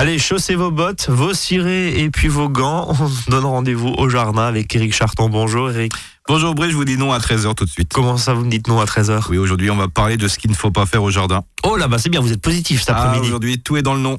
Allez, 0.00 0.18
chaussez 0.18 0.54
vos 0.54 0.70
bottes, 0.70 1.10
vos 1.10 1.34
cirés 1.34 2.00
et 2.00 2.08
puis 2.08 2.28
vos 2.28 2.48
gants. 2.48 2.88
On 2.88 3.06
se 3.06 3.28
donne 3.28 3.44
rendez-vous 3.44 3.88
au 3.98 4.08
jardin 4.08 4.44
avec 4.44 4.74
Eric 4.74 4.94
Charton. 4.94 5.28
Bonjour 5.28 5.70
Eric. 5.70 5.92
Bonjour 6.26 6.54
Brice, 6.54 6.70
je 6.70 6.76
vous 6.76 6.86
dis 6.86 6.96
non 6.96 7.12
à 7.12 7.18
13h 7.18 7.54
tout 7.54 7.66
de 7.66 7.70
suite. 7.70 7.92
Comment 7.92 8.16
ça, 8.16 8.32
vous 8.32 8.42
me 8.42 8.50
dites 8.50 8.66
non 8.66 8.80
à 8.80 8.86
13h 8.86 9.26
Oui, 9.28 9.36
aujourd'hui, 9.36 9.68
on 9.70 9.76
va 9.76 9.88
parler 9.88 10.16
de 10.16 10.26
ce 10.26 10.38
qu'il 10.38 10.50
ne 10.50 10.56
faut 10.56 10.70
pas 10.70 10.86
faire 10.86 11.02
au 11.02 11.10
jardin. 11.10 11.44
Oh 11.64 11.76
là, 11.76 11.86
bah 11.86 11.98
c'est 11.98 12.08
bien, 12.08 12.22
vous 12.22 12.32
êtes 12.32 12.40
positif 12.40 12.80
cet 12.80 12.94
Ah, 12.94 13.02
après-midi. 13.02 13.26
aujourd'hui, 13.26 13.60
tout 13.60 13.76
est 13.76 13.82
dans 13.82 13.92
le 13.92 14.00
nom. 14.00 14.18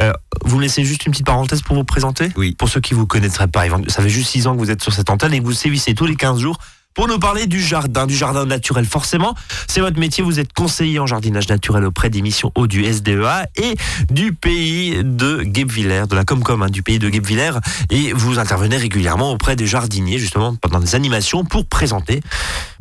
Euh, 0.00 0.12
vous 0.44 0.58
me 0.58 0.62
laissez 0.62 0.84
juste 0.84 1.04
une 1.04 1.10
petite 1.10 1.26
parenthèse 1.26 1.62
pour 1.62 1.74
vous 1.74 1.82
présenter? 1.82 2.28
Oui. 2.36 2.54
Pour 2.56 2.68
ceux 2.68 2.80
qui 2.80 2.94
vous 2.94 3.08
connaîtraient 3.08 3.48
pas, 3.48 3.64
ça 3.88 4.02
fait 4.04 4.08
juste 4.08 4.30
6 4.30 4.46
ans 4.46 4.54
que 4.54 4.60
vous 4.60 4.70
êtes 4.70 4.84
sur 4.84 4.92
cette 4.92 5.10
antenne 5.10 5.34
et 5.34 5.40
que 5.40 5.44
vous 5.44 5.52
sévissez 5.52 5.96
tous 5.96 6.06
les 6.06 6.14
15 6.14 6.38
jours 6.38 6.58
pour 6.94 7.08
nous 7.08 7.18
parler 7.18 7.46
du 7.46 7.60
jardin, 7.60 8.06
du 8.06 8.14
jardin 8.14 8.46
naturel. 8.46 8.84
Forcément, 8.84 9.34
c'est 9.68 9.80
votre 9.80 9.98
métier, 9.98 10.22
vous 10.22 10.40
êtes 10.40 10.52
conseiller 10.52 10.98
en 10.98 11.06
jardinage 11.06 11.48
naturel 11.48 11.84
auprès 11.84 12.10
des 12.10 12.22
missions 12.22 12.52
eau 12.54 12.66
du 12.66 12.84
SDEA 12.84 13.46
et 13.56 13.74
du 14.10 14.32
pays 14.32 15.02
de 15.02 15.42
Guebwiller, 15.42 16.06
de 16.08 16.14
la 16.14 16.24
Comcom, 16.24 16.62
hein, 16.62 16.68
du 16.68 16.82
pays 16.82 16.98
de 16.98 17.08
Guebwiller. 17.08 17.52
Et 17.90 18.12
vous 18.12 18.38
intervenez 18.38 18.76
régulièrement 18.76 19.32
auprès 19.32 19.56
des 19.56 19.66
jardiniers, 19.66 20.18
justement, 20.18 20.54
pendant 20.56 20.80
des 20.80 20.94
animations 20.94 21.44
pour 21.44 21.66
présenter 21.66 22.20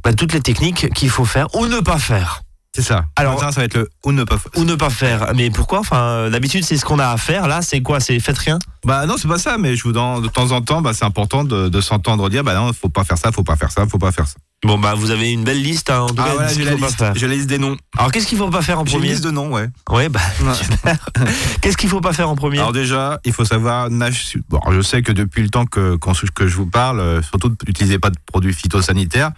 bah, 0.04 0.14
toutes 0.14 0.34
les 0.34 0.41
techniques 0.41 0.94
qu'il 0.94 1.10
faut 1.10 1.26
faire 1.26 1.54
ou 1.55 1.68
ne 1.68 1.80
pas 1.80 2.00
faire. 2.00 2.44
C'est 2.74 2.84
ça. 2.84 3.04
Alors- 3.18 3.38
ça 3.40 3.50
va 3.52 3.64
être 3.66 3.74
le 3.76 3.90
ou 4.06 4.14
ne 4.14 4.24
pas 4.24 4.38
faire. 4.38 4.52
Ou 4.56 4.64
ne 4.64 4.76
pas 4.76 4.90
faire. 4.90 5.34
Mais 5.36 5.50
pourquoi? 5.50 5.80
Enfin, 5.80 5.98
euh, 6.04 6.30
d'habitude, 6.30 6.64
c'est 6.64 6.78
ce 6.78 6.86
qu'on 6.86 7.00
a 7.00 7.10
à 7.10 7.18
faire. 7.18 7.48
Là, 7.48 7.62
c'est 7.62 7.82
quoi? 7.82 8.00
C'est 8.00 8.18
faites 8.22 8.38
rien? 8.38 8.60
Bah 8.86 9.06
non, 9.06 9.16
c'est 9.18 9.28
pas 9.28 9.38
ça, 9.38 9.58
mais 9.58 9.76
je 9.76 9.84
vous 9.84 9.92
donne 9.92 10.22
de 10.22 10.28
temps 10.30 10.52
en 10.52 10.62
temps, 10.62 10.82
bah, 10.82 10.94
c'est 10.94 11.04
important 11.04 11.44
de, 11.44 11.68
de 11.68 11.82
s'entendre 11.82 12.30
dire, 12.30 12.44
bah 12.46 12.56
non, 12.56 12.72
faut 12.72 12.88
pas 12.88 13.04
faire 13.04 13.18
ça, 13.18 13.32
faut 13.34 13.44
pas 13.44 13.58
faire 13.58 13.72
ça, 13.72 13.86
faut 13.88 13.98
pas 13.98 14.12
faire 14.14 14.26
ça. 14.28 14.36
Bon 14.64 14.78
bah 14.78 14.94
vous 14.94 15.10
avez 15.10 15.32
une 15.32 15.44
belle 15.44 15.60
liste 15.62 15.90
hein, 15.90 16.02
en 16.02 16.08
tout 16.08 16.14
cas, 16.14 16.26
Ah 16.28 16.34
voilà, 16.36 16.50
ce 16.50 16.54
j'ai 16.54 16.64
la. 16.66 17.14
J'ai 17.16 17.28
la 17.28 17.34
liste 17.34 17.48
des 17.48 17.58
noms. 17.58 17.76
Alors 17.98 18.12
qu'est-ce 18.12 18.28
qu'il 18.28 18.38
faut 18.38 18.50
pas 18.52 18.62
faire 18.62 18.80
en 18.80 18.86
J'ai 18.86 18.92
premier? 18.98 19.10
liste 19.10 19.24
de 19.24 19.32
noms, 19.32 19.52
ouais. 19.52 19.68
Ouais 19.90 20.08
bah 20.08 20.20
Ouais. 20.44 20.94
qu'est-ce 21.62 21.76
qu'il 21.78 21.90
faut 21.90 22.00
pas 22.00 22.14
faire 22.14 22.30
en 22.30 22.36
premier? 22.36 22.60
Alors 22.60 22.72
déjà, 22.72 23.20
il 23.26 23.34
faut 23.34 23.44
savoir 23.44 23.90
nage. 23.90 24.38
Bon, 24.50 24.60
je 24.72 24.82
sais 24.82 25.02
que 25.02 25.12
depuis 25.12 25.42
le 25.42 25.50
temps 25.50 25.66
que, 25.66 25.98
que 26.35 26.48
je 26.48 26.56
vous 26.56 26.68
parle, 26.68 27.00
euh, 27.00 27.22
surtout 27.24 27.54
n'utilisez 27.68 27.98
pas 27.98 28.12
de 28.12 28.18
produits 28.28 28.54
phytosanitaires. 28.54 29.32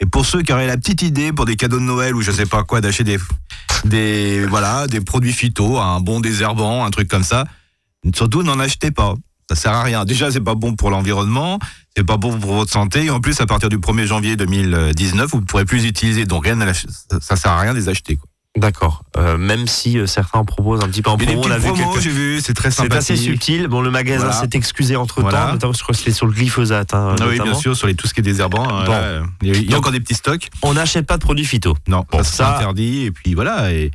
Et 0.00 0.06
pour 0.06 0.26
ceux 0.26 0.42
qui 0.42 0.52
auraient 0.52 0.66
la 0.66 0.76
petite 0.76 1.02
idée 1.02 1.32
pour 1.32 1.46
des 1.46 1.56
cadeaux 1.56 1.78
de 1.78 1.84
Noël 1.84 2.14
ou 2.14 2.20
je 2.20 2.30
sais 2.30 2.46
pas 2.46 2.64
quoi, 2.64 2.80
d'acheter 2.80 3.18
des, 3.84 4.46
voilà, 4.46 4.86
des 4.86 5.00
produits 5.00 5.32
phyto, 5.32 5.78
un 5.78 6.00
bon 6.00 6.20
désherbant, 6.20 6.84
un 6.84 6.90
truc 6.90 7.08
comme 7.08 7.22
ça, 7.22 7.44
surtout 8.14 8.42
n'en 8.42 8.58
achetez 8.60 8.90
pas. 8.90 9.14
Ça 9.48 9.54
sert 9.54 9.72
à 9.72 9.82
rien. 9.84 10.04
Déjà, 10.04 10.30
c'est 10.30 10.40
pas 10.40 10.56
bon 10.56 10.74
pour 10.74 10.90
l'environnement, 10.90 11.58
c'est 11.96 12.04
pas 12.04 12.16
bon 12.16 12.38
pour 12.38 12.54
votre 12.54 12.72
santé. 12.72 13.04
Et 13.04 13.10
en 13.10 13.20
plus, 13.20 13.40
à 13.40 13.46
partir 13.46 13.68
du 13.68 13.78
1er 13.78 14.04
janvier 14.04 14.36
2019, 14.36 15.30
vous 15.30 15.40
ne 15.40 15.46
pourrez 15.46 15.64
plus 15.64 15.84
utiliser. 15.84 16.26
Donc 16.26 16.44
rien, 16.44 16.58
ça 17.20 17.36
sert 17.36 17.52
à 17.52 17.60
rien 17.60 17.72
de 17.72 17.78
les 17.78 17.88
acheter. 17.88 18.16
Quoi. 18.16 18.28
D'accord. 18.56 19.04
Euh, 19.16 19.36
même 19.36 19.66
si 19.66 19.98
euh, 19.98 20.06
certains 20.06 20.38
en 20.40 20.44
proposent 20.44 20.82
un 20.82 20.88
petit 20.88 21.02
peu 21.02 21.10
en 21.10 21.16
promo, 21.18 21.42
on 21.44 21.50
a 21.50 21.58
vu 21.58 21.72
quelques- 21.72 22.00
j'ai 22.00 22.10
vu, 22.10 22.40
c'est 22.40 22.54
très 22.54 22.70
C'est 22.70 22.78
sympathique. 22.82 22.96
assez 22.98 23.16
subtil. 23.16 23.68
Bon, 23.68 23.80
le 23.82 23.90
magasin 23.90 24.26
Voilà. 24.26 24.40
s'est 24.40 24.48
excusé 24.54 24.96
entre 24.96 25.16
temps, 25.16 25.28
Voilà. 25.28 25.52
notamment 25.52 25.72
je 25.72 25.82
crois 25.82 25.92
que 25.92 25.98
c'était 25.98 26.12
sur 26.12 26.26
le 26.26 26.32
glyphosate. 26.32 26.94
hein, 26.94 27.16
Ah 27.20 27.24
oui, 27.28 27.38
bien 27.40 27.54
sûr, 27.54 27.76
sur 27.76 27.86
les, 27.86 27.94
tout 27.94 28.06
ce 28.06 28.14
qui 28.14 28.20
est 28.20 28.22
désherbant. 28.22 28.66
hein, 28.68 28.84
Bon. 28.86 28.92
il 29.42 29.48
y 29.48 29.50
a, 29.50 29.54
il 29.54 29.62
y 29.64 29.66
a 29.66 29.70
Donc- 29.70 29.78
encore 29.80 29.92
des 29.92 30.00
petits 30.00 30.14
stocks. 30.14 30.48
On 30.62 30.74
n'achète 30.74 31.06
pas 31.06 31.16
de 31.18 31.22
produits 31.22 31.44
phyto. 31.44 31.76
Non, 31.88 32.04
Bon, 32.10 32.18
ça, 32.22 32.24
c'est 32.24 32.42
interdit. 32.42 33.04
Et 33.04 33.10
puis 33.10 33.34
voilà. 33.34 33.72
Et 33.72 33.90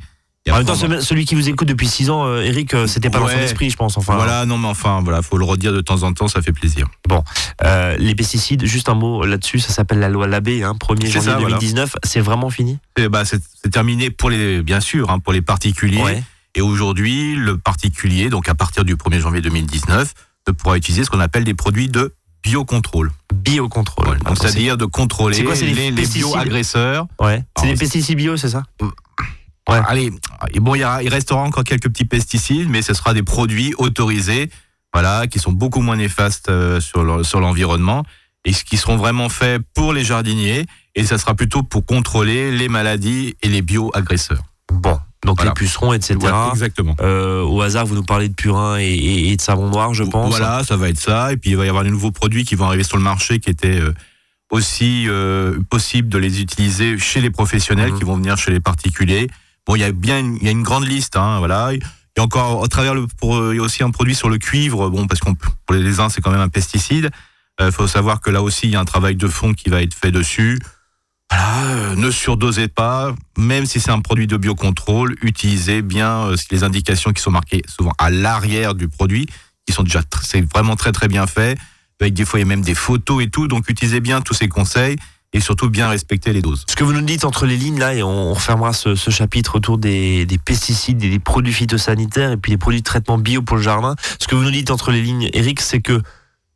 En 0.50 0.56
même 0.56 0.66
temps, 0.66 0.74
celui- 0.74 1.24
qui 1.24 1.36
vous 1.36 1.48
écoute 1.48 1.68
depuis 1.68 1.86
6 1.86 2.10
ans, 2.10 2.26
euh, 2.26 2.42
Eric, 2.42 2.74
euh, 2.74 2.88
c'était 2.88 3.10
pas 3.10 3.20
dans 3.20 3.28
son 3.28 3.36
Ouais. 3.36 3.44
esprit, 3.44 3.70
je 3.70 3.76
pense. 3.76 3.96
Enfin, 3.96 4.16
voilà, 4.16 4.44
non, 4.44 4.58
mais 4.58 4.66
enfin, 4.66 5.00
voilà, 5.00 5.22
faut 5.22 5.38
le 5.38 5.44
redire 5.44 5.72
de 5.72 5.80
temps 5.80 6.02
en 6.02 6.12
temps, 6.12 6.26
ça 6.26 6.42
fait 6.42 6.50
plaisir. 6.52 6.88
Euh, 7.64 7.96
les 7.98 8.14
pesticides, 8.16 8.64
juste 8.66 8.88
un 8.88 8.94
mot 8.94 9.24
là-dessus, 9.24 9.60
ça 9.60 9.72
s'appelle 9.72 10.00
la 10.00 10.08
loi 10.08 10.26
Labbé, 10.26 10.64
hein, 10.64 10.74
1er 10.74 11.06
C'est 11.06 11.12
janvier 11.12 11.30
ça, 11.30 11.38
voilà. 11.38 11.56
2019. 11.58 11.94
C'est 12.02 12.20
vraiment 12.20 12.50
fini? 12.50 12.78
Et 12.98 13.08
bah, 13.08 13.24
c'est 13.24 13.40
terminé 13.70 14.10
pour 14.10 14.30
les, 14.30 14.62
bien 14.62 14.80
sûr, 14.80 15.10
hein, 15.10 15.20
pour 15.20 15.32
les 15.32 15.42
particuliers. 15.42 16.02
Ouais. 16.02 16.22
Et 16.56 16.60
aujourd'hui, 16.60 17.36
le 17.36 17.56
particulier, 17.56 18.28
donc 18.28 18.48
à 18.48 18.54
partir 18.56 18.84
du 18.84 18.96
1er 18.96 19.20
janvier 19.20 19.42
2019, 19.42 20.12
ne 20.48 20.52
pourra 20.52 20.76
utiliser 20.76 21.04
ce 21.04 21.10
qu'on 21.10 21.20
appelle 21.20 21.44
des 21.44 21.54
produits 21.54 21.88
de 21.88 22.14
biocontrôle. 22.42 23.12
Biocontrôle. 23.32 24.18
Donc 24.18 24.36
c'est- 24.38 24.48
c'est-à-dire 24.48 24.76
de 24.76 24.86
contrôler 24.86 25.44
quoi, 25.44 25.54
les 25.54 25.72
les, 25.72 25.90
les 25.92 26.06
bioagresseurs. 26.06 27.06
Ouais. 27.20 27.44
C'est 27.60 27.68
des 27.68 27.74
pesticides 27.76 28.16
bio, 28.18 28.36
c'est 28.36 28.48
ça? 28.48 28.64
Ouais. 29.68 29.80
Allez, 29.86 30.10
et 30.52 30.60
bon, 30.60 30.74
il, 30.74 30.80
y 30.80 30.84
aura- 30.84 31.02
il 31.02 31.08
restera 31.08 31.40
encore 31.40 31.64
quelques 31.64 31.88
petits 31.88 32.04
pesticides, 32.04 32.68
mais 32.68 32.82
ce 32.82 32.94
sera 32.94 33.14
des 33.14 33.22
produits 33.22 33.74
autorisés, 33.78 34.50
voilà, 34.92 35.26
qui 35.28 35.38
sont 35.38 35.52
beaucoup 35.52 35.80
moins 35.80 35.96
néfastes 35.96 36.48
euh, 36.48 36.80
sur 36.80 37.04
le- 37.04 37.22
sur 37.22 37.40
l'environnement 37.40 38.04
et 38.44 38.52
qui 38.52 38.76
seront 38.76 38.96
vraiment 38.96 39.28
faits 39.28 39.62
pour 39.74 39.92
les 39.92 40.04
jardiniers. 40.04 40.66
Et 40.94 41.04
ça 41.04 41.16
sera 41.16 41.34
plutôt 41.34 41.62
pour 41.62 41.86
contrôler 41.86 42.50
les 42.50 42.68
maladies 42.68 43.36
et 43.42 43.48
les 43.48 43.62
bioagresseurs. 43.62 44.42
Bon. 44.72 44.98
Donc 45.24 45.36
Voilà. 45.36 45.52
les 45.52 45.54
pucerons, 45.54 45.92
etc. 45.92 46.16
Voilà, 46.18 46.48
exactement. 46.50 46.96
Euh, 47.00 47.42
au 47.44 47.62
hasard, 47.62 47.86
vous 47.86 47.94
nous 47.94 48.02
parlez 48.02 48.28
de 48.28 48.34
purin 48.34 48.78
et, 48.80 48.84
et- 48.86 49.30
et 49.30 49.36
de 49.36 49.40
savon 49.40 49.68
noir, 49.70 49.94
je 49.94 50.02
pense. 50.02 50.30
Voilà, 50.30 50.64
ça 50.64 50.76
va 50.76 50.88
être 50.88 50.98
ça. 50.98 51.32
Et 51.32 51.36
puis 51.36 51.50
il 51.50 51.56
va 51.56 51.64
y 51.64 51.68
avoir 51.68 51.84
des 51.84 51.90
nouveaux 51.90 52.10
produits 52.10 52.44
qui 52.44 52.56
vont 52.56 52.66
arriver 52.66 52.82
sur 52.82 52.96
le 52.96 53.04
marché 53.04 53.38
qui 53.38 53.48
étaient 53.48 53.78
euh, 53.80 53.94
aussi 54.50 55.06
euh, 55.08 55.58
possible 55.70 56.08
de 56.08 56.18
les 56.18 56.40
utiliser 56.42 56.98
chez 56.98 57.20
les 57.20 57.30
professionnels 57.30 57.92
Mhm. 57.92 57.98
qui 57.98 58.04
vont 58.04 58.16
venir 58.16 58.36
chez 58.36 58.50
les 58.50 58.60
particuliers. 58.60 59.28
Bon, 59.66 59.76
il 59.76 59.80
y 59.80 59.84
a 59.84 59.92
bien 59.92 60.18
une, 60.18 60.36
il 60.36 60.44
y 60.44 60.48
a 60.48 60.50
une 60.50 60.62
grande 60.62 60.86
liste, 60.86 61.16
hein, 61.16 61.38
voilà. 61.38 61.72
Il 61.72 61.80
y 62.18 62.20
a 62.20 62.22
encore, 62.22 62.64
à 62.64 62.68
travers 62.68 62.94
le, 62.94 63.06
pour, 63.06 63.36
euh, 63.36 63.54
il 63.54 63.58
y 63.58 63.60
a 63.60 63.62
aussi 63.62 63.82
un 63.82 63.90
produit 63.90 64.14
sur 64.14 64.28
le 64.28 64.38
cuivre, 64.38 64.90
bon, 64.90 65.06
parce 65.06 65.20
qu'on 65.20 65.34
pour 65.34 65.74
les 65.74 66.00
uns 66.00 66.08
c'est 66.08 66.20
quand 66.20 66.30
même 66.30 66.40
un 66.40 66.48
pesticide. 66.48 67.10
Il 67.60 67.70
faut 67.70 67.86
savoir 67.86 68.20
que 68.20 68.30
là 68.30 68.42
aussi 68.42 68.66
il 68.66 68.72
y 68.72 68.76
a 68.76 68.80
un 68.80 68.84
travail 68.84 69.14
de 69.14 69.28
fond 69.28 69.52
qui 69.52 69.68
va 69.68 69.82
être 69.82 69.94
fait 69.94 70.10
dessus. 70.10 70.58
Voilà, 71.30 71.64
euh, 71.70 71.94
ne 71.96 72.10
surdosez 72.10 72.68
pas, 72.68 73.14
même 73.38 73.64
si 73.64 73.80
c'est 73.80 73.90
un 73.90 74.00
produit 74.00 74.26
de 74.26 74.36
biocontrôle, 74.36 75.16
utilisez 75.22 75.80
bien 75.80 76.26
euh, 76.26 76.36
les 76.50 76.62
indications 76.62 77.12
qui 77.12 77.22
sont 77.22 77.30
marquées 77.30 77.62
souvent 77.66 77.92
à 77.98 78.10
l'arrière 78.10 78.74
du 78.74 78.88
produit, 78.88 79.26
qui 79.66 79.72
sont 79.72 79.82
déjà, 79.82 80.02
c'est 80.22 80.42
vraiment 80.52 80.76
très 80.76 80.92
très 80.92 81.08
bien 81.08 81.26
fait. 81.26 81.58
Avec 82.00 82.14
des 82.14 82.24
fois 82.24 82.40
il 82.40 82.42
y 82.42 82.44
a 82.44 82.48
même 82.48 82.62
des 82.62 82.74
photos 82.74 83.22
et 83.22 83.30
tout, 83.30 83.48
donc 83.48 83.68
utilisez 83.70 84.00
bien 84.00 84.20
tous 84.20 84.34
ces 84.34 84.48
conseils 84.48 84.96
et 85.32 85.40
surtout 85.40 85.70
bien 85.70 85.88
respecter 85.88 86.32
les 86.32 86.42
doses. 86.42 86.64
Ce 86.68 86.76
que 86.76 86.84
vous 86.84 86.92
nous 86.92 87.00
dites 87.00 87.24
entre 87.24 87.46
les 87.46 87.56
lignes 87.56 87.78
là, 87.78 87.94
et 87.94 88.02
on, 88.02 88.34
refermera 88.34 88.72
ce, 88.72 88.94
ce 88.94 89.10
chapitre 89.10 89.56
autour 89.56 89.78
des, 89.78 90.26
des 90.26 90.38
pesticides 90.38 91.02
et 91.02 91.10
des 91.10 91.18
produits 91.18 91.52
phytosanitaires 91.52 92.32
et 92.32 92.36
puis 92.36 92.52
les 92.52 92.58
produits 92.58 92.80
de 92.80 92.84
traitement 92.84 93.18
bio 93.18 93.42
pour 93.42 93.56
le 93.56 93.62
jardin. 93.62 93.96
Ce 94.18 94.26
que 94.28 94.34
vous 94.34 94.42
nous 94.42 94.50
dites 94.50 94.70
entre 94.70 94.90
les 94.90 95.00
lignes, 95.00 95.30
Eric, 95.32 95.60
c'est 95.60 95.80
que 95.80 96.02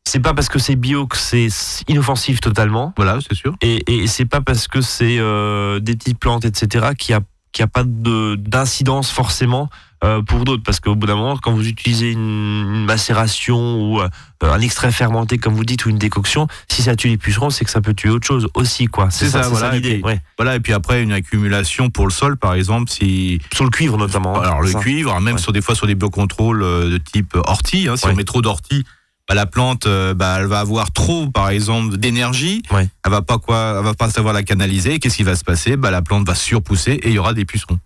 c'est 0.05 0.21
pas 0.21 0.35
parce 0.35 0.49
que 0.49 0.59
c'est 0.59 0.77
bio 0.77 1.07
que 1.07 1.17
c'est 1.17 1.49
inoffensif 1.89 2.41
totalement. 2.41 2.93
Voilà, 2.97 3.19
c'est 3.27 3.35
sûr. 3.35 3.57
Et, 3.61 3.83
et 4.03 4.07
c'est 4.07 4.25
pas 4.27 4.41
parce 4.41 4.69
que 4.69 4.81
c'est 4.81 5.19
euh, 5.19 5.81
des 5.81 5.97
petites 5.97 6.19
plantes, 6.19 6.45
etc., 6.45 6.89
qu'il 6.97 7.15
n'y 7.17 7.21
a, 7.21 7.65
a 7.65 7.67
pas 7.67 7.83
de- 7.85 8.37
d'incidence 8.37 9.11
forcément 9.11 9.69
euh, 10.07 10.23
pour 10.23 10.45
d'autres. 10.45 10.63
Parce 10.63 10.81
qu'au 10.81 10.95
bout 10.95 11.07
d'un 11.07 11.17
moment, 11.17 11.37
quand 11.37 11.53
vous 11.53 11.67
utilisez 11.67 12.13
une, 12.13 12.21
une 12.21 12.85
macération 12.85 13.81
ou 13.81 14.01
euh, 14.01 14.09
un 14.43 14.61
extrait 14.61 14.91
fermenté, 14.93 15.39
comme 15.39 15.55
vous 15.55 15.65
dites, 15.65 15.85
ou 15.87 15.91
une 15.91 15.99
décoction, 15.99 16.47
si 16.69 16.83
ça 16.83 16.97
tue 16.97 17.09
les 17.09 17.17
pucerons, 17.19 17.51
c'est 17.51 17.65
que 17.65 17.71
ça 17.71 17.81
peut 17.81 17.95
tuer 17.95 18.11
autre 18.11 18.27
chose 18.27 18.49
aussi, 18.55 18.87
quoi. 18.87 19.11
C'est 19.11 19.29
ça, 19.29 19.43
voilà, 19.49 19.73
et 19.73 19.77
l'idée. 19.81 19.95
puis- 19.97 20.03
ouais. 20.05 20.21
Voilà, 20.39 20.57
et 20.57 20.61
puis 20.61 20.73
après 20.73 21.03
une 21.03 21.13
accumulation 21.13 21.91
pour 21.91 22.07
le 22.07 22.13
sol, 22.13 22.37
par 22.37 22.55
exemple, 22.55 22.91
si 22.91 23.41
Sur 23.55 23.65
le 23.65 23.71
cuivre 23.71 23.97
notamment. 23.99 24.39
hein, 24.39 24.43
alors 24.45 24.63
le 24.63 24.71
ça. 24.71 24.79
cuivre, 24.81 25.19
même 25.21 25.35
Ouais. 25.37 25.41
sur 25.41 25.53
des 25.53 25.61
fois 25.61 25.75
sur 25.75 25.87
des 25.87 25.95
biocontrôles 25.95 26.63
euh, 26.63 26.91
de 26.91 26.99
type 26.99 27.35
ortie, 27.47 27.89
hein, 27.89 27.97
si 27.97 28.07
Ouais. 28.07 28.13
on 28.13 28.17
met 28.17 28.25
trop 28.25 28.43
d'ortie, 28.43 28.85
bah, 29.29 29.35
la 29.35 29.47
plante, 29.47 29.89
bah, 30.15 30.37
elle 30.39 30.47
va 30.47 30.61
avoir 30.61 30.93
trop, 30.93 31.29
par 31.29 31.49
exemple, 31.51 31.97
d'énergie. 31.97 32.63
Ouais. 32.71 32.89
Elle 33.05 33.11
va 33.11 33.23
pas 33.23 33.39
quoi, 33.39 33.75
elle 33.79 33.85
va 33.85 33.95
pas 33.95 34.09
savoir 34.09 34.33
la 34.33 34.45
canaliser. 34.45 35.01
Qu'est-ce 35.01 35.17
qui 35.17 35.25
va 35.25 35.35
se 35.35 35.43
passer? 35.43 35.77
Bah, 35.77 35.91
la 35.91 36.01
plante 36.01 36.25
va 36.29 36.37
surpousser 36.37 36.93
et 36.93 37.09
il 37.09 37.15
y 37.15 37.19
aura 37.19 37.35
des 37.35 37.45
pucerons 37.45 37.79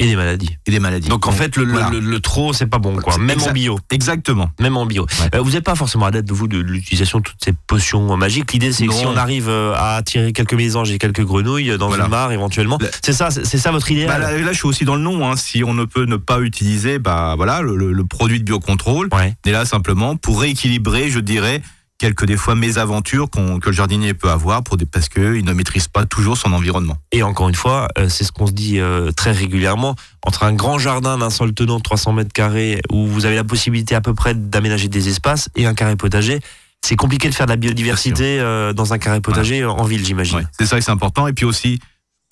Et 0.00 0.06
des 0.06 0.16
maladies. 0.16 0.56
et 0.66 0.72
des 0.72 0.80
maladies. 0.80 1.08
Donc 1.08 1.28
en 1.28 1.30
fait, 1.30 1.56
le, 1.56 1.62
le- 1.64 1.72
voilà. 1.72 1.88
le, 1.90 2.00
le 2.00 2.18
trop, 2.20 2.52
c'est 2.52 2.66
pas 2.66 2.78
bon, 2.78 2.96
quoi. 2.96 3.16
Même 3.16 3.40
en 3.40 3.52
bio. 3.52 3.78
exactement. 3.92 4.50
Même 4.58 4.76
en 4.76 4.86
bio. 4.86 5.02
Ouais. 5.20 5.36
Euh, 5.36 5.40
vous 5.40 5.52
n'êtes 5.52 5.62
pas 5.62 5.76
forcément 5.76 6.04
adepte 6.06 6.26
de 6.28 6.34
vous 6.34 6.48
de 6.48 6.58
l'utilisation 6.58 7.18
de 7.18 7.22
toutes 7.24 7.38
ces 7.44 7.52
potions 7.68 8.16
magiques. 8.16 8.52
L'idée, 8.52 8.72
c'est 8.72 8.88
que 8.88 8.92
si 8.92 9.06
on 9.06 9.16
arrive 9.16 9.48
euh, 9.48 9.72
à 9.76 9.94
attirer 9.94 10.32
quelques 10.32 10.54
mésanges 10.54 10.90
et 10.90 10.98
quelques 10.98 11.22
grenouilles 11.24 11.78
dans 11.78 11.86
Voilà. 11.86 12.04
une 12.06 12.10
mare 12.10 12.32
éventuellement, 12.32 12.78
Le- 12.80 12.90
c'est 13.04 13.12
ça, 13.12 13.30
c'est 13.30 13.58
ça 13.58 13.70
votre 13.70 13.88
idéal. 13.88 14.08
Bah, 14.08 14.18
là, 14.18 14.36
là, 14.36 14.52
je 14.52 14.56
suis 14.58 14.66
aussi 14.66 14.84
dans 14.84 14.96
le 14.96 15.02
nom. 15.02 15.30
Hein. 15.30 15.36
Si 15.36 15.62
on 15.62 15.74
ne 15.74 15.84
peut 15.84 16.06
ne 16.06 16.16
pas 16.16 16.40
utiliser, 16.40 16.98
bah 16.98 17.34
voilà, 17.36 17.62
le, 17.62 18.04
produit 18.04 18.40
de 18.40 18.44
biocontrôle. 18.44 19.08
Ouais. 19.12 19.34
Est 19.46 19.52
là 19.52 19.64
simplement 19.64 20.16
pour 20.16 20.40
rééquilibrer, 20.40 21.08
je 21.08 21.20
dirais, 21.20 21.62
quelques 22.04 22.26
des 22.26 22.36
fois 22.36 22.54
mésaventures 22.54 23.30
que 23.30 23.70
le 23.70 23.72
jardinier 23.72 24.12
peut 24.12 24.28
avoir 24.28 24.62
pour 24.62 24.76
des, 24.76 24.84
parce 24.84 25.08
qu'il 25.08 25.42
ne 25.42 25.52
maîtrise 25.54 25.88
pas 25.88 26.04
toujours 26.04 26.36
son 26.36 26.52
environnement. 26.52 26.98
Et 27.12 27.22
encore 27.22 27.48
une 27.48 27.54
fois, 27.54 27.88
euh, 27.96 28.10
c'est 28.10 28.24
ce 28.24 28.32
qu'on 28.32 28.46
se 28.46 28.52
dit 28.52 28.78
euh, 28.78 29.10
très 29.10 29.32
régulièrement. 29.32 29.96
Entre 30.22 30.42
un 30.42 30.52
grand 30.52 30.78
jardin 30.78 31.16
d'un 31.16 31.30
sol 31.30 31.54
tenant 31.54 31.78
de 31.78 31.82
300 31.82 32.12
mètres 32.12 32.32
carrés, 32.34 32.82
où 32.92 33.06
vous 33.06 33.24
avez 33.24 33.36
la 33.36 33.44
possibilité 33.44 33.94
à 33.94 34.02
peu 34.02 34.12
près 34.12 34.34
d'aménager 34.34 34.88
des 34.88 35.08
espaces, 35.08 35.48
et 35.56 35.64
un 35.64 35.72
carré 35.72 35.96
potager, 35.96 36.40
c'est 36.84 36.94
compliqué 36.94 37.30
de 37.30 37.34
faire 37.34 37.46
de 37.46 37.52
la 37.52 37.56
biodiversité 37.56 38.38
euh, 38.38 38.74
dans 38.74 38.92
un 38.92 38.98
carré 38.98 39.22
potager 39.22 39.64
en 39.64 39.84
ville, 39.84 40.04
j'imagine. 40.04 40.40
Ouais, 40.40 40.46
c'est 40.58 40.66
ça 40.66 40.76
que 40.76 40.84
c'est 40.84 40.90
important. 40.90 41.26
Et 41.26 41.32
puis 41.32 41.46
aussi, 41.46 41.78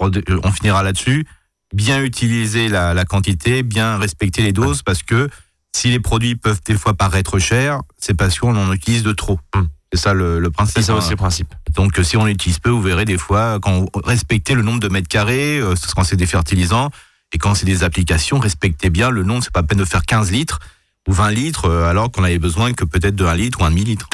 on 0.00 0.52
finira 0.52 0.82
là-dessus, 0.82 1.24
bien 1.72 2.02
utiliser 2.02 2.69
la, 2.69 2.92
la 2.92 3.06
quantité, 3.06 3.62
bien 3.62 3.96
respecter 3.96 4.42
les 4.42 4.52
doses, 4.52 4.82
parce 4.82 5.02
que 5.02 5.30
si 5.74 5.90
les 5.90 6.00
produits 6.00 6.36
peuvent 6.36 6.60
des 6.64 6.76
fois 6.76 6.94
paraître 6.94 7.38
chers, 7.38 7.80
c'est 7.98 8.14
parce 8.14 8.38
qu'on 8.38 8.56
en 8.56 8.72
utilise 8.72 9.02
de 9.02 9.12
trop. 9.12 9.38
Hum. 9.54 9.69
C'est 9.92 10.00
ça 10.00 10.14
le, 10.14 10.38
le 10.38 10.50
principe. 10.50 10.76
C'est 10.76 10.82
ça 10.84 10.92
hein. 10.94 10.96
aussi 10.96 11.10
le 11.10 11.16
principe. 11.16 11.54
Donc 11.74 11.98
euh, 11.98 12.02
si 12.02 12.16
on 12.16 12.26
utilise 12.26 12.58
peu, 12.58 12.70
vous 12.70 12.80
verrez 12.80 13.04
des 13.04 13.19
fois, 13.19 13.58
quand 13.60 13.86
respectez 14.04 14.54
le 14.54 14.62
nombre 14.62 14.80
de 14.80 14.88
mètres 14.88 15.08
carrés, 15.08 15.58
euh, 15.58 15.74
quand 15.94 16.04
c'est 16.04 16.16
des 16.16 16.26
fertilisants, 16.26 16.90
et 17.34 17.38
quand 17.38 17.54
c'est 17.54 17.66
des 17.66 17.82
applications, 17.84 18.38
respectez 18.38 18.88
bien 18.90 19.10
le 19.10 19.22
nombre, 19.22 19.42
c'est 19.44 19.52
pas 19.52 19.62
peine 19.62 19.78
de 19.78 19.84
faire 19.84 20.02
15 20.04 20.30
litres. 20.30 20.60
ou 21.08 21.12
20 21.12 21.30
litres, 21.32 21.64
euh, 21.69 21.90
alors 21.90 22.10
qu'on 22.12 22.22
avait 22.24 22.38
besoin 22.38 22.72
que 22.74 22.84
peut-être 22.84 23.16
de 23.16 23.24
1 23.26 23.34
litre 23.34 23.60
ou 23.60 23.64
un 23.64 23.70
demi-litre. 23.70 24.08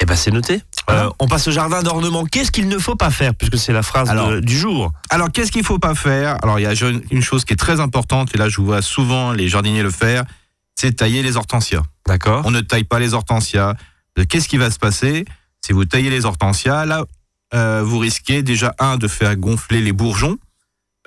Eh 0.00 0.06
ben 0.06 0.14
c'est 0.14 0.30
noté. 0.30 0.62
Euh, 0.88 1.10
on 1.18 1.26
passe 1.26 1.48
au 1.48 1.50
jardin 1.50 1.82
d'ornement. 1.82 2.24
Qu'est-ce 2.24 2.52
qu'il 2.52 2.68
ne 2.68 2.78
faut 2.78 2.94
pas 2.94 3.10
faire 3.10 3.34
puisque 3.34 3.58
c'est 3.58 3.72
la 3.72 3.82
phrase 3.82 4.08
Alors, 4.08 4.30
de- 4.30 4.40
du 4.40 4.56
jour. 4.56 4.92
Alors, 5.10 5.32
qu'est-ce 5.32 5.50
qu'il 5.50 5.64
faut 5.64 5.80
pas 5.80 5.96
faire? 5.96 6.36
Alors, 6.42 6.60
il 6.60 6.62
y 6.62 6.66
a 6.66 6.72
une 7.10 7.22
chose 7.22 7.44
qui 7.44 7.52
est 7.52 7.56
très 7.56 7.80
importante, 7.80 8.32
et 8.34 8.38
là, 8.38 8.48
je 8.48 8.60
vois 8.60 8.80
souvent 8.80 9.32
les 9.32 9.48
jardiniers 9.48 9.82
le 9.82 9.90
faire, 9.90 10.24
c'est 10.78 10.92
tailler 10.92 11.22
les 11.24 11.36
hortensias. 11.36 11.82
D'accord? 12.06 12.42
On 12.46 12.52
ne 12.52 12.60
taille 12.60 12.84
pas 12.84 13.00
les 13.00 13.12
hortensias. 13.12 13.74
Euh, 14.16 14.24
Qu'est-ce 14.28 14.48
qui 14.48 14.58
va 14.58 14.70
se 14.70 14.78
passer? 14.78 15.24
Si 15.64 15.72
vous 15.72 15.84
taillez 15.84 16.08
les 16.08 16.24
hortensias, 16.24 16.86
là, 16.86 17.04
euh, 17.52 17.82
vous 17.84 17.98
risquez 17.98 18.42
déjà, 18.42 18.74
un, 18.78 18.96
de 18.96 19.08
faire 19.08 19.34
gonfler 19.36 19.80
les 19.80 19.92
bourgeons, 19.92 20.38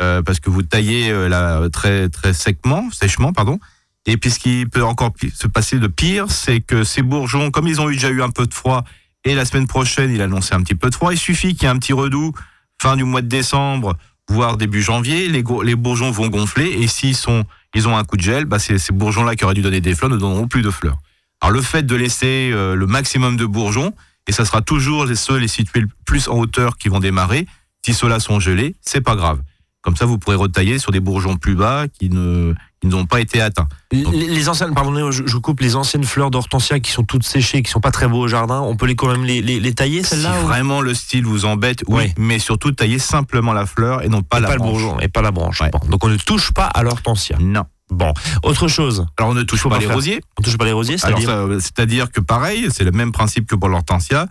euh, 0.01 0.21
parce 0.21 0.41
que 0.41 0.49
vous 0.49 0.61
taillez 0.61 1.29
là, 1.29 1.69
très, 1.69 2.09
très 2.09 2.33
sèchement, 2.33 2.89
sèchement, 2.91 3.31
pardon. 3.31 3.59
Et 4.05 4.17
puis, 4.17 4.31
ce 4.31 4.39
qui 4.39 4.65
peut 4.65 4.83
encore 4.83 5.13
se 5.33 5.47
passer 5.47 5.79
de 5.79 5.87
pire, 5.87 6.29
c'est 6.29 6.59
que 6.59 6.83
ces 6.83 7.01
bourgeons, 7.01 7.49
comme 7.49 7.67
ils 7.67 7.79
ont 7.79 7.89
déjà 7.89 8.09
eu 8.09 8.21
un 8.21 8.29
peu 8.29 8.45
de 8.47 8.53
froid, 8.53 8.83
et 9.23 9.35
la 9.35 9.45
semaine 9.45 9.67
prochaine, 9.67 10.11
il 10.13 10.21
annonçait 10.21 10.55
un 10.55 10.63
petit 10.63 10.75
peu 10.75 10.89
de 10.89 10.95
froid, 10.95 11.13
il 11.13 11.19
suffit 11.19 11.53
qu'il 11.53 11.63
y 11.63 11.65
ait 11.67 11.69
un 11.73 11.79
petit 11.79 11.93
redoux 11.93 12.33
fin 12.81 12.97
du 12.97 13.05
mois 13.05 13.21
de 13.21 13.27
décembre, 13.27 13.95
voire 14.31 14.57
début 14.57 14.81
janvier, 14.81 15.27
les, 15.27 15.43
les 15.63 15.75
bourgeons 15.75 16.11
vont 16.11 16.27
gonfler, 16.29 16.69
et 16.69 16.87
s'ils 16.87 17.15
sont, 17.15 17.43
ils 17.75 17.87
ont 17.87 17.97
un 17.97 18.03
coup 18.03 18.17
de 18.17 18.21
gel, 18.21 18.45
bah, 18.45 18.59
c'est 18.59 18.77
ces 18.77 18.93
bourgeons-là 18.93 19.35
qui 19.35 19.43
auraient 19.43 19.53
dû 19.53 19.61
donner 19.61 19.81
des 19.81 19.93
fleurs 19.93 20.09
ne 20.09 20.17
donneront 20.17 20.47
plus 20.47 20.61
de 20.61 20.71
fleurs. 20.71 20.97
Alors 21.41 21.51
le 21.51 21.61
fait 21.61 21.83
de 21.83 21.95
laisser 21.95 22.51
euh, 22.53 22.75
le 22.75 22.87
maximum 22.87 23.35
de 23.35 23.45
bourgeons, 23.45 23.93
et 24.27 24.31
ça 24.31 24.45
sera 24.45 24.61
toujours 24.61 25.07
ceux 25.15 25.37
les 25.37 25.47
situés 25.47 25.85
plus 26.05 26.27
en 26.27 26.37
hauteur 26.37 26.77
qui 26.77 26.87
vont 26.87 26.99
démarrer, 26.99 27.45
si 27.83 27.93
ceux-là 27.93 28.19
sont 28.19 28.39
gelés, 28.39 28.75
c'est 28.81 29.01
pas 29.01 29.15
grave. 29.15 29.41
Comme 29.81 29.95
ça, 29.95 30.05
vous 30.05 30.17
pourrez 30.17 30.35
retailler 30.35 30.77
sur 30.77 30.91
des 30.91 30.99
bourgeons 30.99 31.37
plus 31.37 31.55
bas 31.55 31.87
qui 31.87 32.09
ne 32.09 32.53
qui 32.81 32.87
n'ont 32.87 33.05
pas 33.05 33.19
été 33.21 33.39
atteints. 33.41 33.67
Les, 33.91 34.03
les 34.03 34.49
anciennes, 34.49 34.73
pardonnez, 34.73 35.11
je, 35.11 35.23
je 35.27 35.37
coupe 35.37 35.59
les 35.59 35.75
anciennes 35.75 36.03
fleurs 36.03 36.31
d'hortensia 36.31 36.79
qui 36.79 36.91
sont 36.91 37.03
toutes 37.03 37.23
séchées, 37.23 37.61
qui 37.61 37.69
sont 37.69 37.79
pas 37.79 37.91
très 37.91 38.07
beaux 38.07 38.21
au 38.21 38.27
jardin. 38.27 38.59
On 38.61 38.75
peut 38.75 38.87
les 38.87 38.95
quand 38.95 39.07
même 39.11 39.23
les, 39.23 39.41
les, 39.41 39.59
les 39.59 39.73
tailler 39.75 40.01
Si 40.03 40.09
celles-là 40.09 40.41
ou- 40.41 40.47
vraiment 40.47 40.81
le 40.81 40.93
style 40.95 41.25
vous 41.25 41.45
embête, 41.45 41.83
oui, 41.87 42.11
mais 42.17 42.39
surtout 42.39 42.71
tailler 42.71 42.97
simplement 42.99 43.53
la 43.53 43.65
fleur 43.67 44.03
et 44.03 44.09
non 44.09 44.23
pas 44.23 44.39
et 44.39 44.41
la 44.41 44.47
pas 44.47 44.53
le 44.55 44.59
branche. 44.59 44.71
bourgeon 44.71 44.99
et 44.99 45.07
pas 45.09 45.21
la 45.21 45.31
branche. 45.31 45.61
Ouais. 45.61 45.69
Bon. 45.71 45.79
Donc 45.89 46.03
on 46.03 46.09
ne 46.09 46.17
touche 46.17 46.51
pas 46.53 46.65
à 46.65 46.81
l'hortensia. 46.81 47.37
Non. 47.39 47.65
Bon, 47.91 48.13
autre 48.43 48.67
chose. 48.69 49.05
Alors 49.17 49.31
on 49.31 49.33
ne 49.35 49.43
touche 49.43 49.63
pas, 49.63 49.69
pas 49.71 49.77
les 49.79 49.85
rosiers. 49.85 50.21
On 50.39 50.41
touche 50.41 50.57
pas 50.57 50.63
les 50.65 50.71
rosiers, 50.71 50.97
c'est-à-dire 50.97 52.09
que 52.11 52.21
pareil, 52.21 52.67
c'est 52.71 52.85
le 52.85 52.91
même 52.91 53.11
principe 53.11 53.47
que 53.47 53.55
pour 53.55 53.69
l'hortensia. 53.69 54.27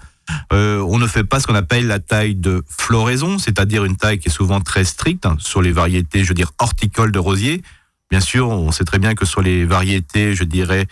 Euh, 0.52 0.78
on 0.88 0.98
ne 0.98 1.06
fait 1.06 1.24
pas 1.24 1.40
ce 1.40 1.46
qu'on 1.46 1.54
appelle 1.56 1.86
la 1.88 1.98
taille 1.98 2.36
de 2.36 2.62
floraison, 2.68 3.38
c'est-à-dire 3.38 3.84
une 3.84 3.96
taille 3.96 4.18
qui 4.18 4.28
est 4.28 4.32
souvent 4.32 4.60
très 4.60 4.84
stricte 4.84 5.26
hein, 5.26 5.36
sur 5.40 5.60
les 5.60 5.72
variétés, 5.72 6.22
je 6.22 6.28
veux 6.28 6.34
dire, 6.34 6.52
horticoles 6.58 7.10
de 7.12 7.18
rosiers. 7.18 7.62
Bien 8.10 8.20
sûr, 8.20 8.48
on 8.48 8.72
sait 8.72 8.84
très 8.84 8.98
bien 8.98 9.14
que 9.14 9.24
sur 9.24 9.40
les 9.40 9.64
variétés, 9.64 10.34
je 10.34 10.42
dirais, 10.44 10.86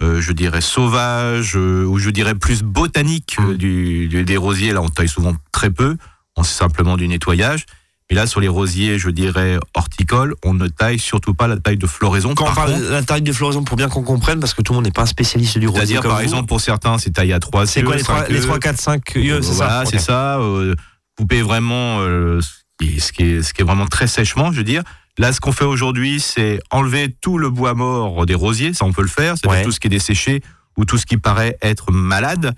euh, 0.00 0.20
je 0.22 0.32
dirais 0.32 0.62
sauvages 0.62 1.52
euh, 1.56 1.84
ou 1.84 1.98
je 1.98 2.08
dirais 2.10 2.34
plus 2.34 2.62
botaniques 2.62 3.36
euh, 3.40 3.52
Mm. 3.52 3.56
du, 3.56 4.08
du- 4.08 4.24
des 4.24 4.36
rosiers, 4.38 4.72
là, 4.72 4.80
on 4.80 4.88
taille 4.88 5.08
souvent 5.08 5.34
très 5.52 5.70
peu. 5.70 5.96
On 6.36 6.42
sait 6.42 6.54
simplement 6.54 6.96
du 6.96 7.06
nettoyage. 7.08 7.66
Mais 8.10 8.16
là, 8.16 8.26
sur 8.26 8.40
les 8.40 8.48
rosiers, 8.48 8.98
je 8.98 9.10
dirais 9.10 9.58
horticoles, 9.74 10.34
on 10.44 10.54
ne 10.54 10.66
taille 10.68 10.98
surtout 10.98 11.34
pas 11.34 11.46
la 11.46 11.56
taille 11.58 11.76
de 11.76 11.86
floraison. 11.86 12.34
Quand 12.34 12.44
on 12.44 12.46
Par 12.48 12.54
parle 12.56 12.72
contre, 12.72 12.84
de 12.86 12.90
la 12.90 13.02
taille 13.02 13.22
de 13.22 13.32
floraison 13.32 13.64
pour 13.64 13.76
bien 13.76 13.88
qu'on 13.88 14.02
comprenne, 14.02 14.40
parce 14.40 14.54
que 14.54 14.62
tout 14.62 14.72
le 14.72 14.76
monde 14.78 14.84
n'est 14.86 14.90
pas 14.92 15.02
un 15.02 15.06
spécialiste 15.06 15.58
du 15.58 15.66
rosier. 15.68 15.80
C'est-à-dire, 15.86 16.02
par 16.02 16.16
vous. 16.16 16.22
exemple, 16.22 16.46
pour 16.46 16.60
certains, 16.60 16.96
c'est 16.98 17.10
taillé 17.10 17.32
à 17.34 17.38
3 17.40 17.66
c'est 17.66 17.82
quoi 17.82 17.96
les 17.96 18.02
3, 18.02 18.28
les 18.28 18.40
3 18.40 18.58
4, 18.58 18.78
5 18.80 19.14
yeux, 19.16 19.40
c'est 19.42 19.52
voilà, 19.52 19.84
ça 19.84 19.90
c'est 19.90 19.96
Ok. 19.96 20.02
ça. 20.02 20.38
euh, 20.40 20.74
couper 21.18 21.42
vraiment 21.42 22.00
euh, 22.00 22.40
ce, 22.40 22.48
qui 22.80 22.96
est, 22.96 23.00
ce, 23.00 23.12
qui 23.12 23.22
est, 23.24 23.42
ce 23.42 23.52
qui 23.54 23.60
est 23.60 23.64
vraiment 23.64 23.86
très 23.86 24.06
sèchement, 24.06 24.50
je 24.52 24.58
veux 24.58 24.64
dire. 24.64 24.82
Là, 25.18 25.32
ce 25.32 25.40
qu'on 25.40 25.52
fait 25.52 25.64
aujourd'hui, 25.64 26.20
c'est 26.20 26.60
enlever 26.70 27.14
tout 27.20 27.36
le 27.38 27.50
bois 27.50 27.74
mort 27.74 28.24
des 28.26 28.34
rosiers. 28.34 28.72
Ça, 28.72 28.84
on 28.86 28.92
peut 28.92 29.02
le 29.02 29.08
faire. 29.08 29.36
C'est-à-dire 29.36 29.58
Ouais. 29.58 29.64
tout 29.64 29.72
ce 29.72 29.78
qui 29.80 29.88
est 29.88 29.90
desséché 29.90 30.42
ou 30.78 30.84
tout 30.84 30.96
ce 30.96 31.04
qui 31.06 31.18
paraît 31.18 31.56
être 31.60 31.92
malade. 31.92 32.54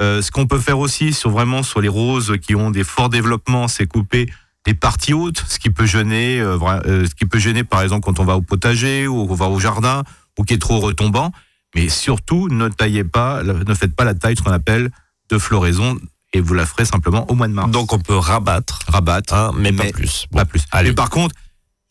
Euh, 0.00 0.20
ce 0.20 0.30
qu'on 0.30 0.46
peut 0.46 0.58
faire 0.58 0.78
aussi 0.78 1.12
sur 1.12 1.30
vraiment 1.30 1.62
sur 1.62 1.80
les 1.80 1.88
roses 1.88 2.34
qui 2.42 2.54
ont 2.54 2.70
des 2.70 2.84
forts 2.84 3.08
développements, 3.08 3.68
c'est 3.68 3.86
couper 3.86 4.26
les 4.66 4.74
parties 4.74 5.14
hautes, 5.14 5.44
ce 5.48 5.58
qui 5.58 5.70
peut 5.70 5.86
gêner, 5.86 6.40
euh, 6.40 6.58
euh, 6.86 7.06
ce 7.06 7.14
qui 7.14 7.26
peut 7.26 7.38
gêner 7.38 7.64
par 7.64 7.80
exemple 7.82 8.04
quand 8.04 8.18
on 8.18 8.24
va 8.24 8.36
au 8.36 8.42
potager 8.42 9.06
ou 9.06 9.26
on 9.30 9.34
va 9.34 9.46
au 9.46 9.60
jardin 9.60 10.02
ou 10.38 10.42
qui 10.44 10.54
est 10.54 10.58
trop 10.58 10.80
retombant. 10.80 11.30
Mais 11.74 11.88
surtout, 11.88 12.48
ne 12.48 12.68
taillez 12.68 13.04
pas, 13.04 13.42
ne 13.42 13.74
faites 13.74 13.94
pas 13.94 14.04
la 14.04 14.14
taille 14.14 14.34
de 14.34 14.38
ce 14.40 14.44
qu'on 14.44 14.52
appelle 14.52 14.90
de 15.30 15.38
floraison 15.38 15.96
et 16.32 16.40
vous 16.40 16.54
la 16.54 16.66
ferez 16.66 16.84
simplement 16.84 17.30
au 17.30 17.34
mois 17.34 17.46
de 17.48 17.52
mars. 17.52 17.70
Donc 17.70 17.92
on 17.92 17.98
peut 17.98 18.16
rabattre, 18.16 18.80
rabattre, 18.88 19.34
hein, 19.34 19.52
mais, 19.56 19.72
pas 19.72 19.84
plus. 19.90 20.26
Bon. 20.30 20.38
pas 20.38 20.44
plus. 20.44 20.62
allez. 20.72 20.90
Mais 20.90 20.94
par 20.94 21.08
contre, 21.10 21.34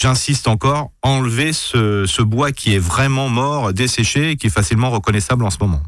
j'insiste 0.02 0.48
encore, 0.48 0.92
enlevez 1.02 1.54
ce, 1.54 2.06
ce 2.06 2.22
bois 2.22 2.52
qui 2.52 2.74
est 2.76 2.80
vraiment 2.80 3.30
mort, 3.30 3.74
desséché 3.74 4.32
et 4.32 4.36
qui 4.36 4.48
est 4.48 4.52
facilement 4.52 4.90
reconnaissable 4.90 5.46
en 5.46 5.50
ce 5.50 5.58
moment. 5.62 5.82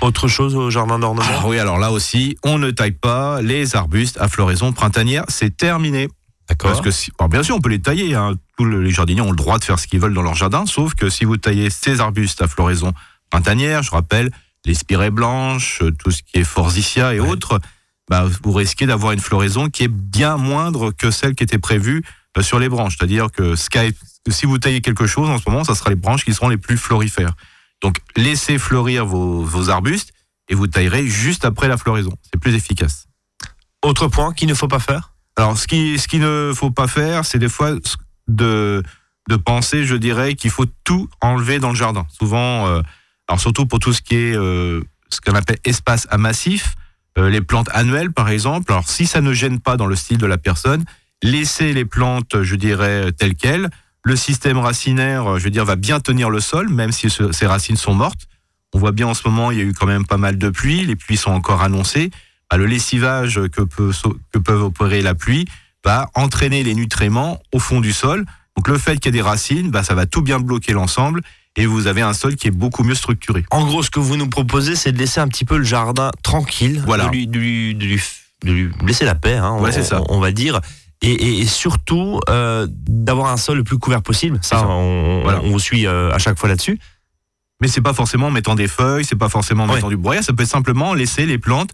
Autre 0.00 0.28
chose 0.28 0.54
au 0.54 0.70
jardin 0.70 0.98
d'ornement? 0.98 1.24
Ah 1.40 1.46
oui, 1.46 1.58
alors 1.58 1.78
là 1.78 1.90
aussi, 1.90 2.36
on 2.44 2.58
ne 2.58 2.70
taille 2.70 2.92
pas 2.92 3.42
les 3.42 3.74
arbustes 3.74 4.18
à 4.20 4.28
floraison 4.28 4.72
printanière, 4.72 5.24
c'est 5.28 5.56
terminé. 5.56 6.08
D'accord. 6.48 6.70
Parce 6.70 6.82
que 6.82 6.90
si, 6.90 7.10
alors 7.18 7.28
bien 7.28 7.42
sûr, 7.42 7.56
on 7.56 7.60
peut 7.60 7.68
les 7.68 7.80
tailler. 7.82 8.14
Hein. 8.14 8.34
Tous 8.56 8.64
le- 8.64 8.82
les 8.82 8.90
jardiniers 8.90 9.20
ont 9.20 9.30
le 9.30 9.36
droit 9.36 9.58
de 9.58 9.64
faire 9.64 9.78
ce 9.78 9.86
qu'ils 9.86 10.00
veulent 10.00 10.14
dans 10.14 10.22
leur 10.22 10.34
jardin, 10.34 10.66
sauf 10.66 10.94
que 10.94 11.10
si 11.10 11.24
vous 11.24 11.36
taillez 11.36 11.68
ces 11.70 12.00
arbustes 12.00 12.40
à 12.42 12.48
floraison 12.48 12.92
printanière, 13.30 13.82
je 13.82 13.90
rappelle 13.90 14.30
les 14.64 14.74
spirées 14.74 15.10
blanches, 15.10 15.82
tout 15.98 16.10
ce 16.10 16.22
qui 16.22 16.38
est 16.38 16.44
forsythia 16.44 17.12
et 17.14 17.20
Ouais. 17.20 17.28
autres, 17.28 17.60
bah, 18.08 18.24
vous 18.42 18.52
risquez 18.52 18.86
d'avoir 18.86 19.12
une 19.12 19.20
floraison 19.20 19.68
qui 19.68 19.84
est 19.84 19.88
bien 19.92 20.36
moindre 20.36 20.90
que 20.92 21.10
celle 21.10 21.34
qui 21.34 21.44
était 21.44 21.58
prévue 21.58 22.02
sur 22.40 22.58
les 22.58 22.68
branches. 22.68 22.96
C'est-à-dire 22.98 23.30
que, 23.30 23.54
qui 23.54 23.94
que 24.24 24.32
si 24.32 24.46
vous 24.46 24.58
taillez 24.58 24.80
quelque 24.80 25.06
chose 25.06 25.28
en 25.28 25.38
ce 25.38 25.48
moment, 25.48 25.64
ça 25.64 25.74
sera 25.74 25.90
les 25.90 25.96
branches 25.96 26.24
qui 26.24 26.34
seront 26.34 26.48
les 26.48 26.56
plus 26.56 26.76
florifères. 26.76 27.32
Donc 27.82 27.98
laissez 28.16 28.58
fleurir 28.58 29.06
vos, 29.06 29.42
vos 29.42 29.70
arbustes 29.70 30.12
et 30.48 30.54
vous 30.54 30.66
taillerez 30.66 31.06
juste 31.06 31.44
après 31.44 31.68
la 31.68 31.76
floraison. 31.76 32.12
C'est 32.24 32.40
plus 32.40 32.54
efficace. 32.54 33.06
Autre 33.82 34.08
point 34.08 34.32
qu'il 34.32 34.48
ne 34.48 34.54
faut 34.54 34.68
pas 34.68 34.80
faire? 34.80 35.12
Alors, 35.36 35.56
ce 35.56 35.68
qui, 35.68 35.98
ce 35.98 36.08
qu'il 36.08 36.20
ne 36.20 36.52
faut 36.54 36.72
pas 36.72 36.88
faire, 36.88 37.24
c'est 37.24 37.38
des 37.38 37.48
fois 37.48 37.72
de, 38.26 38.82
de 39.28 39.36
penser, 39.36 39.84
je 39.84 39.94
dirais, 39.94 40.34
qu'il 40.34 40.50
faut 40.50 40.66
tout 40.82 41.08
enlever 41.20 41.60
dans 41.60 41.68
le 41.68 41.76
jardin. 41.76 42.04
Souvent, 42.08 42.66
euh, 42.66 42.82
alors 43.28 43.40
surtout 43.40 43.66
pour 43.66 43.78
tout 43.78 43.92
ce 43.92 44.02
qui 44.02 44.16
est 44.16 44.34
euh, 44.34 44.82
ce 45.10 45.20
qu'on 45.20 45.36
appelle 45.36 45.58
espace 45.64 46.08
à 46.10 46.18
massif, 46.18 46.74
euh, 47.18 47.30
les 47.30 47.40
plantes 47.40 47.68
annuelles, 47.72 48.12
par 48.12 48.28
exemple. 48.28 48.72
Alors, 48.72 48.88
si 48.88 49.06
ça 49.06 49.20
ne 49.20 49.32
gêne 49.32 49.60
pas 49.60 49.76
dans 49.76 49.86
le 49.86 49.94
style 49.94 50.18
de 50.18 50.26
la 50.26 50.38
personne, 50.38 50.84
laissez 51.22 51.72
les 51.72 51.84
plantes, 51.84 52.42
je 52.42 52.54
dirais, 52.56 53.12
telles 53.12 53.34
quelles. 53.34 53.68
Le 54.04 54.16
système 54.16 54.58
racinaire, 54.58 55.38
je 55.38 55.44
veux 55.44 55.50
dire, 55.50 55.64
va 55.64 55.76
bien 55.76 56.00
tenir 56.00 56.30
le 56.30 56.40
sol, 56.40 56.68
même 56.68 56.92
si 56.92 57.10
ce- 57.10 57.32
ces 57.32 57.46
racines 57.46 57.76
sont 57.76 57.94
mortes. 57.94 58.26
On 58.74 58.78
voit 58.78 58.92
bien 58.92 59.06
en 59.08 59.14
ce 59.14 59.26
moment, 59.26 59.50
il 59.50 59.58
y 59.58 59.60
a 59.60 59.64
eu 59.64 59.72
quand 59.72 59.86
même 59.86 60.06
pas 60.06 60.16
mal 60.18 60.38
de 60.38 60.48
pluie. 60.50 60.84
Les 60.84 60.96
pluies 60.96 61.16
sont 61.16 61.30
encore 61.30 61.62
annoncées. 61.62 62.10
Bah, 62.50 62.56
le 62.56 62.66
lessivage 62.66 63.40
que, 63.52 63.62
peut, 63.62 63.90
que 64.32 64.38
peuvent 64.38 64.62
opérer 64.62 65.02
la 65.02 65.14
pluie 65.14 65.46
va 65.84 66.08
entraîner 66.14 66.62
les 66.62 66.74
nutriments 66.74 67.40
au 67.52 67.58
fond 67.58 67.80
du 67.80 67.92
sol. 67.92 68.24
Donc 68.56 68.68
le 68.68 68.78
fait 68.78 68.96
qu'il 68.98 69.06
y 69.06 69.08
ait 69.08 69.22
des 69.22 69.26
racines, 69.26 69.70
bah, 69.70 69.82
ça 69.82 69.94
va 69.94 70.06
tout 70.06 70.22
bien 70.22 70.38
bloquer 70.40 70.72
l'ensemble 70.72 71.20
et 71.56 71.66
vous 71.66 71.86
avez 71.86 72.02
un 72.02 72.12
sol 72.12 72.36
qui 72.36 72.48
est 72.48 72.52
beaucoup 72.52 72.84
mieux 72.84 72.94
structuré. 72.94 73.44
En 73.50 73.64
gros, 73.66 73.82
ce 73.82 73.90
que 73.90 74.00
vous 74.00 74.16
nous 74.16 74.28
proposez, 74.28 74.76
c'est 74.76 74.92
de 74.92 74.98
laisser 74.98 75.20
un 75.20 75.28
petit 75.28 75.44
peu 75.44 75.56
le 75.58 75.64
jardin 75.64 76.10
tranquille, 76.22 76.82
Voilà. 76.86 77.06
de, 77.06 77.10
lui, 77.10 77.26
de 77.26 77.38
lui- 77.38 77.74
de 77.74 77.84
lui- 77.84 78.02
de 78.44 78.52
lui 78.52 78.70
laisser 78.86 79.04
la 79.04 79.14
paix, 79.14 79.36
hein, 79.36 79.56
Ouais, 79.58 79.70
on, 79.76 79.82
ça. 79.84 80.02
on 80.08 80.20
va 80.20 80.30
dire, 80.32 80.60
et, 81.02 81.10
et- 81.12 81.38
et 81.40 81.46
surtout 81.46 82.20
euh, 82.28 82.66
d'avoir 82.70 83.30
un 83.32 83.36
sol 83.36 83.56
le 83.58 83.64
plus 83.64 83.78
couvert 83.78 84.02
possible. 84.02 84.38
Ça. 84.42 84.66
On, 84.66 84.72
on- 84.72 85.22
Voilà. 85.22 85.40
on 85.42 85.50
vous 85.50 85.58
suit 85.60 85.86
euh, 85.86 86.12
à 86.12 86.18
chaque 86.18 86.38
fois 86.38 86.48
là-dessus. 86.48 86.78
Mais 87.60 87.68
c'est 87.68 87.80
pas 87.82 87.92
forcément 87.94 88.28
en 88.28 88.30
mettant 88.30 88.54
des 88.54 88.68
feuilles, 88.68 89.04
c'est 89.04 89.16
pas 89.16 89.28
forcément 89.28 89.64
en 89.64 89.68
Ouais. 89.68 89.74
mettant 89.76 89.88
du 89.88 89.96
broyat, 89.96 90.22
ça 90.22 90.32
peut 90.32 90.44
être 90.44 90.48
simplement 90.48 90.94
laisser 90.94 91.26
les 91.26 91.38
plantes 91.38 91.70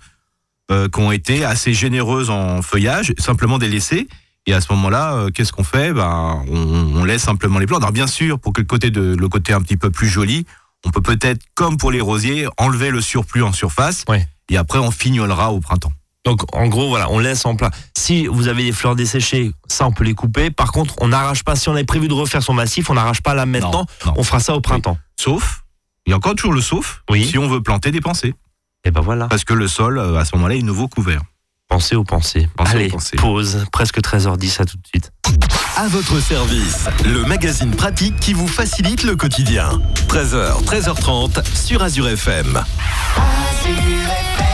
euh, 0.70 0.88
qui 0.88 0.98
ont 1.00 1.12
été 1.12 1.44
assez 1.44 1.74
généreuses 1.74 2.30
en 2.30 2.62
feuillage, 2.62 3.12
simplement 3.18 3.58
des 3.58 3.68
laisser. 3.68 4.08
Et 4.46 4.54
à 4.54 4.60
ce 4.62 4.72
moment-là, 4.72 5.14
euh, 5.14 5.30
qu'est-ce 5.30 5.52
qu'on 5.52 5.64
fait? 5.64 5.92
Ben, 5.92 6.42
on, 6.50 6.96
on 7.00 7.04
laisse 7.04 7.22
simplement 7.22 7.58
les 7.58 7.66
plantes. 7.66 7.82
Alors 7.82 7.92
bien 7.92 8.06
sûr, 8.06 8.38
pour 8.38 8.52
que 8.54 8.60
le 8.62 8.66
côté, 8.66 8.90
de, 8.90 9.14
le 9.14 9.28
côté 9.28 9.52
un 9.52 9.60
petit 9.60 9.76
peu 9.76 9.90
plus 9.90 10.08
joli, 10.08 10.46
on 10.86 10.90
peut 10.90 11.00
peut-être, 11.02 11.42
comme 11.54 11.76
pour 11.78 11.90
les 11.90 12.00
rosiers, 12.02 12.46
enlever 12.58 12.90
le 12.90 13.00
surplus 13.02 13.42
en 13.42 13.52
surface. 13.52 14.04
Ouais. 14.08 14.26
Et 14.50 14.56
après, 14.58 14.78
on 14.78 14.90
fignolera 14.90 15.50
au 15.52 15.60
printemps. 15.60 15.92
Donc, 16.24 16.40
en 16.54 16.66
gros, 16.68 16.88
voilà, 16.88 17.10
on 17.10 17.18
laisse 17.18 17.44
en 17.44 17.54
plat. 17.54 17.70
Si 17.96 18.26
vous 18.26 18.48
avez 18.48 18.64
des 18.64 18.72
fleurs 18.72 18.96
desséchées, 18.96 19.52
ça, 19.68 19.86
on 19.86 19.92
peut 19.92 20.04
les 20.04 20.14
couper. 20.14 20.50
Par 20.50 20.72
contre, 20.72 20.94
on 21.00 21.08
n'arrache 21.08 21.42
pas. 21.44 21.54
Si 21.54 21.68
on 21.68 21.72
avait 21.72 21.84
prévu 21.84 22.08
de 22.08 22.14
refaire 22.14 22.42
son 22.42 22.54
massif, 22.54 22.88
on 22.88 22.94
n'arrache 22.94 23.20
pas 23.20 23.34
là 23.34 23.44
maintenant. 23.44 23.70
Non, 24.06 24.06
non. 24.06 24.14
On 24.16 24.22
fera 24.24 24.40
ça 24.40 24.54
au 24.54 24.60
printemps. 24.62 24.96
Sauf, 25.20 25.62
il 26.06 26.10
y 26.10 26.12
a 26.14 26.16
encore 26.16 26.34
toujours 26.34 26.54
le 26.54 26.62
sauf, 26.62 27.02
Oui. 27.10 27.26
si 27.26 27.36
on 27.38 27.46
veut 27.48 27.62
planter 27.62 27.90
des 27.90 28.00
pensées. 28.00 28.34
Et 28.86 28.90
ben 28.90 29.00
voilà. 29.02 29.26
Parce 29.28 29.44
que 29.44 29.54
le 29.54 29.68
sol, 29.68 29.98
euh, 29.98 30.16
à 30.18 30.24
ce 30.24 30.34
moment-là, 30.36 30.54
est 30.56 30.62
nouveau 30.62 30.88
couvert. 30.88 31.20
Pensez 31.68 31.96
aux 31.96 32.04
pensées. 32.04 32.48
Pensez 32.56 32.72
aux 32.72 32.76
Allez, 32.76 32.88
pensées. 32.88 33.16
pause. 33.16 33.64
Presque 33.72 33.98
13h10, 34.00 34.60
à 34.60 34.64
tout 34.66 34.76
de 34.76 34.86
suite. 34.86 35.10
À 35.76 35.88
votre 35.88 36.20
service, 36.20 36.86
le 37.04 37.24
magazine 37.24 37.70
pratique 37.70 38.16
qui 38.20 38.32
vous 38.34 38.46
facilite 38.46 39.02
le 39.02 39.16
quotidien. 39.16 39.80
13h, 40.08 40.62
13h30 40.64 41.42
sur 41.54 41.82
Azure 41.82 42.08
FM. 42.08 42.62
Azure 43.16 43.76
FM, 43.76 44.53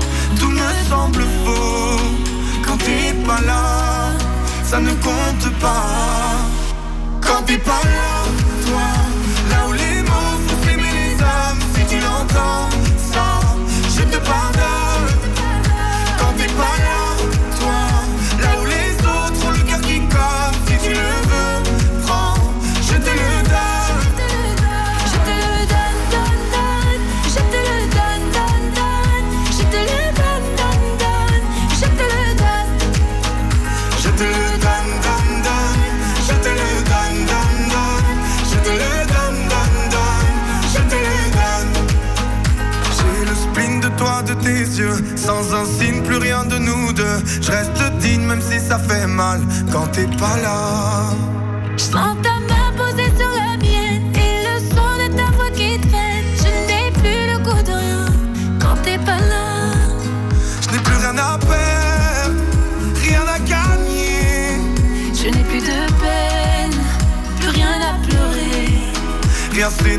me 0.61 0.71
semble 0.89 1.23
faux. 1.43 1.99
Quand 2.65 2.77
t'es 2.77 3.13
pas 3.27 3.41
là, 3.51 3.63
ça 4.63 4.79
ne 4.79 4.93
compte 5.07 5.47
pas. 5.59 5.70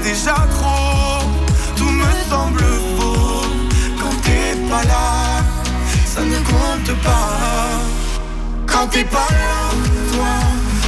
Déjà 0.02 0.34
trop, 0.50 1.22
tout 1.76 1.90
me 1.90 2.10
semble 2.28 2.64
faux. 2.96 3.46
Quand 4.00 4.16
t'es 4.22 4.56
pas 4.68 4.84
là, 4.84 5.42
ça 6.04 6.22
ne 6.22 6.36
compte 6.38 6.92
pas. 7.02 7.28
Quand 8.66 8.86
t'es 8.88 9.04
pas 9.04 9.28
là, 9.30 9.58
toi, 10.12 10.34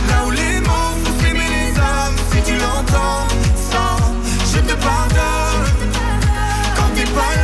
là 0.09 0.26
où 0.26 0.30
les 0.30 0.61
mots 0.61 0.94
font 1.04 1.14
s'aimer 1.21 1.49
les 1.56 1.78
âmes, 1.78 2.18
si 2.33 2.42
tu 2.42 2.54
l'entends, 2.59 3.26
ça, 3.71 3.85
je 4.52 4.59
te 4.61 4.75
pardonne. 4.75 5.64
Quand 6.76 6.90
t'es 6.94 7.04
pas 7.04 7.35
là, 7.37 7.43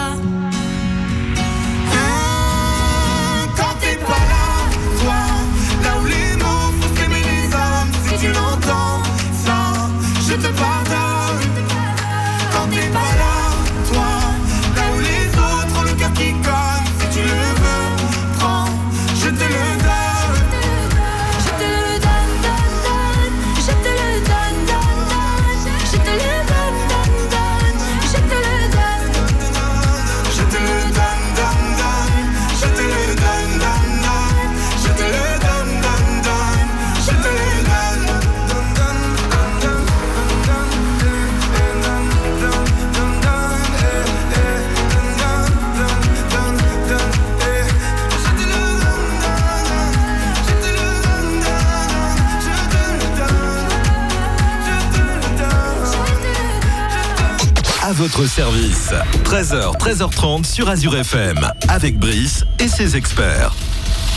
Service. 58.31 58.93
13h, 59.25 59.77
13h30 59.77 60.45
sur 60.45 60.69
Azure 60.69 60.95
FM. 60.95 61.51
Avec 61.67 61.99
Brice 61.99 62.45
et 62.59 62.69
ses 62.69 62.95
experts. 62.95 63.53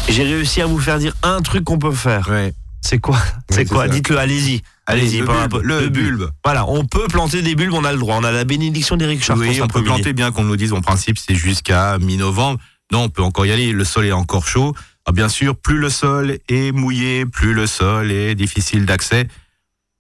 J'ai 0.09 0.23
réussi 0.23 0.63
à 0.63 0.67
vous 0.67 0.79
faire 0.79 1.01
dire 1.01 1.15
un 1.25 1.43
truc 1.43 1.65
qu'on 1.65 1.81
peut 1.81 1.91
faire. 1.91 2.29
Ouais. 2.29 2.53
C'est 2.81 3.01
quoi 3.01 3.19
C'est 3.51 3.65
quoi. 3.65 3.89
Dites-le, 3.89 4.17
allez-y. 4.17 4.63
Allez, 4.87 5.19
le 5.19 5.27
bulbe, 5.27 5.61
le 5.65 5.89
bulbe. 5.89 6.31
Voilà, 6.45 6.65
on 6.69 6.85
peut 6.85 7.09
planter 7.09 7.43
des 7.43 7.57
bulbes, 7.57 7.73
on 7.73 7.85
a 7.85 7.91
le 7.91 7.99
droit. 7.99 8.15
On 8.17 8.23
a 8.23 8.31
la 8.31 8.45
bénédiction 8.45 8.97
d'Éric 8.97 9.25
Chartrand. 9.25 9.49
Oui, 9.49 9.61
on 9.61 9.67
peut 9.67 9.83
planter 9.83 10.13
bien 10.13 10.31
qu'on 10.31 10.45
nous 10.45 10.57
dise 10.57 10.73
en 10.73 10.81
principe 10.81 11.19
c'est 11.19 11.35
jusqu'à 11.35 11.99
mi-novembre. 11.99 12.61
Non, 12.93 13.03
on 13.03 13.09
peut 13.09 13.23
encore 13.23 13.47
y 13.47 13.51
aller. 13.51 13.73
Le 13.73 13.85
sol 13.85 14.07
est 14.07 14.13
encore 14.13 14.47
chaud. 14.47 14.77
Ah, 15.07 15.13
bien 15.13 15.29
sûr, 15.29 15.57
plus 15.57 15.79
le 15.79 15.91
sol 15.91 16.39
est 16.49 16.71
mouillé, 16.71 17.27
plus 17.27 17.53
le 17.53 17.67
sol 17.67 18.13
est 18.13 18.37
difficile 18.37 18.87
d'accès, 18.87 19.25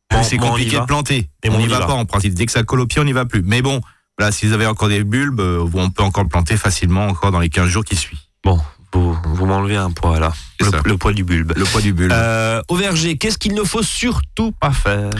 plus 0.08 0.18
Bon, 0.18 0.22
c'est 0.22 0.36
compliqué 0.36 0.78
de 0.78 0.84
planter. 0.84 1.28
Mais 1.42 1.50
on 1.50 1.58
n'y 1.58 1.66
va 1.66 1.80
va. 1.80 1.86
pas 1.86 1.94
en 1.94 2.04
principe. 2.04 2.34
Dès 2.34 2.46
que 2.46 2.52
ça 2.52 2.62
colle 2.62 2.80
au 2.80 2.86
pied, 2.86 3.00
on 3.00 3.04
n'y 3.04 3.12
va 3.12 3.24
plus. 3.24 3.42
Mais 3.42 3.60
bon, 3.60 3.80
voilà, 4.18 4.32
si 4.32 4.46
vous 4.46 4.52
avez 4.52 4.66
encore 4.66 4.88
des 4.88 5.02
bulbes, 5.04 5.40
euh, 5.40 5.68
on 5.74 5.90
peut 5.90 6.02
encore 6.02 6.28
planter 6.28 6.56
facilement 6.56 7.06
encore 7.06 7.30
dans 7.30 7.40
les 7.40 7.48
15 7.48 7.68
jours 7.68 7.84
qui 7.84 7.96
suivent. 7.96 8.18
Bon, 8.44 8.60
vous, 8.94 9.16
vous 9.24 9.46
m'enlevez 9.46 9.76
un 9.76 9.90
poids 9.90 10.20
là. 10.20 10.32
Le, 10.60 10.96
poids 10.96 11.12
du 11.12 11.24
bulbe. 11.24 11.52
Le 11.56 11.64
poids 11.64 11.80
du 11.80 11.92
bulbe. 11.92 12.12
Euh, 12.12 12.62
au 12.68 12.76
verger, 12.76 13.16
qu'est-ce 13.16 13.38
qu'il 13.38 13.54
ne 13.54 13.64
faut 13.64 13.82
surtout 13.82 14.52
pas 14.52 14.70
faire? 14.70 15.10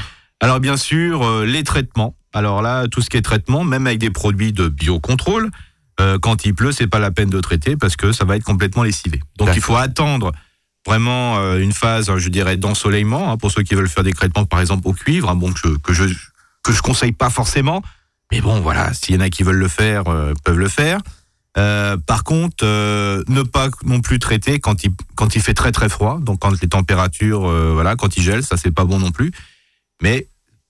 Alors 0.41 0.61
bien 0.61 0.77
sûr, 0.77 1.27
euh, 1.27 1.45
les 1.45 1.65
traitements. 1.65 2.15
Alors 2.33 2.63
là, 2.63 2.87
tout 2.89 3.01
ce 3.01 3.11
qui 3.11 3.17
est 3.17 3.23
traitement, 3.23 3.65
même 3.65 3.87
avec 3.87 3.99
des 3.99 4.11
produits 4.11 4.53
de 4.53 4.69
biocontrôle, 4.69 5.51
euh, 6.01 6.19
quand 6.19 6.45
il 6.45 6.55
pleut, 6.55 6.73
c'est 6.73 6.87
pas 6.87 6.99
la 6.99 7.11
peine 7.11 7.31
de 7.31 7.41
traiter 7.41 7.77
parce 7.77 7.97
que 7.97 8.13
ça 8.13 8.25
va 8.25 8.37
être 8.37 8.45
complètement 8.45 8.83
lessivé. 8.83 9.21
Donc 9.39 9.51
il 9.55 9.61
faut 9.61 9.77
attendre 9.77 10.33
vraiment 10.87 11.39
une 11.55 11.73
phase, 11.73 12.15
je 12.17 12.29
dirais, 12.29 12.57
d'ensoleillement 12.57 13.33
hein, 13.33 13.37
pour 13.39 13.51
ceux 13.51 13.63
qui 13.63 13.75
veulent 13.75 13.89
faire 13.89 14.05
des 14.05 14.13
traitements, 14.13 14.45
par 14.45 14.61
exemple 14.61 14.87
au 14.87 14.93
cuivre, 14.93 15.31
hein, 15.31 15.35
bon 15.35 15.53
que 15.53 15.59
je, 15.59 15.77
que 15.79 15.93
je 15.93 16.05
que 16.63 16.73
je 16.73 16.81
conseille 16.81 17.13
pas 17.13 17.31
forcément, 17.31 17.83
mais 18.33 18.41
bon 18.41 18.61
voilà, 18.61 18.93
s'il 18.95 19.15
y 19.15 19.19
en 19.19 19.21
a 19.21 19.31
qui 19.31 19.43
veulent 19.43 19.57
le 19.57 19.69
faire, 19.69 20.09
euh, 20.09 20.33
peuvent 20.45 20.59
le 20.59 20.69
faire. 20.69 21.01
Euh, 21.57 21.97
par 21.97 22.25
contre, 22.25 22.65
euh, 22.65 23.23
ne 23.29 23.43
pas 23.43 23.69
non 23.85 24.01
plus 24.01 24.19
traiter 24.19 24.59
quand 24.59 24.83
il 24.85 24.91
quand 25.15 25.37
il 25.37 25.43
fait 25.43 25.55
très 25.55 25.71
très 25.71 25.89
froid, 25.89 26.19
donc 26.21 26.41
quand 26.41 26.61
les 26.61 26.69
températures, 26.69 27.49
euh, 27.49 27.71
voilà, 27.73 27.95
quand 27.95 28.17
il 28.17 28.23
gèle, 28.23 28.43
ça 28.43 28.57
c'est 28.57 28.73
pas 28.73 28.85
bon 28.85 28.99
non 28.99 29.13
plus. 29.13 29.31
Mais 30.03 30.27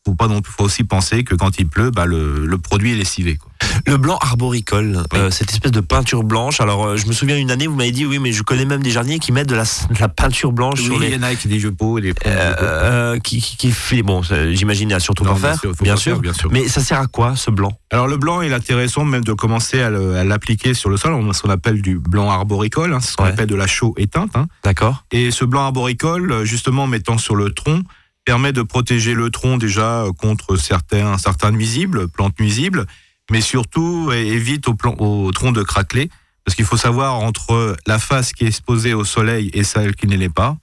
faut 0.07 0.15
pas 0.15 0.29
non 0.29 0.41
plus, 0.43 0.53
faut 0.53 0.65
aussi 0.65 0.85
penser 0.85 1.25
que 1.25 1.35
quand 1.35 1.59
il 1.59 1.67
pleut, 1.67 1.91
bah, 1.91 2.05
le, 2.05 2.45
le 2.45 2.59
produit 2.59 2.93
est 2.93 2.97
lessivé. 2.97 3.37
Quoi. 3.37 3.51
Le 3.87 3.97
blanc 3.97 4.19
arboricole, 4.21 5.03
Oui. 5.13 5.19
euh, 5.19 5.31
cette 5.31 5.51
espèce 5.51 5.73
de 5.73 5.81
peinture 5.81 6.23
blanche. 6.25 6.61
Alors, 6.61 6.85
euh, 6.87 6.97
je 6.97 7.07
me 7.07 7.13
souviens 7.13 7.39
une 7.39 7.51
année, 7.51 7.67
vous 7.67 7.75
m'avez 7.75 7.91
dit, 7.91 8.05
oui, 8.05 8.19
mais 8.19 8.33
je 8.33 8.43
connais 8.43 8.67
même 8.67 8.83
des 8.83 8.91
jardiniers 8.91 9.19
qui 9.19 9.33
mettent 9.33 9.49
de 9.49 9.55
la, 9.55 9.63
de 9.65 9.99
la 10.01 10.09
peinture 10.09 10.53
blanche 10.53 10.83
sur 10.83 10.95
Oui, 10.95 11.01
les. 11.01 11.07
il 11.09 11.15
y 11.15 11.17
en 11.19 11.23
a 11.23 11.35
qui 11.35 11.49
des 11.49 11.59
jeux 11.59 11.73
pots, 11.73 12.01
des 12.01 12.11
euh, 12.11 12.55
euh, 12.61 13.19
qui, 13.19 13.41
qui, 13.41 13.57
qui 13.57 13.71
fait. 13.71 14.03
Bon, 14.03 14.21
j'imagine, 14.23 14.91
il 14.91 14.93
y 14.93 14.97
a 14.97 15.01
surtout 15.01 15.25
bien 15.25 15.35
faire, 15.37 15.57
bien 15.81 15.97
sûr. 15.97 16.21
bien 16.21 16.33
sûr. 16.35 16.51
Mais 16.53 16.69
ça 16.69 16.83
sert 16.83 17.01
à 17.01 17.07
quoi, 17.07 17.35
ce 17.35 17.51
blanc? 17.51 17.73
Alors 17.91 18.07
le 18.07 18.19
blanc, 18.19 18.43
il 18.43 18.53
est 18.53 18.55
intéressant 18.55 19.05
même 19.05 19.25
de 19.25 19.33
commencer 19.33 19.81
à 19.81 19.91
l'appliquer 19.91 20.75
sur 20.75 20.91
le 20.91 20.99
sol. 20.99 21.15
On 21.15 21.31
a 21.31 21.33
ce 21.33 21.41
qu'on 21.43 21.51
appelle 21.51 21.81
du 21.81 21.99
blanc 21.99 22.31
arboricole, 22.31 22.93
hein, 22.93 23.01
c'est 23.01 23.13
ce 23.13 23.17
qu'on 23.17 23.25
Ouais. 23.25 23.31
appelle 23.31 23.47
de 23.47 23.55
la 23.57 23.67
chaux 23.67 23.95
éteinte. 23.97 24.33
hein. 24.37 24.47
D'accord 24.65 25.05
Et 25.13 25.31
ce 25.31 25.45
blanc 25.47 25.63
arboricole, 25.63 26.45
justement, 26.45 26.83
en 26.85 26.87
mettant 26.89 27.17
sur 27.17 27.37
le 27.37 27.51
tronc, 27.51 27.81
permet 28.25 28.53
de 28.53 28.63
protéger 28.63 29.15
le 29.15 29.31
tronc 29.31 29.59
déjà 29.59 30.03
euh, 30.05 30.13
contre 30.13 30.57
certains, 30.57 31.19
certains 31.19 31.51
nuisibles, 31.51 32.09
plantes 32.09 32.39
nuisibles, 32.41 32.87
mais 33.31 33.41
surtout 33.41 34.11
é- 34.13 34.27
évite 34.29 34.67
au, 34.69 35.33
tronc 35.33 35.53
de 35.53 35.63
craqueler. 35.63 36.11
Parce 36.45 36.55
qu'il 36.55 36.65
faut 36.65 36.77
savoir 36.77 37.15
entre 37.15 37.77
la 37.87 37.99
face 37.99 38.33
qui 38.33 38.45
est 38.45 38.49
exposée 38.49 38.93
au 38.95 39.05
soleil 39.05 39.51
et 39.55 39.65
celle 39.65 39.95
qui 39.95 40.07
ne 40.07 40.17
l'est 40.17 40.29
pas, 40.29 40.57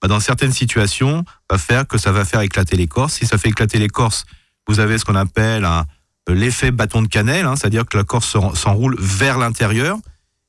bah, 0.00 0.08
dans 0.08 0.20
certaines 0.20 0.52
situations, 0.52 1.24
va 1.50 1.58
faire 1.58 1.86
que 1.86 1.98
ça 1.98 2.12
va 2.12 2.24
faire 2.24 2.40
éclater 2.40 2.76
l'écorce. 2.76 3.14
Si 3.14 3.26
ça 3.26 3.36
fait 3.38 3.48
éclater 3.50 3.78
l'écorce, 3.78 4.24
vous 4.66 4.80
avez 4.80 4.98
ce 4.98 5.04
qu'on 5.04 5.14
appelle 5.14 5.64
un- 5.64 5.84
l'effet 6.28 6.70
bâton 6.70 7.02
de 7.02 7.08
cannelle, 7.08 7.46
hein, 7.46 7.54
c'est-à-dire 7.56 7.84
que 7.86 7.98
s'en- 8.20 8.54
s'enroule 8.54 8.96
vers 8.98 9.38
l'intérieur. 9.38 9.98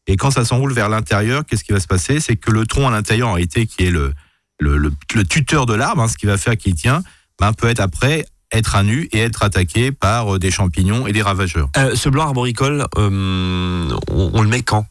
Et 0.08 0.16
quand 0.16 0.32
ça 0.32 0.46
s'enroule 0.46 0.74
vers 0.74 0.90
l'intérieur, 0.90 1.46
qu'est-ce 1.46 1.64
qui 1.66 1.74
va 1.74 1.80
se 1.82 1.88
passer? 1.88 2.20
C'est 2.22 2.38
que 2.38 2.50
le 2.50 2.66
tronc 2.66 2.88
à 2.88 2.92
l'intérieur, 2.92 3.28
en 3.28 3.34
réalité, 3.34 3.68
qui 3.68 3.86
est 3.86 3.92
le, 3.92 4.14
le, 4.60 4.78
le- 4.78 4.94
le 5.16 5.24
tuteur 5.26 5.66
de 5.66 5.74
l'arbre, 5.74 6.02
hein, 6.02 6.08
ce 6.08 6.18
qui 6.18 6.26
va 6.26 6.38
faire 6.38 6.58
qu'il 6.58 6.76
tient, 6.76 7.04
ben, 7.40 7.54
peut 7.54 7.68
être 7.70 7.80
après 7.80 8.26
être 8.54 8.76
à 8.76 8.84
nu 8.84 9.10
et 9.12 9.20
être 9.20 9.44
attaqué 9.44 9.92
par 9.92 10.36
euh, 10.36 10.40
des 10.40 10.52
champignons 10.52 11.06
et 11.06 11.12
des 11.12 11.22
ravageurs. 11.22 11.70
Euh, 11.78 11.96
Ce 11.96 12.08
blanc 12.10 12.24
arboricole, 12.28 12.88
euh, 12.98 13.90
on, 14.10 14.32
on 14.34 14.42
le 14.42 14.48
met 14.48 14.62
quand? 14.64 14.86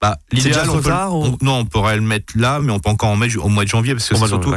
Bah, 0.00 0.16
l'idéal, 0.32 0.68
on 0.70 0.76
peut, 0.80 0.82
tard, 0.90 1.14
ou- 1.16 1.24
on- 1.24 1.38
non, 1.40 1.58
on 1.58 1.64
pourrait 1.64 1.96
le 1.96 2.02
mettre 2.02 2.32
là, 2.36 2.60
mais 2.60 2.72
on 2.72 2.78
peut 2.80 2.90
encore 2.90 3.10
en 3.10 3.16
mettre 3.16 3.36
au 3.44 3.48
mois 3.48 3.64
de 3.64 3.68
janvier 3.68 3.94
parce 3.94 4.08
que 4.08 4.14
c'est 4.14 4.20
surtout, 4.28 4.50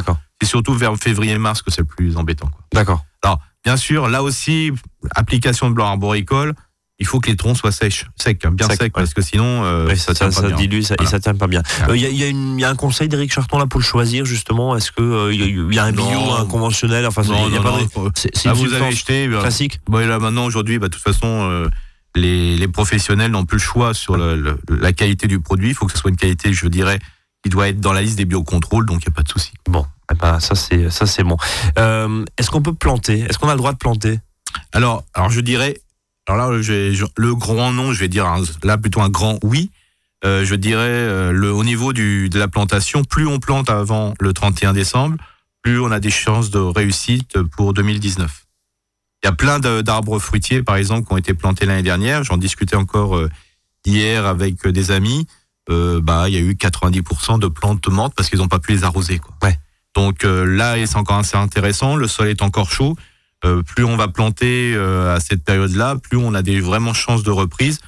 surtout 0.43 0.73
vers 0.73 0.95
février-mars 0.97 1.61
que 1.61 1.71
c'est 1.71 1.81
le 1.81 1.87
plus 1.87 2.17
embêtant. 2.17 2.49
D'accord. 2.73 3.03
Bien 3.63 3.77
sûr, 3.77 4.07
là 4.09 4.23
aussi, 4.23 4.71
application 5.15 5.69
de 5.69 5.75
blanc 5.75 5.85
arboricole, 5.85 6.55
il 7.01 7.05
faut 7.07 7.19
que 7.19 7.29
les 7.29 7.35
troncs 7.35 7.57
soient 7.57 7.71
sèches, 7.73 8.05
secs, 8.15 8.45
hein, 8.45 8.51
bien 8.51 8.67
Sec, 8.67 8.79
secs, 8.79 8.93
parce 8.93 9.13
que 9.13 9.21
sinon, 9.21 9.63
euh, 9.65 9.87
Ouais, 9.87 9.95
ça, 9.95 10.13
tient 10.13 10.31
ça, 10.31 10.41
pas 10.41 10.47
ça 10.47 10.53
bien. 10.53 10.55
dilue 10.67 10.81
ça, 10.83 10.95
et 11.01 11.05
ça 11.05 11.19
tient 11.19 11.33
pas 11.35 11.47
bien. 11.47 11.61
Il 11.79 11.83
Voilà. 11.85 11.95
y, 11.97 12.05
a, 12.05 12.09
y 12.09 12.23
a 12.23 12.27
une- 12.27 12.59
y 12.59 12.63
a 12.63 12.69
un 12.69 12.75
conseil 12.75 13.09
d'Éric 13.09 13.33
Charton 13.33 13.57
là 13.59 13.65
pour 13.65 13.79
le 13.79 13.83
choisir 13.85 14.23
justement? 14.23 14.77
Est-ce 14.77 14.91
que 14.91 15.01
euh, 15.01 15.33
y, 15.33 15.41
a, 15.41 15.45
y 15.47 15.79
a 15.79 15.83
un 15.85 15.91
bio, 15.91 16.05
Non. 16.05 16.35
un 16.35 16.45
conventionnel 16.45 17.05
Enfin, 17.07 17.23
Non, 17.23 17.47
il 17.47 17.53
y 17.53 17.57
a 17.57 17.59
non, 17.59 17.63
pas 17.63 17.79
de- 17.79 18.11
c'est 18.15 18.45
Là, 18.45 18.53
une 18.53 18.57
vous 18.57 18.73
avez 18.73 18.85
acheté, 18.85 19.27
bah, 19.27 19.41
classique. 19.41 19.81
Et 19.99 20.05
là 20.05 20.19
maintenant 20.19 20.45
aujourd'hui, 20.45 20.79
bah, 20.79 20.87
de 20.87 20.93
toute 20.93 21.03
façon, 21.03 21.25
euh, 21.49 21.67
les, 22.15 22.55
les 22.55 22.67
professionnels 22.67 23.31
n'ont 23.31 23.45
plus 23.45 23.57
le 23.57 23.63
choix 23.63 23.93
sur 23.93 24.15
le- 24.15 24.35
le- 24.35 24.59
la 24.69 24.93
qualité 24.93 25.27
du 25.27 25.39
produit. 25.39 25.69
Il 25.69 25.75
faut 25.75 25.87
que 25.87 25.93
ce 25.93 25.97
soit 25.97 26.11
une 26.11 26.17
qualité, 26.17 26.53
je 26.53 26.67
dirais, 26.67 26.99
qui 27.43 27.49
doit 27.49 27.67
être 27.69 27.79
dans 27.79 27.93
la 27.93 28.01
liste 28.03 28.17
des 28.17 28.25
biocontrôles, 28.25 28.85
donc 28.85 29.01
il 29.03 29.09
n'y 29.09 29.13
a 29.13 29.15
pas 29.15 29.23
de 29.23 29.29
souci. 29.29 29.51
Bon, 29.67 29.85
eh 30.11 30.15
ben, 30.15 30.39
ça 30.39 30.53
c'est 30.53 30.91
ça 30.91 31.07
c'est 31.07 31.23
bon. 31.23 31.37
Euh, 31.79 32.23
Est-ce 32.37 32.51
qu'on 32.51 32.61
peut 32.61 32.73
planter? 32.75 33.21
Est-ce 33.21 33.39
qu'on 33.39 33.49
a 33.49 33.53
le 33.53 33.57
droit 33.57 33.71
de 33.73 33.77
planter? 33.77 34.19
Alors, 34.73 35.03
alors 35.13 35.29
je 35.31 35.39
dirais, 35.41 35.79
alors 36.33 36.51
là, 36.51 36.61
je- 36.61 36.93
je- 36.93 37.05
le 37.17 37.35
grand 37.35 37.71
nom, 37.71 37.93
je 37.93 37.99
vais 37.99 38.07
dire 38.07 38.25
un- 38.25 38.43
là 38.63 38.77
plutôt 38.77 39.01
un 39.01 39.09
grand 39.09 39.39
oui. 39.43 39.69
Euh, 40.23 40.45
je 40.45 40.53
dirais 40.55 40.83
euh, 40.87 41.31
le, 41.31 41.51
au 41.51 41.63
niveau 41.63 41.93
du, 41.93 42.29
de 42.29 42.37
la 42.37 42.47
plantation, 42.47 43.03
plus 43.03 43.25
on 43.27 43.39
plante 43.39 43.69
avant 43.69 44.13
le 44.19 44.33
31 44.33 44.73
décembre, 44.73 45.17
plus 45.63 45.79
on 45.79 45.91
a 45.91 45.99
des 45.99 46.11
chances 46.11 46.51
de 46.51 46.59
réussite 46.59 47.41
pour 47.41 47.73
2019. 47.73 48.45
Il 49.23 49.27
y 49.27 49.29
a 49.29 49.33
plein 49.33 49.59
d'arbres 49.59 50.19
fruitiers, 50.19 50.63
par 50.63 50.75
exemple, 50.77 51.07
qui 51.07 51.13
ont 51.13 51.17
été 51.17 51.33
plantés 51.33 51.65
l'année 51.65 51.83
dernière. 51.83 52.23
J'en 52.23 52.37
discutais 52.37 52.75
encore 52.75 53.15
euh, 53.17 53.29
hier 53.85 54.25
avec 54.25 54.67
des 54.67 54.91
amis. 54.91 55.27
Bah, 55.69 56.25
il 56.27 56.33
y 56.33 56.37
a 56.37 56.41
eu 56.41 56.53
90% 56.55 57.39
de 57.39 57.47
plantes 57.47 57.87
mortes 57.87 58.13
parce 58.13 58.29
qu'ils 58.29 58.39
n'ont 58.39 58.49
pas 58.49 58.59
pu 58.59 58.73
les 58.73 58.83
arroser. 58.83 59.19
Quoi. 59.19 59.33
Ouais. 59.41 59.57
Donc 59.95 60.23
là, 60.23 60.75
c'est 60.85 60.97
encore 60.97 61.17
assez 61.19 61.37
intéressant. 61.37 61.95
Le 61.95 62.07
sol 62.09 62.27
est 62.27 62.41
encore 62.41 62.69
chaud. 62.69 62.97
Euh, 63.43 63.63
plus 63.63 63.83
on 63.83 63.97
va 63.97 64.07
planter 64.07 64.73
euh, 64.75 65.15
à 65.15 65.19
cette 65.19 65.43
période-là, 65.43 65.95
plus 65.95 66.17
on 66.17 66.33
a 66.33 66.41
des 66.41 66.59
vraiment 66.59 66.93
chances 66.93 67.23
de 67.23 67.31
reprise. 67.31 67.79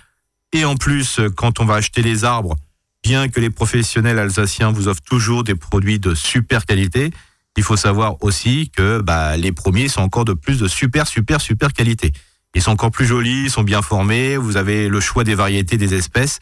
Et 0.52 0.66
en 0.66 0.76
plus, 0.76 1.20
euh, 1.20 1.30
quand 1.30 1.60
on 1.60 1.66
va 1.66 1.76
acheter 1.76 2.02
les 2.02 2.24
arbres, 2.24 2.56
bien 3.04 3.30
que 3.30 3.40
les 3.40 3.50
professionnels 3.50 4.18
alsaciens 4.18 4.72
vous 4.72 4.88
offrent 4.88 5.04
toujours 5.04 5.44
des 5.44 5.56
produits 5.56 6.00
de 6.00 6.16
super 6.16 6.66
qualité, 6.66 7.12
il 7.56 7.64
faut 7.64 7.78
savoir 7.78 8.24
aussi 8.24 8.72
que 8.76 9.00
bah, 9.02 9.38
les 9.38 9.52
premiers 9.52 9.88
sont 9.88 10.02
encore 10.02 10.26
de 10.26 10.34
plus 10.34 10.60
de 10.60 10.68
super, 10.68 11.06
super, 11.08 11.40
super 11.40 11.72
qualité. 11.72 12.12
Ils 12.56 12.62
sont 12.62 12.72
encore 12.72 12.92
plus 12.92 13.06
jolis, 13.06 13.44
ils 13.46 13.52
sont 13.52 13.64
bien 13.64 13.82
formés, 13.82 14.38
vous 14.38 14.58
avez 14.58 14.88
le 14.88 15.00
choix 15.00 15.24
des 15.24 15.36
variétés 15.36 15.78
des 15.78 15.94
espèces. 15.94 16.40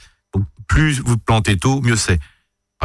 Plus 0.67 1.02
vous 1.02 1.17
plantez 1.17 1.58
tôt, 1.58 1.82
mieux 1.82 1.97
c'est. 1.97 2.19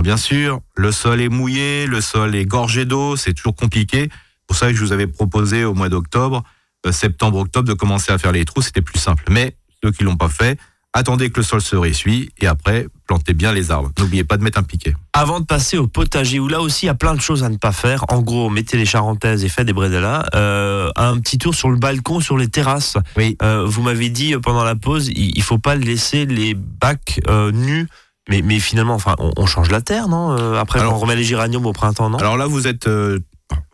Bien 0.03 0.17
sûr, 0.17 0.61
le 0.75 0.93
sol 0.93 1.21
est 1.21 1.29
mouillé, 1.29 1.87
le 1.87 2.01
sol 2.01 2.35
est 2.35 2.45
gorgé 2.45 2.85
d'eau, 2.85 3.17
c'est 3.17 3.33
toujours 3.33 3.55
compliqué. 3.55 4.11
C'est 4.49 4.55
pour 4.55 4.57
ça 4.57 4.69
que 4.71 4.75
je 4.77 4.85
vous 4.85 4.93
avais 4.93 5.09
proposé 5.09 5.65
au 5.65 5.75
mois 5.75 5.89
d'octobre, 5.89 6.45
euh, 6.87 6.93
septembre-octobre, 6.93 7.69
de 7.69 7.75
commencer 7.75 8.13
à 8.13 8.19
faire 8.19 8.31
les 8.33 8.45
trous, 8.45 8.63
c'était 8.63 8.81
plus 8.83 8.99
simple. 9.01 9.25
Mais 9.29 9.57
ceux 9.83 9.91
qui 9.91 10.05
l'ont 10.05 10.17
pas 10.17 10.29
fait, 10.29 10.57
attendez 10.93 11.31
que 11.31 11.41
le 11.41 11.43
sol 11.43 11.61
se 11.61 11.75
ressuie 11.75 12.31
et 12.41 12.47
après, 12.47 12.87
plantez 13.09 13.35
bien 13.35 13.53
les 13.53 13.73
arbres. 13.73 13.91
N'oubliez 13.99 14.23
pas 14.23 14.37
de 14.37 14.45
mettre 14.45 14.59
un 14.59 14.63
piquet. 14.63 14.95
Avant 15.13 15.41
de 15.41 15.45
passer 15.45 15.79
au 15.79 15.89
potager, 15.89 16.39
où 16.39 16.47
là 16.47 16.61
aussi 16.61 16.85
il 16.85 16.87
y 16.87 16.91
a 16.91 16.95
plein 16.95 17.15
de 17.15 17.21
choses 17.21 17.43
à 17.43 17.49
ne 17.49 17.57
pas 17.57 17.73
faire. 17.73 18.05
En 18.09 18.23
gros, 18.23 18.49
mettez 18.51 18.77
les 18.77 18.87
charentaises 18.87 19.45
et 19.45 19.49
faites 19.49 19.67
des 19.67 19.73
brédellas. 19.73 20.25
Euh, 20.37 20.91
un 20.95 21.19
petit 21.19 21.39
tour 21.39 21.55
sur 21.55 21.69
le 21.71 21.77
balcon, 21.77 22.21
sur 22.21 22.39
les 22.39 22.49
terrasses. 22.49 22.97
Oui. 23.17 23.37
Euh, 23.43 23.65
vous 23.67 23.83
m'avez 23.83 24.09
dit 24.11 24.35
euh, 24.35 24.39
pendant 24.41 24.63
la 24.65 24.77
pause, 24.77 25.09
il, 25.09 25.37
il 25.37 25.43
faut 25.43 25.59
pas 25.59 25.75
laisser 25.75 26.25
les 26.25 26.55
bacs 26.55 27.21
euh, 27.29 27.51
nus. 27.51 27.89
Mais, 28.29 28.43
mais 28.43 28.59
finalement, 28.61 28.95
enfin, 28.95 29.15
on, 29.19 29.33
on 29.37 29.47
change 29.47 29.71
la 29.71 29.81
terre, 29.81 30.09
non 30.09 30.31
Après, 30.57 30.79
Alors- 30.81 30.95
on 30.95 30.99
remet 30.99 31.17
les 31.17 31.25
géraniums 31.25 31.67
au 31.67 31.73
printemps, 31.73 32.11
non? 32.11 32.19
Alors 32.19 32.37
là, 32.37 32.47
vous 32.47 32.67
êtes. 32.69 32.89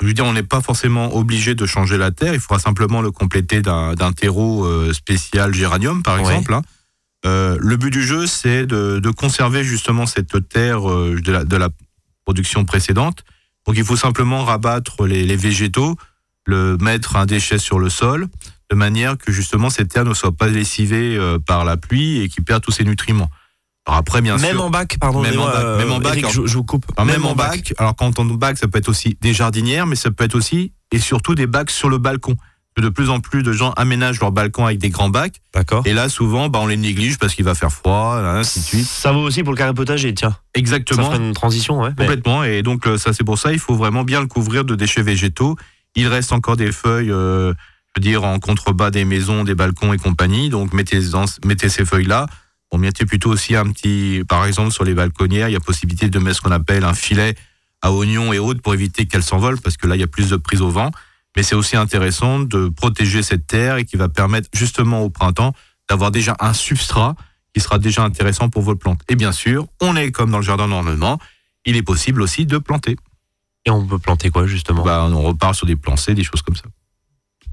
Je 0.00 0.06
veux 0.06 0.12
dire, 0.12 0.24
on 0.24 0.32
n'est 0.32 0.42
pas 0.42 0.60
forcément 0.60 1.14
obligé 1.14 1.54
de 1.54 1.64
changer 1.66 1.96
la 1.96 2.10
terre. 2.10 2.34
Il 2.34 2.40
faudra 2.40 2.58
simplement 2.58 3.00
le 3.02 3.10
compléter 3.10 3.62
d'un 3.62 3.94
d'un 3.94 4.12
terreau 4.12 4.64
euh, 4.64 4.92
spécial 4.92 5.54
géranium, 5.54 6.02
par 6.02 6.16
exemple. 6.18 6.54
hein. 6.54 6.62
Euh, 7.24 7.56
le 7.60 7.76
but 7.76 7.90
du 7.90 8.02
jeu, 8.02 8.26
c'est 8.26 8.66
de, 8.66 8.98
de 8.98 9.10
conserver 9.10 9.62
justement 9.62 10.06
cette 10.06 10.48
terre 10.48 10.90
euh, 10.90 11.20
de, 11.22 11.30
la, 11.32 11.44
de 11.44 11.56
la 11.56 11.68
production 12.24 12.64
précédente. 12.64 13.22
Donc, 13.66 13.76
il 13.76 13.84
faut 13.84 13.96
simplement 13.96 14.44
rabattre 14.44 15.06
les, 15.06 15.24
les 15.24 15.36
végétaux, 15.36 15.96
le 16.46 16.76
mettre 16.78 17.14
un 17.14 17.24
déchet 17.26 17.58
sur 17.58 17.78
le 17.78 17.88
sol, 17.90 18.26
de 18.70 18.74
manière 18.76 19.16
que 19.16 19.30
justement 19.30 19.70
cette 19.70 19.88
terre 19.88 20.04
ne 20.04 20.14
soit 20.14 20.32
pas 20.36 20.48
lessivée 20.48 21.16
euh, 21.16 21.38
par 21.38 21.64
la 21.64 21.76
pluie 21.76 22.20
et 22.22 22.28
qu'il 22.28 22.42
perde 22.42 22.62
tous 22.64 22.72
ses 22.72 22.84
nutriments. 22.84 23.30
Alors 23.86 23.98
après, 23.98 24.20
bien 24.20 24.36
Même 24.38 24.52
sûr. 24.56 24.64
en 24.64 24.70
bac, 24.70 24.96
pardon. 25.00 25.22
Même 25.22 25.38
en 25.40 25.46
bac, 25.46 25.64
même 25.78 25.92
en 25.92 25.98
bac, 25.98 26.12
Eric, 26.12 26.24
alors- 26.24 26.32
je, 26.34 26.46
je 26.46 26.54
vous 26.56 26.64
coupe. 26.64 26.86
Alors, 26.96 27.06
même, 27.06 27.24
en 27.24 27.34
bac, 27.34 27.74
alors 27.78 27.96
quand 27.96 28.18
on 28.20 28.24
bac, 28.24 28.56
ça 28.58 28.68
peut 28.68 28.78
être 28.78 28.88
aussi 28.88 29.16
des 29.20 29.34
jardinières, 29.34 29.86
mais 29.86 29.96
ça 29.96 30.10
peut 30.10 30.24
être 30.24 30.34
aussi 30.36 30.72
et 30.92 30.98
surtout 30.98 31.34
des 31.34 31.46
bacs 31.46 31.70
sur 31.70 31.88
le 31.88 31.98
balcon. 31.98 32.36
De 32.78 32.88
plus 32.88 33.10
en 33.10 33.20
plus 33.20 33.42
de 33.42 33.52
gens 33.52 33.72
aménagent 33.72 34.18
leur 34.20 34.32
balcon 34.32 34.64
avec 34.64 34.78
des 34.78 34.88
grands 34.88 35.10
bacs. 35.10 35.42
D'accord. 35.52 35.82
Et 35.86 35.92
là, 35.92 36.08
souvent, 36.08 36.48
bah, 36.48 36.58
on 36.62 36.66
les 36.66 36.78
néglige 36.78 37.18
parce 37.18 37.34
qu'il 37.34 37.44
va 37.44 37.54
faire 37.54 37.70
froid, 37.70 38.14
ainsi 38.16 38.60
de 38.60 38.64
suite. 38.64 38.86
Ça 38.86 39.12
vaut 39.12 39.20
aussi 39.20 39.42
pour 39.42 39.52
le 39.52 39.58
carré 39.58 39.74
potager, 39.74 40.14
tiens. 40.14 40.30
Ça 40.30 40.38
Exactement. 40.54 41.04
ferait 41.10 41.18
une 41.18 41.34
transition, 41.34 41.80
ouais. 41.82 41.90
Complètement. 41.98 42.44
Et 42.44 42.62
donc, 42.62 42.86
euh, 42.86 42.96
ça, 42.96 43.12
c'est 43.12 43.24
pour 43.24 43.38
ça, 43.38 43.52
il 43.52 43.58
faut 43.58 43.74
vraiment 43.74 44.04
bien 44.04 44.20
le 44.22 44.26
couvrir 44.26 44.64
de 44.64 44.74
déchets 44.74 45.02
végétaux. 45.02 45.56
Il 45.96 46.06
reste 46.06 46.32
encore 46.32 46.56
des 46.56 46.72
feuilles, 46.72 47.10
euh, 47.10 47.52
je 47.94 48.00
veux 48.00 48.02
dire, 48.10 48.24
en 48.24 48.38
contrebas 48.38 48.90
des 48.90 49.04
maisons, 49.04 49.44
des 49.44 49.54
balcons 49.54 49.92
et 49.92 49.98
compagnie. 49.98 50.48
Donc, 50.48 50.72
mettez, 50.72 51.00
mettez 51.44 51.68
ces 51.68 51.84
feuilles-là. 51.84 52.26
On 52.72 52.78
mettez 52.78 53.04
plutôt 53.04 53.30
aussi 53.30 53.54
un 53.54 53.70
petit, 53.70 54.24
par 54.26 54.46
exemple, 54.46 54.72
sur 54.72 54.82
les 54.82 54.94
balconnières, 54.94 55.48
il 55.48 55.52
y 55.52 55.56
a 55.56 55.60
possibilité 55.60 56.08
de 56.08 56.18
mettre 56.18 56.36
ce 56.36 56.40
qu'on 56.40 56.50
appelle 56.50 56.84
un 56.84 56.94
filet 56.94 57.36
à 57.82 57.92
oignons 57.92 58.32
et 58.32 58.38
autres 58.38 58.62
pour 58.62 58.72
éviter 58.72 59.06
qu'elles 59.06 59.22
s'envolent, 59.22 59.60
parce 59.60 59.76
que 59.76 59.86
là, 59.86 59.94
il 59.94 60.00
y 60.00 60.04
a 60.04 60.06
plus 60.06 60.30
de 60.30 60.36
prise 60.36 60.62
au 60.62 60.70
vent. 60.70 60.90
Mais 61.36 61.42
c'est 61.42 61.54
aussi 61.54 61.76
intéressant 61.76 62.40
de 62.40 62.68
protéger 62.68 63.22
cette 63.22 63.46
terre 63.46 63.76
et 63.76 63.84
qui 63.84 63.96
va 63.96 64.08
permettre 64.08 64.48
justement 64.54 65.02
au 65.02 65.10
printemps 65.10 65.54
d'avoir 65.88 66.10
déjà 66.10 66.36
un 66.40 66.54
substrat 66.54 67.14
qui 67.54 67.60
sera 67.60 67.78
déjà 67.78 68.04
intéressant 68.04 68.48
pour 68.48 68.62
vos 68.62 68.76
plantes. 68.76 69.00
Et 69.08 69.16
bien 69.16 69.32
sûr, 69.32 69.66
on 69.80 69.94
est 69.96 70.10
comme 70.10 70.30
dans 70.30 70.38
le 70.38 70.44
jardin 70.44 70.68
d'ornement, 70.68 71.18
il 71.66 71.76
est 71.76 71.82
possible 71.82 72.22
aussi 72.22 72.46
de 72.46 72.58
planter. 72.58 72.96
Et 73.66 73.70
on 73.70 73.86
peut 73.86 73.98
planter 73.98 74.30
quoi, 74.30 74.46
justement? 74.46 74.82
Bah, 74.82 75.06
on 75.10 75.22
repart 75.22 75.54
sur 75.54 75.66
des 75.66 75.76
plancés, 75.76 76.14
des 76.14 76.24
choses 76.24 76.42
comme 76.42 76.56
ça. 76.56 76.64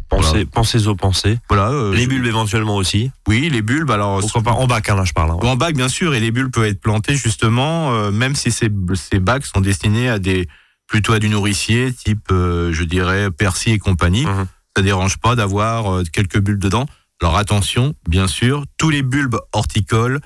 Pensez, 0.09 0.29
voilà. 0.29 0.45
pensez 0.51 0.87
aux 0.87 0.95
pensées. 0.95 1.37
Voilà. 1.49 1.69
euh, 1.69 1.93
Les 1.95 2.07
bulbes 2.07 2.25
éventuellement 2.25 2.75
aussi. 2.75 3.11
Oui, 3.27 3.49
les 3.49 3.61
bulbes. 3.61 3.91
Alors, 3.91 4.19
Pourquoi 4.19 4.41
pas 4.41 4.51
en 4.51 4.65
bac, 4.67 4.89
hein, 4.89 4.95
là, 4.95 5.05
je 5.05 5.13
parle. 5.13 5.31
hein. 5.31 5.37
en 5.41 5.55
bac, 5.55 5.75
bien 5.75 5.87
sûr, 5.89 6.13
et 6.15 6.19
les 6.19 6.31
bulbes 6.31 6.51
peuvent 6.51 6.65
être 6.65 6.81
plantés 6.81 7.15
justement, 7.15 7.93
euh, 7.93 8.11
même 8.11 8.35
si 8.35 8.51
ces, 8.51 8.69
ces 8.95 9.19
bacs 9.19 9.45
sont 9.45 9.61
destinés 9.61 10.09
à 10.09 10.17
des 10.19 10.47
plutôt 10.87 11.13
à 11.13 11.19
du 11.19 11.29
nourricier, 11.29 11.93
type, 11.93 12.29
euh, 12.31 12.73
je 12.73 12.83
dirais, 12.83 13.29
persil 13.29 13.73
et 13.73 13.77
compagnie. 13.77 14.25
Mhm. 14.25 14.47
Ça 14.75 14.81
dérange 14.81 15.17
pas 15.17 15.35
d'avoir 15.35 16.01
quelques 16.11 16.39
bulbes 16.39 16.59
dedans. 16.61 16.85
Alors 17.21 17.37
attention, 17.37 17.93
bien 18.07 18.27
sûr, 18.27 18.63
tous 18.77 18.89
les 18.89 19.03
bulbes 19.03 19.37
horticoles 19.53 20.19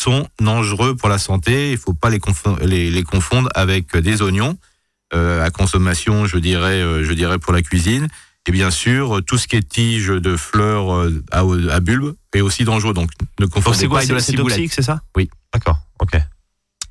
sont 0.00 0.26
dangereux 0.40 0.96
pour 0.96 1.08
la 1.08 1.18
santé. 1.18 1.70
Il 1.72 1.78
faut 1.78 1.94
pas 1.94 2.10
les 2.10 2.18
confondre, 2.18 2.58
les, 2.62 2.90
les 2.90 3.02
confondre 3.02 3.48
avec 3.54 3.96
des 3.96 4.20
oignons 4.22 4.56
à 5.12 5.50
consommation, 5.50 6.26
je 6.26 6.38
dirais, 6.38 6.80
je 7.04 7.12
dirais 7.12 7.38
pour 7.38 7.52
la 7.52 7.62
cuisine. 7.62 8.08
Et 8.48 8.52
bien 8.52 8.70
sûr, 8.70 9.18
euh, 9.18 9.20
tout 9.20 9.36
ce 9.38 9.46
qui 9.46 9.56
est 9.56 9.68
tige 9.68 10.08
de 10.08 10.36
fleurs 10.36 10.92
euh, 10.94 11.22
à, 11.30 11.40
à 11.40 11.80
bulbe 11.80 12.14
est 12.34 12.40
aussi 12.40 12.64
dangereux. 12.64 12.94
Donc 12.94 13.10
ne 13.38 13.46
confondez 13.46 13.76
c'est 13.76 13.84
pas 13.86 13.90
quoi 13.90 13.98
avec 13.98 14.08
de 14.10 14.14
la 14.14 14.20
ciboulette. 14.20 14.72
c'est 14.72 14.82
ça? 14.82 15.02
Oui. 15.16 15.28
D'accord, 15.52 15.78
ok. 16.00 16.14
Ne 16.14 16.20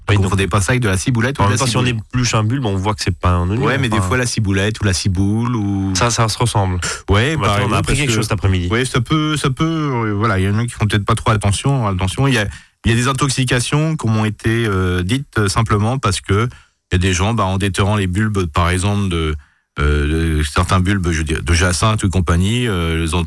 Oui, 0.10 0.16
donc, 0.16 0.24
confondez 0.26 0.48
pas 0.48 0.62
ça 0.62 0.72
avec 0.72 0.82
de 0.82 0.88
la 0.88 0.98
ciboulette 0.98 1.38
ou 1.40 1.44
en 1.44 1.50
même 1.50 1.58
temps, 1.58 1.66
si 1.68 1.78
on 1.78 1.86
épluche 1.86 2.34
un 2.34 2.44
bulbe, 2.44 2.66
on 2.66 2.76
voit 2.76 2.94
que 2.96 3.02
c'est 3.04 3.16
pas 3.18 3.32
un 3.32 3.50
oignon. 3.50 3.64
Ouais, 3.66 3.78
mais 3.78 3.90
des 3.90 4.00
fois 4.02 4.18
la 4.18 4.26
ciboulette 4.26 4.80
ou 4.82 4.84
la 4.86 4.94
ciboule 4.94 5.56
ou. 5.56 5.94
Ça, 5.96 6.10
ça 6.12 6.28
se 6.30 6.38
ressemble. 6.38 6.80
Ouais, 7.10 7.36
Bah, 7.38 7.58
on 7.68 7.72
a 7.72 7.78
appris 7.78 7.96
quelque 7.96 8.10
que- 8.10 8.16
chose 8.16 8.26
cet 8.26 8.32
après-midi. 8.34 8.68
Oui, 8.72 8.86
ça 8.86 9.02
peut, 9.02 9.36
ça 9.38 9.50
peut, 9.50 9.64
euh, 9.66 10.14
voilà, 10.14 10.40
il 10.40 10.46
y 10.46 10.50
en 10.50 10.58
a 10.58 10.64
qui 10.66 10.72
font 10.72 10.86
peut-être 10.88 11.06
pas 11.06 11.16
trop 11.16 11.32
attention. 11.32 11.88
Attention, 11.88 12.28
il 12.28 12.34
y 12.34 12.38
a, 12.38 12.48
il 12.86 12.92
y 12.92 12.94
a 12.94 12.98
des 12.98 13.08
intoxications 13.08 13.96
qui 13.98 14.08
ont 14.08 14.26
été 14.26 14.66
euh, 14.68 15.04
dites 15.04 15.48
simplement 15.48 15.98
parce 16.00 16.22
que 16.22 16.48
il 16.92 16.94
y 16.94 16.96
a 16.96 16.98
des 17.00 17.14
gens, 17.14 17.34
bah, 17.36 17.44
en 17.46 17.58
déterrant 17.60 17.96
les 17.96 18.08
bulbes, 18.08 18.46
par 18.46 18.70
exemple 18.72 19.10
de, 19.10 19.36
euh, 19.80 20.44
certains 20.44 20.80
bulbes, 20.80 21.10
je 21.12 21.20
veux 21.20 21.24
dire, 21.24 21.42
de 21.44 21.54
jacinthe 21.54 22.04
ou 22.04 22.10
compagnie, 22.10 22.68
euh, 22.68 22.98
les 23.04 23.14
ont, 23.16 23.24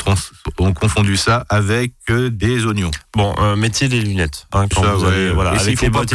confondu 0.74 1.16
ça 1.16 1.46
avec 1.48 1.92
euh, 2.10 2.30
des 2.30 2.64
oignons. 2.66 2.90
Bon, 3.16 3.34
euh, 3.38 3.56
mettez 3.56 3.88
des 3.88 4.00
lunettes. 4.00 4.46
hein, 4.52 4.66
quand 4.72 4.82
Ça, 4.82 4.94
vous 4.94 5.04
ouais. 5.04 5.12
allez- 5.12 5.30
voilà, 5.30 5.54
Et 5.54 5.58
s'il 5.58 5.68
avec 5.68 5.80
les 5.80 5.90
pas 5.90 5.98
bottes 6.00 6.10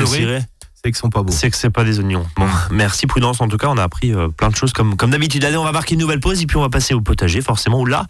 C'est 0.75 0.91
qu'ils 0.91 0.95
sont 0.95 1.09
pas 1.09 1.23
beaux. 1.23 1.31
c'est 1.33 1.49
que 1.49 1.57
c'est 1.57 1.69
pas 1.71 1.83
des 1.83 1.99
oignons. 1.99 2.25
Bon, 2.35 2.47
merci 2.71 3.07
Prudence. 3.07 3.41
En 3.41 3.47
tout 3.47 3.57
cas, 3.57 3.67
on 3.67 3.77
a 3.77 3.83
appris 3.83 4.13
euh, 4.13 4.27
plein 4.29 4.49
de 4.49 4.55
choses 4.55 4.73
comme, 4.73 4.95
comme 4.95 5.09
d'habitude. 5.11 5.43
Allez, 5.43 5.57
on 5.57 5.63
va 5.63 5.71
marquer 5.71 5.95
une 5.95 6.01
nouvelle 6.01 6.19
pause 6.19 6.41
et 6.41 6.45
puis 6.45 6.55
on 6.57 6.61
va 6.61 6.69
passer 6.69 6.93
au 6.93 7.01
potager, 7.01 7.41
forcément. 7.41 7.79
Où 7.81 7.85
là, 7.85 8.05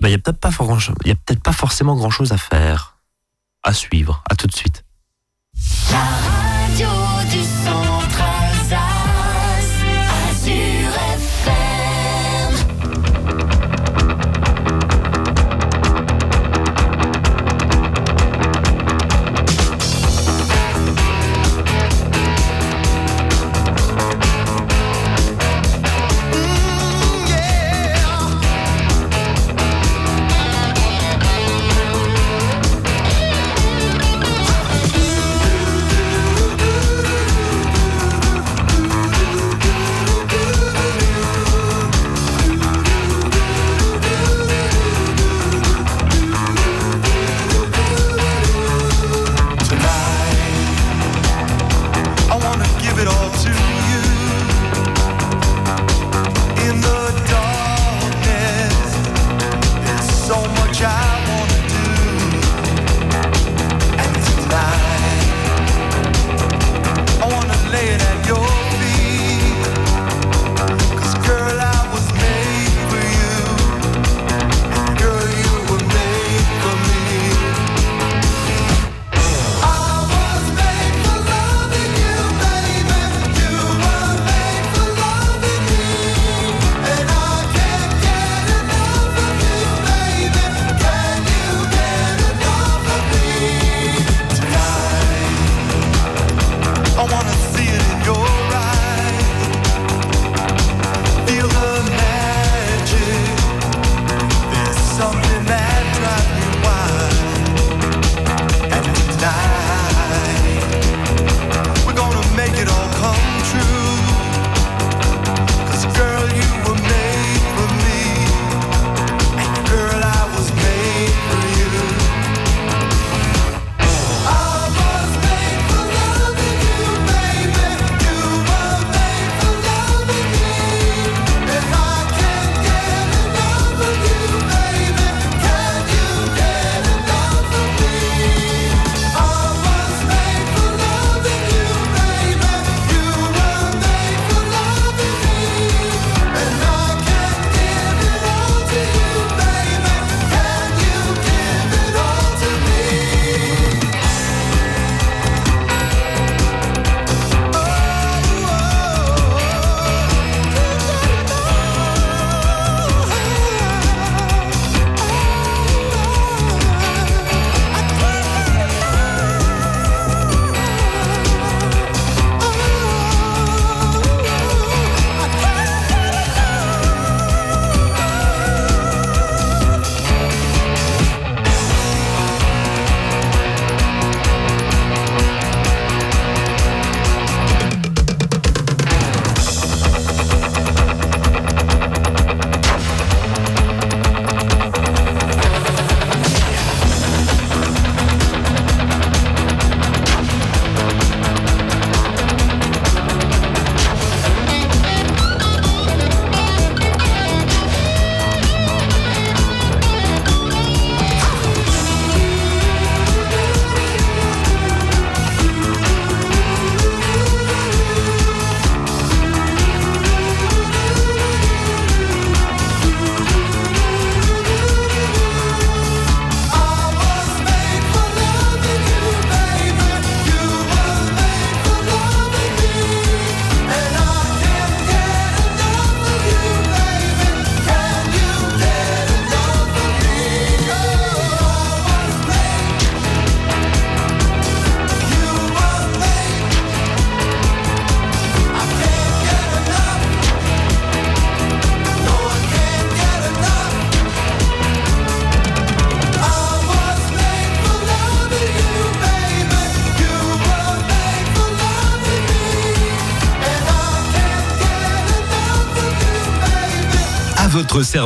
bah, 0.00 0.08
il 0.08 0.12
y 0.12 0.14
a 0.14 0.18
peut-être 0.18 0.38
pas, 0.38 0.50
for- 0.50 0.66
grand- 0.66 0.78
il 1.04 1.08
y 1.08 1.12
a 1.12 1.14
peut-être 1.14 1.42
pas 1.42 1.52
forcément 1.52 1.94
grand 1.96 2.10
chose 2.10 2.32
à 2.32 2.36
faire, 2.38 2.96
à 3.62 3.72
suivre. 3.72 4.22
À 4.30 4.34
tout 4.34 4.46
de 4.46 4.54
suite. 4.54 4.84
La 5.90 5.98
radio 5.98 7.05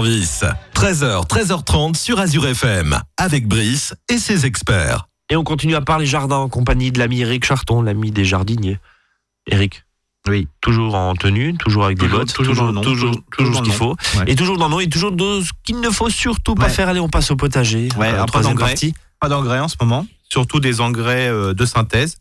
service. 0.05 0.45
13h, 0.75 1.27
13h30 1.29 1.95
sur 1.97 2.19
Azure 2.21 2.47
FM, 2.47 2.99
avec 3.19 3.47
Brice 3.47 3.95
et 4.09 4.17
ses 4.19 4.47
experts. 4.47 5.07
Et 5.31 5.37
on 5.37 5.45
continue 5.45 5.75
à 5.75 5.81
parler 5.83 6.07
jardin 6.07 6.37
en 6.37 6.49
compagnie 6.49 6.91
de 6.91 6.99
l'ami 6.99 7.21
Eric 7.21 7.45
Charton, 7.45 7.83
l'ami 7.83 8.11
des 8.11 8.25
jardiniers. 8.25 8.79
Eric, 9.47 9.85
Oui. 10.27 10.49
toujours 10.63 10.95
en 10.95 11.15
tenue, 11.15 11.55
toujours 11.59 11.85
avec 11.85 11.99
des 11.99 12.09
bottes, 12.09 12.33
toujours 12.33 12.55
toujours, 12.55 12.81
toujours- 12.83 13.11
toujours 13.11 13.23
toujours 13.37 13.57
ce 13.57 13.63
qu'il 13.63 13.73
faut. 13.73 13.97
Ouais. 14.17 14.25
Et 14.29 14.35
toujours 14.37 14.57
dans 14.57 14.67
le 14.67 14.71
nom, 14.73 14.81
et 14.81 14.89
toujours 14.89 15.13
de 15.13 15.43
ce 15.43 15.51
qu'il 15.65 15.81
ne 15.81 15.91
faut 15.91 16.09
surtout 16.11 16.55
pas 16.55 16.65
Ouais. 16.65 16.71
faire. 16.71 16.89
Allez, 16.89 17.01
on 17.01 17.09
passe 17.11 17.31
au 17.31 17.37
potager. 17.37 17.89
Ouais, 17.99 18.09
Euh, 18.09 18.17
pas 18.21 18.25
troisième 18.27 18.55
d'engrais. 18.55 18.71
partie. 18.73 18.95
Pas 19.21 19.29
d'engrais 19.29 19.61
en 19.61 19.69
ce 19.69 19.77
moment, 19.81 20.07
surtout 20.31 20.61
des 20.61 20.81
engrais 20.81 21.29
euh, 21.29 21.53
de 21.53 21.65
synthèse. 21.67 22.17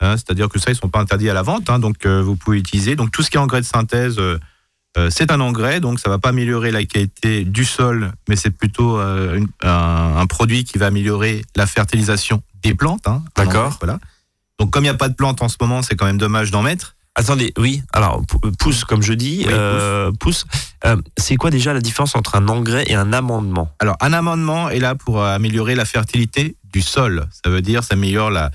Hein, 0.00 0.16
C'est-à-dire 0.16 0.48
que 0.48 0.58
ça, 0.58 0.70
ils 0.70 0.76
sont 0.76 0.88
pas 0.88 1.00
interdits 1.00 1.28
à 1.28 1.34
la 1.34 1.42
vente, 1.42 1.68
hein, 1.68 1.78
donc 1.78 2.06
euh, 2.06 2.22
vous 2.22 2.34
pouvez 2.34 2.56
utiliser. 2.58 2.96
Donc 2.96 3.10
tout 3.10 3.22
ce 3.22 3.30
qui 3.30 3.36
est 3.36 3.40
engrais 3.40 3.60
de 3.60 3.66
synthèse, 3.66 4.18
euh, 4.18 4.38
c'est 5.10 5.30
un 5.30 5.40
engrais, 5.40 5.80
donc 5.80 6.00
ça 6.00 6.08
va 6.10 6.18
pas 6.18 6.30
améliorer 6.30 6.70
la 6.72 6.84
qualité 6.84 7.44
du 7.44 7.64
sol, 7.64 8.12
mais 8.28 8.36
c'est 8.36 8.50
plutôt 8.50 8.98
euh, 8.98 9.36
une- 9.36 9.48
un, 9.62 10.16
un 10.18 10.26
produit 10.26 10.64
qui 10.64 10.78
va 10.78 10.86
améliorer 10.86 11.44
la 11.56 11.66
fertilisation 11.66 12.42
des 12.62 12.74
plantes. 12.74 13.06
hein, 13.06 13.22
D'accord. 13.36 13.76
Voilà. 13.80 13.98
Donc 14.58 14.70
comme 14.70 14.82
il 14.84 14.88
n'y 14.88 14.94
a 14.94 14.94
pas 14.94 15.08
de 15.08 15.14
plantes 15.14 15.42
en 15.42 15.48
ce 15.48 15.56
moment, 15.60 15.82
c'est 15.82 15.94
quand 15.96 16.06
même 16.06 16.18
dommage 16.18 16.50
d'en 16.50 16.62
mettre. 16.62 16.96
Attendez, 17.14 17.52
oui, 17.58 17.82
alors 17.92 18.24
pou- 18.26 18.40
pousse 18.58 18.84
comme 18.84 19.02
je 19.02 19.12
dis, 19.12 19.44
Oui, 19.46 19.52
euh, 19.52 20.12
pousse. 20.12 20.44
Euh, 20.84 20.96
c'est 21.16 21.36
quoi 21.36 21.50
déjà 21.50 21.72
la 21.72 21.80
différence 21.80 22.14
entre 22.14 22.34
un 22.36 22.48
engrais 22.48 22.84
et 22.86 22.94
un 22.94 23.12
amendement? 23.12 23.70
Alors, 23.80 23.96
un 24.00 24.12
amendement 24.12 24.70
est 24.70 24.78
là 24.78 24.94
pour 24.94 25.20
euh, 25.22 25.34
améliorer 25.34 25.74
la 25.74 25.84
fertilité 25.84 26.56
du 26.72 26.82
sol. 26.82 27.26
Ça 27.44 27.50
veut 27.50 27.62
dire, 27.62 27.82
ça 27.84 27.94
améliore 27.94 28.30
la, 28.30 28.50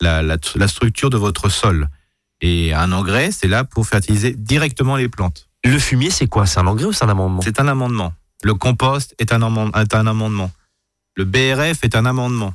la, 0.00 0.22
la, 0.22 0.36
la 0.56 0.68
structure 0.68 1.08
de 1.10 1.16
votre 1.18 1.48
sol. 1.50 1.88
Et 2.40 2.74
un 2.74 2.90
engrais, 2.92 3.30
c'est 3.32 3.48
là 3.48 3.64
pour 3.64 3.86
fertiliser 3.86 4.32
directement 4.32 4.96
les 4.96 5.08
plantes. 5.08 5.46
Le 5.64 5.78
fumier, 5.78 6.10
c'est 6.10 6.26
quoi? 6.26 6.46
C'est 6.46 6.58
un 6.60 6.66
engrais 6.66 6.86
ou 6.86 6.92
c'est 6.92 7.04
un 7.04 7.08
amendement? 7.10 7.42
C'est 7.42 7.60
un 7.60 7.68
amendement. 7.68 8.12
Le 8.42 8.54
compost 8.54 9.14
est 9.18 9.32
un, 9.32 9.42
amend- 9.42 9.70
est 9.78 9.94
un 9.94 10.06
amendement. 10.06 10.50
Le 11.16 11.24
BRF 11.24 11.84
est 11.84 11.94
un 11.94 12.06
amendement. 12.06 12.54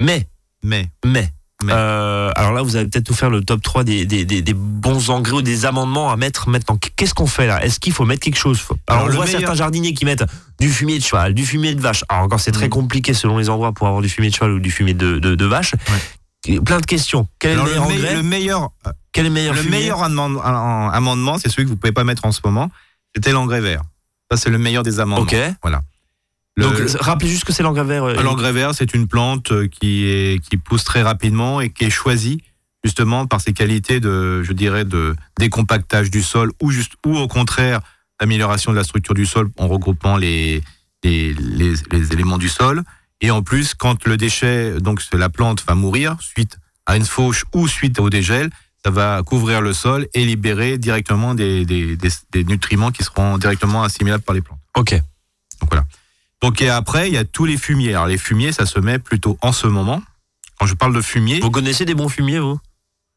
Mais, 0.00 0.28
Mais, 0.62 0.88
mais. 1.04 1.30
Mais. 1.64 1.72
euh, 1.72 2.30
alors 2.36 2.52
là, 2.52 2.62
vous 2.62 2.76
allez 2.76 2.86
peut-être 2.86 3.08
nous 3.10 3.16
faire 3.16 3.30
le 3.30 3.42
top 3.42 3.60
3 3.62 3.82
des, 3.82 4.04
des, 4.06 4.24
des, 4.24 4.42
des 4.42 4.54
bons 4.54 5.10
engrais 5.10 5.32
ou 5.38 5.42
des 5.42 5.64
amendements 5.66 6.12
à 6.12 6.16
mettre 6.16 6.48
maintenant. 6.48 6.78
Qu'est-ce 6.94 7.14
qu'on 7.14 7.26
fait 7.26 7.48
là? 7.48 7.64
Est-ce 7.64 7.80
qu'il 7.80 7.92
faut 7.92 8.04
mettre 8.04 8.20
quelque 8.20 8.38
chose? 8.38 8.60
Alors, 8.86 9.02
Alors, 9.02 9.12
on 9.12 9.16
voit 9.16 9.24
meilleur- 9.24 9.40
certains 9.40 9.56
jardiniers 9.56 9.92
qui 9.92 10.04
mettent 10.04 10.24
du 10.60 10.68
fumier 10.70 10.98
de 10.98 11.02
cheval, 11.02 11.34
du 11.34 11.44
fumier 11.44 11.74
de 11.74 11.80
vache. 11.80 12.04
Alors 12.08 12.24
encore, 12.24 12.38
c'est 12.38 12.52
très 12.52 12.66
Mm. 12.68 12.70
compliqué 12.70 13.12
selon 13.12 13.38
les 13.38 13.48
endroits 13.50 13.72
pour 13.72 13.88
avoir 13.88 14.02
du 14.02 14.08
fumier 14.08 14.28
de 14.30 14.34
cheval 14.36 14.52
ou 14.52 14.60
du 14.60 14.70
fumier 14.70 14.94
de, 14.94 15.18
de, 15.18 15.34
de 15.34 15.44
vache. 15.46 15.74
Plein 16.64 16.80
de 16.80 16.86
questions. 16.86 17.28
Quel 17.38 17.50
est 17.50 17.54
alors, 17.54 17.66
le 17.66 17.72
le, 17.74 17.78
meilleur 17.80 17.88
me- 17.88 17.94
engrais 17.98 18.14
le 18.14 18.22
meilleur, 18.22 18.70
Quel 19.12 19.26
est 19.26 19.28
le 19.28 19.34
meilleur 19.34 19.54
le 19.54 19.60
fumier 19.60 19.78
meilleur 19.78 20.02
amend- 20.02 20.40
un- 20.42 20.90
amendement, 20.90 21.36
c'est 21.38 21.48
celui 21.50 21.64
que 21.64 21.68
vous 21.70 21.76
pouvez 21.76 21.92
pas 21.92 22.04
mettre 22.04 22.24
en 22.24 22.32
ce 22.32 22.40
moment. 22.44 22.70
C'était 23.14 23.32
l'engrais 23.32 23.60
vert. 23.60 23.82
Ça, 24.30 24.36
c'est 24.36 24.50
le 24.50 24.58
meilleur 24.58 24.82
des 24.82 25.00
amendements. 25.00 25.24
Ok. 25.24 25.36
Voilà. 25.62 25.82
Le- 26.56 26.64
Donc, 26.64 26.74
rappelez 27.00 27.28
juste 27.30 27.44
que 27.44 27.52
c'est 27.52 27.62
l'engrais 27.62 27.84
vert. 27.84 28.04
euh, 28.04 28.22
L'engrais 28.22 28.52
vert, 28.52 28.74
c'est 28.74 28.94
une 28.94 29.06
plante 29.08 29.52
euh, 29.52 29.68
qui, 29.68 30.04
est, 30.06 30.42
qui 30.44 30.56
pousse 30.56 30.84
très 30.84 31.02
rapidement 31.02 31.60
et 31.60 31.70
qui 31.70 31.84
est 31.84 31.90
choisie 31.90 32.42
justement 32.84 33.26
par 33.26 33.40
ses 33.40 33.52
qualités 33.52 33.98
de, 34.00 34.42
je 34.42 34.52
dirais, 34.52 34.84
de 34.84 35.14
décompactage 35.38 36.10
du 36.10 36.22
sol 36.22 36.52
ou, 36.62 36.70
juste, 36.70 36.92
ou 37.06 37.16
au 37.16 37.26
contraire, 37.28 37.80
amélioration 38.20 38.72
de 38.72 38.76
la 38.76 38.84
structure 38.84 39.14
du 39.14 39.26
sol 39.26 39.50
en 39.56 39.66
regroupant 39.68 40.16
les, 40.16 40.62
les, 41.04 41.32
les, 41.34 41.74
les 41.90 42.12
éléments 42.12 42.38
du 42.38 42.48
sol. 42.48 42.82
Et 43.20 43.30
en 43.30 43.42
plus, 43.42 43.74
quand 43.74 44.06
le 44.06 44.16
déchet, 44.16 44.80
donc 44.80 45.02
la 45.12 45.28
plante 45.28 45.64
va 45.66 45.74
mourir 45.74 46.16
suite 46.20 46.58
à 46.86 46.96
une 46.96 47.04
fauche 47.04 47.44
ou 47.54 47.68
suite 47.68 47.98
au 47.98 48.10
dégel, 48.10 48.50
ça 48.84 48.90
va 48.90 49.22
couvrir 49.24 49.60
le 49.60 49.72
sol 49.72 50.06
et 50.14 50.24
libérer 50.24 50.78
directement 50.78 51.34
des, 51.34 51.64
des, 51.64 51.96
des, 51.96 52.08
des 52.30 52.44
nutriments 52.44 52.92
qui 52.92 53.02
seront 53.02 53.36
directement 53.36 53.82
assimilables 53.82 54.22
par 54.22 54.34
les 54.34 54.40
plantes. 54.40 54.60
Ok. 54.76 54.94
Donc 55.60 55.70
voilà. 55.70 55.84
Donc 56.40 56.62
et 56.62 56.70
après, 56.70 57.08
il 57.08 57.14
y 57.14 57.18
a 57.18 57.24
tous 57.24 57.44
les 57.44 57.56
fumiers. 57.56 57.90
Alors 57.90 58.06
les 58.06 58.18
fumiers, 58.18 58.52
ça 58.52 58.66
se 58.66 58.78
met 58.78 58.98
plutôt 58.98 59.36
en 59.42 59.52
ce 59.52 59.66
moment. 59.66 60.00
Quand 60.58 60.66
je 60.66 60.74
parle 60.74 60.94
de 60.94 61.00
fumier, 61.02 61.40
Vous 61.40 61.50
connaissez 61.50 61.84
des 61.84 61.94
bons 61.94 62.08
fumiers, 62.08 62.38
vous? 62.38 62.58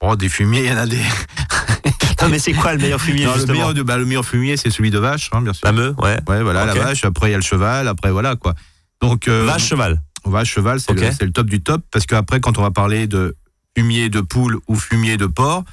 Oh, 0.01 0.15
des 0.15 0.29
fumiers, 0.29 0.61
il 0.61 0.67
y 0.67 0.71
en 0.71 0.77
a 0.77 0.85
des. 0.87 1.01
Non, 2.21 2.29
mais 2.29 2.37
c'est 2.37 2.53
quoi 2.53 2.73
le 2.73 2.77
meilleur 2.77 3.01
fumier 3.01 3.25
Non, 3.25 3.35
le, 3.35 3.45
meilleur, 3.47 3.73
bah, 3.83 3.97
le 3.97 4.05
meilleur 4.05 4.23
fumier, 4.23 4.55
c'est 4.55 4.69
celui 4.69 4.91
de 4.91 4.99
vache, 4.99 5.31
hein, 5.33 5.41
bien 5.41 5.53
sûr. 5.53 5.65
La 5.65 5.71
meu, 5.71 5.95
ouais. 5.97 6.19
Ouais, 6.27 6.43
voilà, 6.43 6.65
la 6.65 6.73
vache. 6.75 7.03
Après, 7.03 7.29
il 7.29 7.31
y 7.31 7.33
a 7.33 7.37
le 7.37 7.43
cheval. 7.43 7.87
Après, 7.87 8.11
voilà 8.11 8.35
quoi. 8.35 8.53
Donc 9.01 9.27
euh, 9.27 9.57
cheval. 9.57 10.01
vache, 10.25 10.49
cheval, 10.53 10.79
c'est 10.79 10.91
Ok. 10.91 11.01
le, 11.01 11.11
c'est 11.11 11.25
le 11.25 11.31
top 11.31 11.47
du 11.47 11.61
top. 11.61 11.83
Parce 11.91 12.05
qu'après, 12.05 12.39
quand 12.39 12.57
on 12.57 12.61
va 12.61 12.71
parler 12.71 13.07
de 13.07 13.35
fumier 13.77 14.09
de 14.09 14.21
poule 14.21 14.59
ou 14.67 14.75
fumier 14.75 15.17
de 15.17 15.25
porc, 15.25 15.63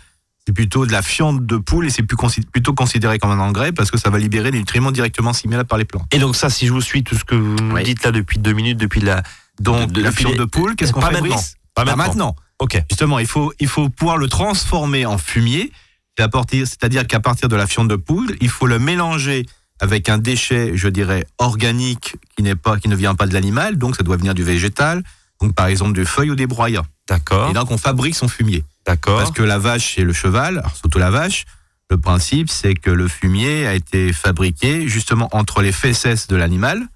c'est 0.47 0.53
plutôt 0.55 0.87
de 0.87 0.93
la 0.93 1.03
fiente 1.03 1.45
de 1.45 1.57
poule 1.59 1.87
et 1.87 1.91
c'est 1.91 2.03
plutôt 2.03 2.73
considéré 2.73 3.19
comme 3.19 3.31
un 3.31 3.39
engrais 3.39 3.73
parce 3.73 3.91
que 3.91 3.99
ça 3.99 4.09
va 4.09 4.19
libérer 4.19 4.51
des 4.51 4.59
nutriments 4.59 4.93
directement 4.93 5.31
assimilables 5.31 5.69
par 5.69 5.77
les 5.79 5.85
plantes. 5.85 6.07
Et 6.13 6.19
donc 6.19 6.37
ça, 6.37 6.49
si 6.49 6.67
je 6.67 6.73
vous 6.73 6.81
suis 6.81 7.05
tout 7.05 7.17
ce 7.17 7.25
que 7.25 7.35
vous 7.35 7.57
Oui. 7.73 7.83
dites 7.83 8.03
là 8.03 8.13
depuis 8.13 8.39
deux 8.39 8.53
minutes, 8.53 8.79
depuis 8.79 9.01
la... 9.01 9.23
Donc, 9.61 9.91
De- 9.93 10.01
la 10.03 10.13
fiente 10.13 10.33
les- 10.33 10.39
de 10.39 10.45
poule, 10.45 10.75
qu'est-ce 10.77 10.93
qu'on 10.93 11.01
Pas 11.01 11.09
fait 11.11 11.21
maintenant. 11.21 11.37
Pas 11.75 11.85
Bah, 11.85 11.97
maintenant. 11.97 12.07
maintenant. 12.07 12.37
Ok. 12.61 12.83
Justement, 12.91 13.19
il 13.19 13.27
faut, 13.27 13.53
il 13.61 13.69
faut 13.69 13.89
pouvoir 13.91 14.17
le 14.17 14.29
transformer 14.29 15.05
en 15.05 15.19
fumier. 15.19 15.71
À 16.19 16.29
C'est-à-dire 16.51 17.07
qu'à 17.07 17.21
partir 17.21 17.49
de 17.49 17.55
la 17.57 17.67
fiente 17.69 17.87
de 17.89 17.95
poule, 17.97 18.35
il 18.41 18.49
faut 18.49 18.67
le 18.67 18.79
mélanger 18.81 19.47
avec 19.81 20.09
un 20.09 20.19
déchet, 20.19 20.73
je 20.75 20.89
dirais, 20.89 21.27
organique 21.39 22.17
qui 22.37 22.43
n'est 22.43 22.57
pas, 22.57 22.79
qui 22.79 22.89
ne 22.89 22.97
vient 22.97 23.15
pas 23.15 23.27
de 23.27 23.35
l'animal, 23.35 23.77
donc 23.77 23.97
ça 23.97 24.03
doit 24.03 24.17
venir 24.17 24.35
du 24.35 24.43
végétal. 24.43 25.03
Donc 25.41 25.55
par 25.55 25.67
exemple 25.67 25.93
des 25.93 26.05
feuilles 26.05 26.31
ou 26.31 26.35
des 26.35 26.47
broyats. 26.47 26.85
D'accord. 27.09 27.51
Et 27.51 27.53
donc 27.53 27.71
on 27.71 27.79
fabrique 27.79 28.17
son 28.17 28.29
fumier. 28.29 28.65
D'accord. 28.87 29.19
Parce 29.19 29.31
que 29.31 29.43
la 29.43 29.59
vache 29.59 29.99
et 29.99 30.03
le 30.03 30.13
cheval, 30.13 30.63
surtout 30.75 30.99
la 30.99 31.11
vache, 31.11 31.45
le 31.91 31.97
principe 31.97 32.51
c'est 32.51 32.75
que 32.75 32.91
le 32.91 33.07
fumier 33.07 33.67
a 33.67 33.75
été 33.75 34.13
fabriqué 34.13 34.89
justement 34.89 35.29
entre 35.33 35.63
les 35.63 35.73
fesses 35.73 36.27
de 36.27 36.37
l'animal, 36.37 36.87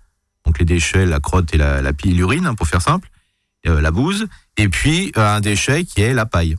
donc 0.45 0.59
les 0.59 0.65
déchets, 0.65 1.07
la 1.07 1.21
crotte 1.21 1.55
et 1.55 1.57
la, 1.57 1.81
la 1.81 1.93
pile, 1.93 2.17
l'urine, 2.17 2.47
hein, 2.47 2.55
pour 2.55 2.67
faire 2.67 2.83
simple, 2.83 3.09
euh, 3.69 3.81
la 3.81 3.93
bouse, 3.93 4.27
et 4.57 4.69
puis 4.69 5.13
euh, 5.17 5.37
un 5.37 5.41
déchet 5.41 5.85
qui 5.85 6.03
est 6.03 6.15
la 6.15 6.27
paille. 6.27 6.57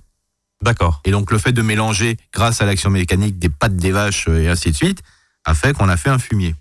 D'accord. 0.62 1.02
Et 1.04 1.12
donc 1.12 1.32
le 1.32 1.38
fait 1.38 1.52
de 1.52 1.62
mélanger, 1.62 2.18
grâce 2.32 2.62
à 2.62 2.66
l'action 2.66 2.90
mécanique 2.90 3.38
des 3.38 3.50
pattes 3.50 3.76
des 3.76 3.92
vaches 3.92 4.30
euh, 4.30 4.44
et 4.44 4.48
ainsi 4.48 4.72
de 4.72 4.76
suite, 4.76 5.04
a 5.46 5.54
fait 5.54 5.74
qu'on 5.74 5.90
a 5.90 5.98
fait 5.98 6.10
un 6.10 6.20
fumier. 6.20 6.56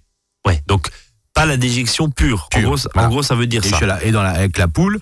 Ouais. 0.46 0.62
Donc 0.66 0.88
pas 1.34 1.46
la 1.46 1.56
déjection 1.56 2.10
pure. 2.10 2.48
En 2.54 2.60
gros, 2.62 2.76
ça- 2.76 2.88
en 2.90 2.92
voilà. 2.94 3.08
gros, 3.08 3.22
ça 3.22 3.34
veut 3.34 3.46
dire 3.46 3.64
Et, 3.64 3.68
ça. 3.68 3.84
la- 3.86 4.04
et 4.04 4.10
dans 4.12 4.22
la- 4.22 4.30
avec 4.32 4.58
la 4.58 4.68
poule, 4.68 4.98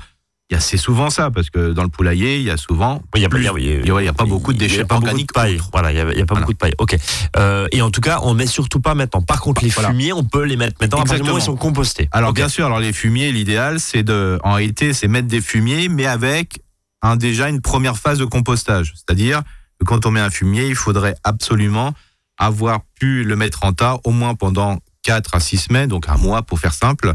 il 0.49 0.55
y 0.55 0.57
a 0.57 0.61
c'est 0.61 0.77
souvent 0.77 1.11
ça 1.11 1.31
parce 1.31 1.49
que 1.51 1.73
dans 1.73 1.83
le 1.83 1.89
poulailler, 1.89 2.37
il 2.39 2.43
y 2.45 2.51
a 2.51 2.57
souvent 2.57 3.03
Il 3.17 3.23
y 3.23 3.25
a, 3.25 3.29
pas- 3.29 4.25
beaucoup 4.25 4.53
de 4.53 4.59
déchets 4.59 4.85
pas 4.85 4.97
beaucoup 4.97 5.07
organiques 5.07 5.29
de 5.29 5.33
paille. 5.33 5.57
pour- 5.57 5.71
Voilà, 5.73 5.93
il 5.93 5.97
y 5.97 6.01
a, 6.01 6.05
y 6.13 6.21
a 6.21 6.27
pas 6.27 6.35
Voilà. 6.35 6.41
beaucoup 6.41 6.53
de 6.53 6.59
paille. 6.59 6.75
Ok. 6.79 6.97
Euh, 7.37 7.67
et 7.73 7.83
en 7.83 7.91
tout 7.91 8.01
cas, 8.01 8.19
on 8.23 8.35
met 8.35 8.47
surtout 8.47 8.81
pas 8.81 8.95
maintenant. 8.95 9.23
Par 9.23 9.41
contre, 9.41 9.63
les 9.65 9.71
Voilà. 9.71 9.91
fumiers, 9.91 10.13
on 10.13 10.25
peut 10.25 10.45
les 10.45 10.57
mettre 10.57 10.77
maintenant. 10.81 10.99
À 10.99 11.03
où 11.03 11.05
ils 11.05 11.09
sont 11.09 11.25
Exactement. 11.35 11.57
compostés. 11.57 12.09
Alors 12.13 12.33
bien 12.33 12.49
sûr, 12.49 12.67
alors 12.67 12.81
les 12.81 12.93
fumiers, 12.93 13.33
l'idéal 13.33 13.81
c'est 13.81 14.03
de, 14.03 14.39
en 14.45 14.55
réalité, 14.55 14.93
c'est 14.93 15.09
mettre 15.09 15.29
des 15.29 15.41
fumiers, 15.41 15.89
mais 15.89 16.07
avec 16.07 16.61
un, 17.03 17.17
déjà 17.17 17.49
une 17.49 17.61
première 17.61 17.97
phase 17.97 18.19
de 18.19 18.25
compostage. 18.25 18.93
C'est-à-dire 18.97 19.43
que 19.81 19.85
quand 19.85 20.05
on 20.05 20.11
met 20.11 20.21
un 20.21 20.31
fumier, 20.31 20.67
il 20.69 20.75
faudrait 20.75 21.15
absolument 21.25 21.95
avoir 22.41 22.81
pu 22.99 23.23
le 23.23 23.37
mettre 23.37 23.65
en 23.65 23.73
tas 23.73 23.99
au 24.05 24.11
moins 24.11 24.35
pendant 24.35 24.79
4 25.03 25.35
à 25.35 25.41
6 25.41 25.59
semaines, 25.59 25.89
donc 25.89 26.09
un 26.09 26.17
mois 26.17 26.43
pour 26.43 26.59
faire 26.59 26.75
simple, 26.75 27.13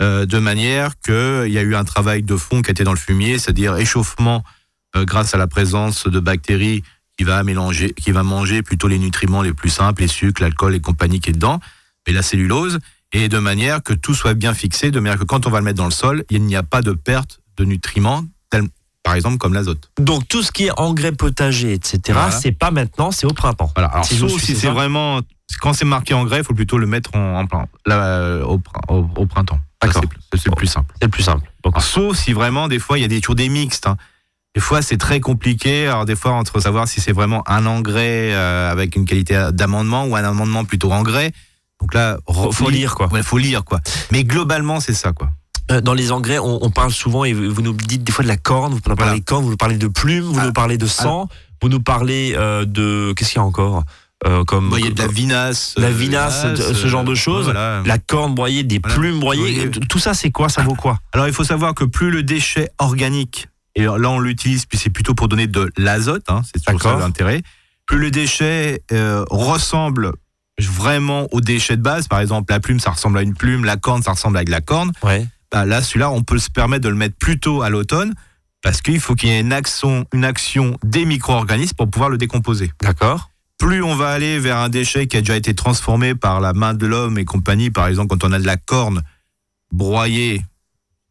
euh, 0.00 0.24
de 0.24 0.38
manière 0.38 0.98
qu'il 1.00 1.48
y 1.48 1.58
a 1.58 1.62
eu 1.62 1.74
un 1.74 1.84
travail 1.84 2.22
de 2.22 2.36
fond 2.36 2.62
qui 2.62 2.70
était 2.70 2.84
dans 2.84 2.92
le 2.92 2.98
fumier, 2.98 3.38
c'est-à-dire 3.38 3.76
échauffement 3.76 4.44
euh, 4.96 5.04
grâce 5.04 5.34
à 5.34 5.38
la 5.38 5.46
présence 5.46 6.06
de 6.06 6.20
bactéries 6.20 6.82
qui 7.18 7.24
va 7.24 7.42
mélanger, 7.42 7.92
qui 7.94 8.12
va 8.12 8.22
manger 8.22 8.62
plutôt 8.62 8.88
les 8.88 8.98
nutriments 8.98 9.42
les 9.42 9.52
plus 9.52 9.68
simples, 9.68 10.02
les 10.02 10.08
sucres, 10.08 10.40
l'alcool 10.40 10.74
et 10.74 10.80
compagnie 10.80 11.20
qui 11.20 11.30
est 11.30 11.34
dedans, 11.34 11.60
et 12.06 12.12
la 12.12 12.22
cellulose, 12.22 12.78
et 13.12 13.28
de 13.28 13.38
manière 13.38 13.82
que 13.82 13.92
tout 13.92 14.14
soit 14.14 14.34
bien 14.34 14.54
fixé, 14.54 14.90
de 14.90 15.00
manière 15.00 15.18
que 15.18 15.24
quand 15.24 15.46
on 15.46 15.50
va 15.50 15.58
le 15.58 15.64
mettre 15.64 15.78
dans 15.78 15.84
le 15.84 15.90
sol, 15.90 16.24
il 16.30 16.44
n'y 16.44 16.56
a 16.56 16.62
pas 16.62 16.80
de 16.80 16.92
perte 16.92 17.40
de 17.56 17.64
nutriments, 17.64 18.24
par 19.02 19.14
exemple 19.14 19.38
comme 19.38 19.54
l'azote. 19.54 19.90
Donc 19.98 20.28
tout 20.28 20.42
ce 20.42 20.52
qui 20.52 20.66
est 20.66 20.78
engrais 20.78 21.12
potager, 21.12 21.72
etc. 21.72 22.00
Voilà. 22.10 22.30
C'est 22.30 22.52
pas 22.52 22.70
maintenant, 22.70 23.10
c'est 23.10 23.26
au 23.26 23.32
printemps. 23.32 23.70
Voilà. 23.74 23.88
Alors, 23.90 24.04
Si 24.04 24.16
sauf 24.16 24.40
si 24.40 24.54
c'est 24.54 24.68
vraiment 24.70 25.20
quand 25.60 25.72
c'est 25.72 25.84
marqué 25.84 26.14
engrais, 26.14 26.38
il 26.38 26.44
faut 26.44 26.54
plutôt 26.54 26.78
le 26.78 26.86
mettre 26.86 27.14
en, 27.16 27.40
en 27.40 27.46
plein- 27.46 27.66
là, 27.86 28.38
au, 28.46 28.58
prin- 28.58 28.80
au- 28.88 29.08
au 29.16 29.26
printemps. 29.26 29.58
D'accord. 29.82 30.02
C'est 30.32 30.38
c'est 30.38 30.48
le 30.50 30.54
plus 30.54 30.66
simple. 30.68 30.94
C'est 31.00 31.06
le 31.06 31.10
plus 31.10 31.22
simple. 31.24 31.50
Donc, 31.64 31.74
Alors, 31.74 31.82
sauf 31.82 32.16
si 32.16 32.32
vraiment, 32.32 32.68
des 32.68 32.78
fois, 32.78 32.98
il 32.98 33.02
y 33.02 33.04
a 33.04 33.08
des, 33.08 33.20
toujours 33.20 33.34
des 33.34 33.48
mixtes. 33.48 33.86
hein. 33.86 33.96
Des 34.54 34.60
fois, 34.60 34.80
c'est 34.82 34.96
très 34.96 35.20
compliqué. 35.20 35.86
Alors, 35.88 36.04
des 36.04 36.14
fois, 36.16 36.32
entre 36.32 36.60
savoir 36.60 36.86
si 36.86 37.00
c'est 37.00 37.12
vraiment 37.12 37.42
un 37.48 37.66
engrais 37.66 38.32
euh, 38.32 38.70
avec 38.70 38.94
une 38.96 39.04
qualité 39.06 39.48
d'amendement 39.52 40.04
ou 40.06 40.14
un 40.16 40.22
amendement 40.24 40.64
plutôt 40.64 40.92
engrais. 40.92 41.32
Donc 41.80 41.94
là, 41.94 42.18
Faut- 42.28 42.52
faut 42.52 42.68
lire, 42.70 42.94
quoi. 42.94 43.08
Ouais, 43.08 43.22
faut 43.22 43.38
lire, 43.38 43.64
quoi. 43.64 43.80
Mais 44.12 44.22
globalement, 44.22 44.78
c'est 44.80 44.92
ça, 44.94 45.12
quoi. 45.12 45.30
Euh, 45.70 45.80
Dans 45.80 45.94
les 45.94 46.12
engrais, 46.12 46.38
on, 46.38 46.64
on 46.64 46.70
parle 46.70 46.92
souvent, 46.92 47.24
et 47.24 47.32
vous 47.32 47.62
nous 47.62 47.72
dites 47.72 48.02
des 48.04 48.12
fois 48.12 48.22
de 48.22 48.28
la 48.28 48.36
corne, 48.36 48.72
vous 48.74 48.80
parlez 48.80 48.96
Voilà. 49.02 49.18
de 49.18 49.24
corne, 49.24 49.44
vous 49.44 49.50
nous 49.50 49.56
parlez 49.56 49.76
de 49.76 49.86
plumes, 49.88 50.24
vous 50.24 50.38
Ah, 50.40 50.46
nous 50.46 50.52
parlez 50.52 50.78
de 50.78 50.86
sang, 50.86 51.28
vous 51.62 51.68
nous 51.68 51.80
parlez 51.80 52.34
euh, 52.36 52.64
de. 52.64 53.12
Qu'est-ce 53.16 53.30
qu'il 53.30 53.38
y 53.38 53.42
a 53.42 53.44
encore 53.46 53.84
Euh, 54.26 54.44
comme, 54.44 54.70
y 54.78 54.86
a 54.86 54.90
de 54.90 54.98
la 54.98 55.06
vinasse. 55.08 55.74
La 55.78 55.86
euh, 55.86 55.90
vinasse, 55.90 56.44
ce 56.56 56.86
genre 56.88 57.04
de 57.04 57.14
choses. 57.14 57.44
voilà. 57.44 57.82
la 57.86 57.98
corne 57.98 58.34
broyée, 58.34 58.64
des 58.64 58.78
Voilà. 58.78 58.96
plumes 58.96 59.18
broyées. 59.20 59.68
Oui. 59.72 59.80
Tout 59.88 59.98
ça, 59.98 60.12
c'est 60.12 60.30
quoi 60.30 60.48
Ça 60.50 60.62
vaut 60.62 60.74
quoi? 60.74 60.98
Alors, 61.12 61.26
il 61.26 61.32
faut 61.32 61.44
savoir 61.44 61.74
que 61.74 61.84
plus 61.84 62.10
le 62.10 62.22
déchet 62.22 62.68
organique, 62.78 63.48
et 63.76 63.84
là, 63.84 64.10
on 64.10 64.18
l'utilise, 64.18 64.66
puis 64.66 64.76
c'est 64.76 64.90
plutôt 64.90 65.14
pour 65.14 65.28
donner 65.28 65.46
de 65.46 65.70
l'azote, 65.78 66.24
hein, 66.28 66.42
c'est 66.52 66.62
toujours 66.64 66.82
ça 66.82 66.98
l'intérêt, 66.98 67.42
plus 67.86 67.98
le 67.98 68.10
déchet 68.10 68.82
euh, 68.92 69.24
ressemble, 69.30 70.12
vraiment 70.60 71.26
aux 71.32 71.40
déchets 71.40 71.76
de 71.78 71.82
base. 71.82 72.06
Par 72.08 72.20
exemple, 72.20 72.52
la 72.52 72.60
plume, 72.60 72.78
ça 72.80 72.90
ressemble 72.90 73.16
à 73.18 73.22
une 73.22 73.34
plume, 73.34 73.64
la 73.64 73.76
corne, 73.78 74.02
ça 74.02 74.10
ressemble 74.12 74.36
à 74.36 74.44
de 74.44 74.50
la 74.50 74.60
corne. 74.60 74.92
Ouais. 75.02 75.26
Bah, 75.52 75.64
là, 75.64 75.82
celui-là, 75.82 76.10
on 76.10 76.22
peut 76.22 76.38
se 76.38 76.50
permettre 76.50 76.84
de 76.84 76.88
le 76.88 76.94
mettre 76.94 77.16
plus 77.16 77.38
tôt 77.40 77.62
à 77.62 77.70
l'automne 77.70 78.14
parce 78.62 78.82
qu'il 78.82 79.00
faut 79.00 79.14
qu'il 79.14 79.30
y 79.30 79.32
ait 79.32 79.40
une 79.40 79.52
action, 79.52 80.06
une 80.12 80.24
action 80.24 80.76
des 80.84 81.04
micro-organismes 81.04 81.74
pour 81.76 81.90
pouvoir 81.90 82.10
le 82.10 82.18
décomposer. 82.18 82.70
D'accord. 82.80 83.30
Plus 83.58 83.82
on 83.82 83.94
va 83.96 84.10
aller 84.10 84.38
vers 84.38 84.58
un 84.58 84.68
déchet 84.68 85.06
qui 85.06 85.16
a 85.16 85.20
déjà 85.20 85.36
été 85.36 85.54
transformé 85.54 86.14
par 86.14 86.40
la 86.40 86.52
main 86.52 86.72
de 86.74 86.86
l'homme 86.86 87.18
et 87.18 87.24
compagnie, 87.24 87.70
par 87.70 87.88
exemple, 87.88 88.08
quand 88.16 88.24
on 88.28 88.32
a 88.32 88.38
de 88.38 88.46
la 88.46 88.56
corne 88.56 89.02
broyée, 89.72 90.44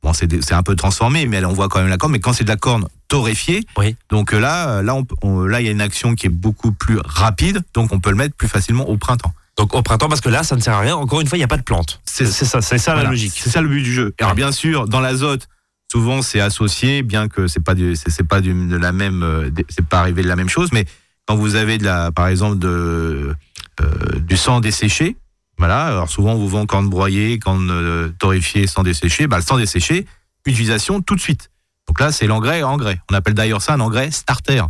bon, 0.04 0.14
c'est 0.14 0.52
un 0.54 0.64
peu 0.64 0.76
transformé, 0.76 1.26
mais 1.26 1.44
on 1.46 1.54
voit 1.54 1.70
quand 1.70 1.80
même 1.80 1.90
la 1.90 1.98
corne, 1.98 2.12
mais 2.14 2.20
quand 2.20 2.34
c'est 2.34 2.44
de 2.44 2.50
la 2.50 2.58
corne 2.58 2.88
torréfiée, 3.08 3.66
Oui. 3.78 3.96
donc 4.10 4.34
euh, 4.34 4.40
là, 4.40 4.70
euh, 4.70 4.82
là, 4.82 4.96
on, 4.96 5.04
peut- 5.04 5.16
on- 5.22 5.42
là, 5.46 5.62
il 5.62 5.66
y 5.66 5.70
a 5.70 5.72
une 5.72 5.82
action 5.82 6.16
qui 6.16 6.28
est 6.28 6.32
beaucoup 6.32 6.72
plus 6.72 7.00
rapide, 7.04 7.62
donc 7.74 7.92
on 7.92 8.00
peut 8.00 8.10
le 8.10 8.16
mettre 8.16 8.36
plus 8.36 8.48
facilement 8.48 8.88
au 8.88 8.98
printemps. 8.98 9.34
Donc 9.58 9.74
au 9.76 9.82
printemps, 9.82 10.08
parce 10.08 10.22
que 10.22 10.30
là, 10.30 10.44
ça 10.44 10.56
ne 10.56 10.62
sert 10.62 10.74
à 10.74 10.80
rien. 10.80 10.96
Encore 10.96 11.20
une 11.22 11.28
fois, 11.28 11.38
il 11.38 11.42
n'y 11.42 11.46
a 11.46 11.50
pas 11.50 11.58
de 11.58 11.64
plantes. 11.64 12.02
C'est- 12.06 12.26
ça, 12.26 12.62
c'est 12.62 12.78
ça 12.78 12.96
la 12.96 13.04
logique. 13.04 13.34
C'est 13.36 13.50
ça 13.50 13.62
le 13.62 13.68
but 13.68 13.82
du 13.84 13.94
jeu. 13.94 14.14
Alors 14.20 14.36
bien 14.36 14.52
sûr, 14.52 14.88
dans 14.88 15.00
l'azote, 15.02 15.48
souvent 15.92 16.22
c'est 16.22 16.40
associé, 16.40 17.02
bien 17.04 17.28
que 17.28 17.48
c'est 17.48 17.60
pas 17.64 17.74
c'est 18.08 18.28
pas 18.28 18.42
du- 18.42 18.68
de 18.68 18.78
la 18.78 18.92
même, 18.92 19.24
euh, 19.24 19.50
c'est 19.70 19.86
pas 19.86 20.00
arrivé 20.00 20.22
de 20.24 20.28
la 20.28 20.36
même 20.36 20.50
chose, 20.50 20.70
mais 20.72 20.86
quand 21.26 21.36
vous 21.36 21.56
avez 21.56 21.78
de 21.78 21.84
la, 21.84 22.12
par 22.12 22.28
exemple 22.28 22.58
de 22.60 23.36
euh, 23.82 24.20
du 24.20 24.38
sang 24.38 24.60
desséché, 24.62 25.18
voilà. 25.58 25.88
Alors 25.88 26.10
souvent 26.10 26.34
on 26.34 26.38
vous 26.38 26.48
vend 26.48 26.66
corne 26.66 26.90
broyée, 26.90 27.38
corne 27.40 27.70
euh, 27.72 28.10
torréfiée, 28.20 28.66
sang 28.68 28.84
desséché. 28.84 29.28
Bah 29.28 29.38
le 29.38 29.44
sang 29.44 29.58
desséché, 29.58 30.06
utilisation 30.46 31.02
tout 31.02 31.16
de 31.16 31.22
suite. 31.22 31.50
Donc 31.88 32.00
là 32.00 32.12
c'est 32.12 32.28
l'engrais 32.28 32.62
engrais. 32.64 33.00
On 33.12 33.16
appelle 33.16 33.34
d'ailleurs 33.34 33.62
ça 33.62 33.74
un 33.74 33.80
engrais 33.80 34.12
starter. 34.12 34.62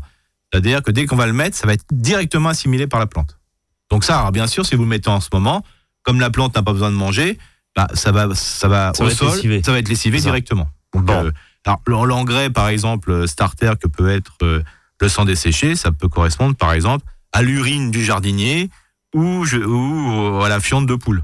C'est-à-dire 0.52 0.82
que 0.82 0.90
dès 0.92 1.06
qu'on 1.06 1.16
va 1.16 1.28
le 1.28 1.34
mettre, 1.34 1.56
ça 1.58 1.68
va 1.68 1.74
être 1.74 1.86
directement 1.92 2.50
assimilé 2.50 2.88
par 2.88 3.00
la 3.00 3.06
plante. 3.08 3.38
Donc 3.92 4.04
ça, 4.04 4.20
alors 4.20 4.32
bien 4.32 4.48
sûr, 4.48 4.66
si 4.66 4.76
vous 4.76 4.84
le 4.84 4.90
mettez 4.90 5.10
en 5.10 5.20
ce 5.22 5.30
moment, 5.34 5.64
comme 6.04 6.20
la 6.20 6.30
plante 6.30 6.56
n'a 6.56 6.64
pas 6.64 6.74
besoin 6.74 6.92
de 6.92 6.96
manger, 6.96 7.38
bah, 7.76 7.88
ça 7.94 8.12
va, 8.12 8.34
ça 8.36 8.68
va 8.68 8.94
Ça 8.94 9.04
au 9.04 9.06
va 9.08 9.12
être 9.12 9.18
sol, 9.18 9.30
lessivé. 9.36 9.62
ça 9.64 9.72
va 9.72 9.80
être 9.80 9.90
lessivé 9.90 10.20
directement. 10.20 10.70
Donc, 10.94 11.06
Bon. 11.06 11.26
euh, 11.26 11.32
alors 11.66 11.82
l'en- 11.88 12.06
l'engrais, 12.06 12.50
par 12.50 12.70
exemple, 12.70 13.12
euh, 13.12 13.28
starter 13.28 13.74
que 13.82 13.88
peut 13.88 14.10
être 14.10 14.34
euh, 14.44 14.64
le 15.02 15.10
sang 15.10 15.26
desséché, 15.26 15.76
ça 15.76 15.92
peut 15.92 16.08
correspondre, 16.08 16.56
par 16.56 16.74
exemple, 16.74 17.06
à 17.32 17.42
l'urine 17.42 17.92
du 17.92 18.04
jardinier 18.04 18.70
ou, 19.16 19.46
je- 19.46 19.58
ou 19.58 20.42
à 20.44 20.50
la 20.50 20.60
fiente 20.60 20.86
de 20.88 20.96
poule. 20.96 21.24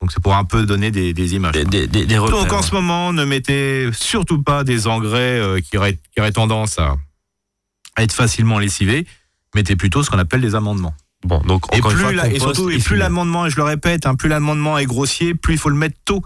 Donc 0.00 0.12
c'est 0.12 0.22
pour 0.22 0.34
un 0.34 0.44
peu 0.44 0.66
donner 0.66 0.90
des, 0.90 1.14
des 1.14 1.34
images. 1.34 1.54
Des, 1.54 1.64
des, 1.86 2.04
des, 2.04 2.18
repères, 2.18 2.40
Donc 2.42 2.52
en 2.52 2.56
ouais. 2.56 2.62
ce 2.62 2.74
moment, 2.74 3.12
ne 3.12 3.24
mettez 3.24 3.88
surtout 3.92 4.42
pas 4.42 4.62
des 4.64 4.86
engrais 4.86 5.40
euh, 5.40 5.60
qui, 5.60 5.78
auraient, 5.78 5.94
qui 6.12 6.20
auraient 6.20 6.32
tendance 6.32 6.78
à, 6.78 6.96
à 7.96 8.02
être 8.02 8.12
facilement 8.12 8.58
lessivés. 8.58 9.06
Mettez 9.54 9.76
plutôt 9.76 10.02
ce 10.02 10.10
qu'on 10.10 10.18
appelle 10.18 10.40
des 10.42 10.54
amendements. 10.54 10.94
Bon, 11.24 11.40
donc 11.46 11.64
Et 11.74 11.80
plus, 11.80 11.90
fois, 11.96 12.12
la- 12.12 12.28
et 12.28 12.38
compost 12.38 12.56
surtout, 12.56 12.70
et 12.70 12.78
plus 12.78 12.96
l'amendement, 12.96 13.46
et 13.46 13.50
je 13.50 13.56
le 13.56 13.62
répète, 13.62 14.06
hein, 14.06 14.14
plus 14.14 14.28
l'amendement 14.28 14.76
est 14.78 14.84
grossier, 14.86 15.34
plus 15.34 15.54
il 15.54 15.58
faut 15.58 15.70
le 15.70 15.76
mettre 15.76 15.96
tôt 16.04 16.22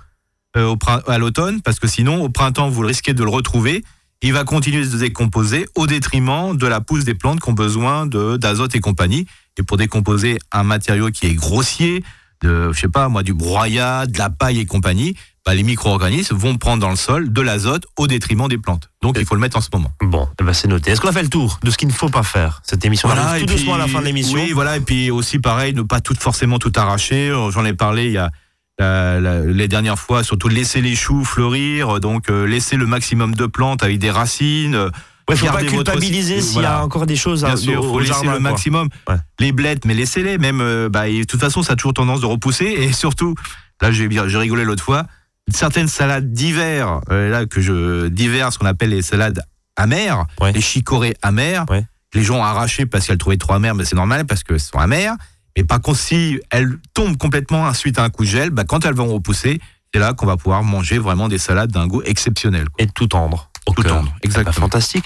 euh, 0.56 0.66
au 0.66 0.78
à 1.06 1.18
l'automne, 1.18 1.61
parce 1.62 1.78
que 1.78 1.87
sinon, 1.87 2.22
au 2.22 2.28
printemps, 2.30 2.68
vous 2.68 2.80
risquez 2.82 3.14
de 3.14 3.22
le 3.22 3.30
retrouver. 3.30 3.84
Il 4.22 4.32
va 4.32 4.42
continuer 4.42 4.84
de 4.84 4.90
se 4.90 4.96
décomposer 4.96 5.66
au 5.76 5.87
détriment 5.87 6.56
de 6.56 6.66
la 6.66 6.80
pousse 6.80 7.04
des 7.04 7.14
plantes 7.14 7.38
qui 7.40 7.48
ont 7.48 7.52
besoin 7.52 8.06
d'azote 8.06 8.74
et 8.74 8.80
compagnie. 8.80 9.26
Et 9.58 9.62
pour 9.62 9.76
décomposer 9.76 10.38
un 10.50 10.64
matériau 10.64 11.11
qui 11.11 11.26
est 11.26 11.34
grossier, 11.34 12.02
de, 12.42 12.72
je 12.72 12.80
sais 12.80 12.88
pas, 12.88 13.08
moi, 13.08 13.22
du 13.22 13.34
broyat, 13.34 14.06
de 14.06 14.18
la 14.18 14.30
paille 14.30 14.58
et 14.58 14.66
compagnie, 14.66 15.14
bah, 15.46 15.55
les 15.55 15.62
micro-organismes 15.62 16.37
vont 16.37 16.57
prendre 16.57 16.81
dans 16.81 16.90
le 16.90 16.96
sol 16.96 17.33
de 17.33 17.40
l'azote 17.40 17.87
au 17.96 18.07
détriment 18.07 18.48
des 18.48 18.59
plantes. 18.59 18.90
Donc, 19.03 19.16
il 19.18 19.24
faut 19.24 19.35
le 19.35 19.40
mettre 19.40 19.57
en 19.57 19.61
ce 19.61 19.68
moment. 19.72 19.90
Bon, 20.03 20.29
eh 20.40 20.44
ben, 20.44 20.53
c'est 20.53 20.68
noté. 20.68 20.90
Est-ce 20.90 21.01
qu'on 21.01 21.09
a 21.09 21.12
fait 21.12 21.22
le 21.22 21.29
tour 21.31 21.59
de 21.62 21.70
ce 21.70 21.79
qu'il 21.79 21.88
ne 21.88 21.92
faut 21.92 22.09
pas 22.11 22.22
faire 22.22 22.61
Cette 22.64 22.85
émission 22.85 23.09
Voilà, 23.09 23.29
arrive 23.29 23.44
et 23.44 23.46
tout 23.46 23.55
doucement 23.55 23.74
à 23.74 23.79
la 23.79 23.85
puis- 23.85 23.92
fin 23.94 24.01
de 24.01 24.05
l'émission. 24.07 24.35
Oui, 24.38 24.53
voilà, 24.53 24.77
et 24.77 24.81
puis 24.81 25.11
aussi 25.11 25.38
pareil, 25.38 25.72
ne 25.74 25.83
pas 25.83 26.01
tout 26.01 26.14
forcément 26.18 26.59
tout 26.59 26.72
arracher. 26.77 27.31
Euh, 27.31 27.51
J'en 27.51 27.64
ai 27.64 27.72
parlé 27.72 28.07
il 28.07 28.12
y 28.12 28.18
a 28.18 28.31
la- 28.79 29.18
la- 29.20 29.40
les 29.44 29.66
dernières 29.68 29.98
fois, 29.98 30.22
surtout 30.22 30.48
laisser 30.48 30.81
les 30.81 30.94
choux 30.94 31.24
fleurir, 31.24 31.98
donc 32.01 32.31
euh, 32.31 32.46
laisser 32.46 32.77
le 32.77 32.87
maximum 32.87 33.35
de 33.35 33.46
plantes 33.46 33.83
avec 33.83 33.98
des 33.98 34.11
racines. 34.11 34.74
euh, 34.74 34.90
Ouais, 35.29 35.37
faut 35.37 35.46
pas 35.46 35.53
votre- 35.61 35.66
culpabiliser 35.66 36.40
s'il 36.40 36.62
y 36.62 36.64
a 36.64 36.83
encore 36.83 37.05
des 37.05 37.16
choses 37.16 37.44
à 37.44 37.48
Bien 37.48 37.57
sûr, 37.57 37.81
au- 37.81 37.88
faut 37.88 37.94
au 37.94 38.01
laisser 38.01 38.27
le 38.27 38.38
maximum. 38.40 38.88
Ouais. 39.09 39.16
Les 39.40 39.53
blettes, 39.53 39.85
mais 39.85 39.92
laissez-les. 39.94 40.38
Même, 40.38 40.61
euh, 40.62 40.88
bah, 40.88 41.09
et 41.09 41.20
de 41.20 41.24
toute 41.24 41.40
façon, 41.40 41.62
ça 41.62 41.72
a 41.74 41.77
toujours 41.77 41.92
tendance 41.92 42.20
de 42.20 42.27
repousser. 42.27 42.64
Et 42.64 42.92
surtout, 42.92 43.35
là, 43.83 43.90
j'ai 43.92 44.07
rigolé 44.07 44.64
l'autre 44.64 44.83
fois. 44.85 45.05
Certaines 45.54 45.88
salades 45.88 46.32
d'hiver, 46.32 47.00
euh, 47.11 47.30
là 47.30 47.46
que 47.46 47.61
je 47.61 48.08
d'hiver, 48.08 48.52
ce 48.52 48.58
qu'on 48.58 48.66
appelle 48.66 48.90
les 48.90 49.02
salades 49.02 49.42
amères, 49.76 50.26
Ouais. 50.40 50.52
les 50.52 50.61
chicorées 50.61 51.16
amères. 51.22 51.64
Ouais. 51.70 51.84
Les 52.14 52.22
gens 52.22 52.37
ont 52.38 52.44
arraché 52.44 52.87
parce 52.87 53.06
qu'elles 53.06 53.18
trouvaient 53.18 53.37
trop 53.37 53.54
amères, 53.54 53.74
mais 53.74 53.84
c'est 53.84 53.96
normal 53.96 54.26
parce 54.26 54.42
qu'elles 54.42 54.61
sont 54.61 54.78
amères. 54.78 55.14
Et 55.56 55.64
par 55.64 55.80
contre, 55.80 55.98
si 55.98 56.40
elles 56.50 56.78
tombent 56.94 57.16
complètement 57.16 57.72
suite 57.74 57.98
à 57.98 58.04
un 58.04 58.11
coup 58.11 58.24
de 58.24 58.28
gel, 58.28 58.50
bah, 58.50 58.64
quand 58.64 58.84
elles 58.84 58.94
vont 58.94 59.12
repousser, 59.12 59.61
c'est 59.92 60.00
là 60.00 60.12
qu'on 60.12 60.26
va 60.26 60.37
pouvoir 60.37 60.62
manger 60.64 60.98
vraiment 60.98 61.28
des 61.28 61.38
salades 61.38 61.70
d'un 61.72 61.87
goût 61.87 62.02
exceptionnel. 62.04 62.68
quoi. 62.70 62.84
Et 62.84 62.88
tout 62.88 63.06
tendre. 63.06 63.50
au 63.66 63.72
Tout 63.72 63.82
cœur. 63.82 63.96
tendre, 63.98 64.08
Eh 64.16 64.20
ben, 64.20 64.28
exactement. 64.30 64.66
fantastique. 64.66 65.04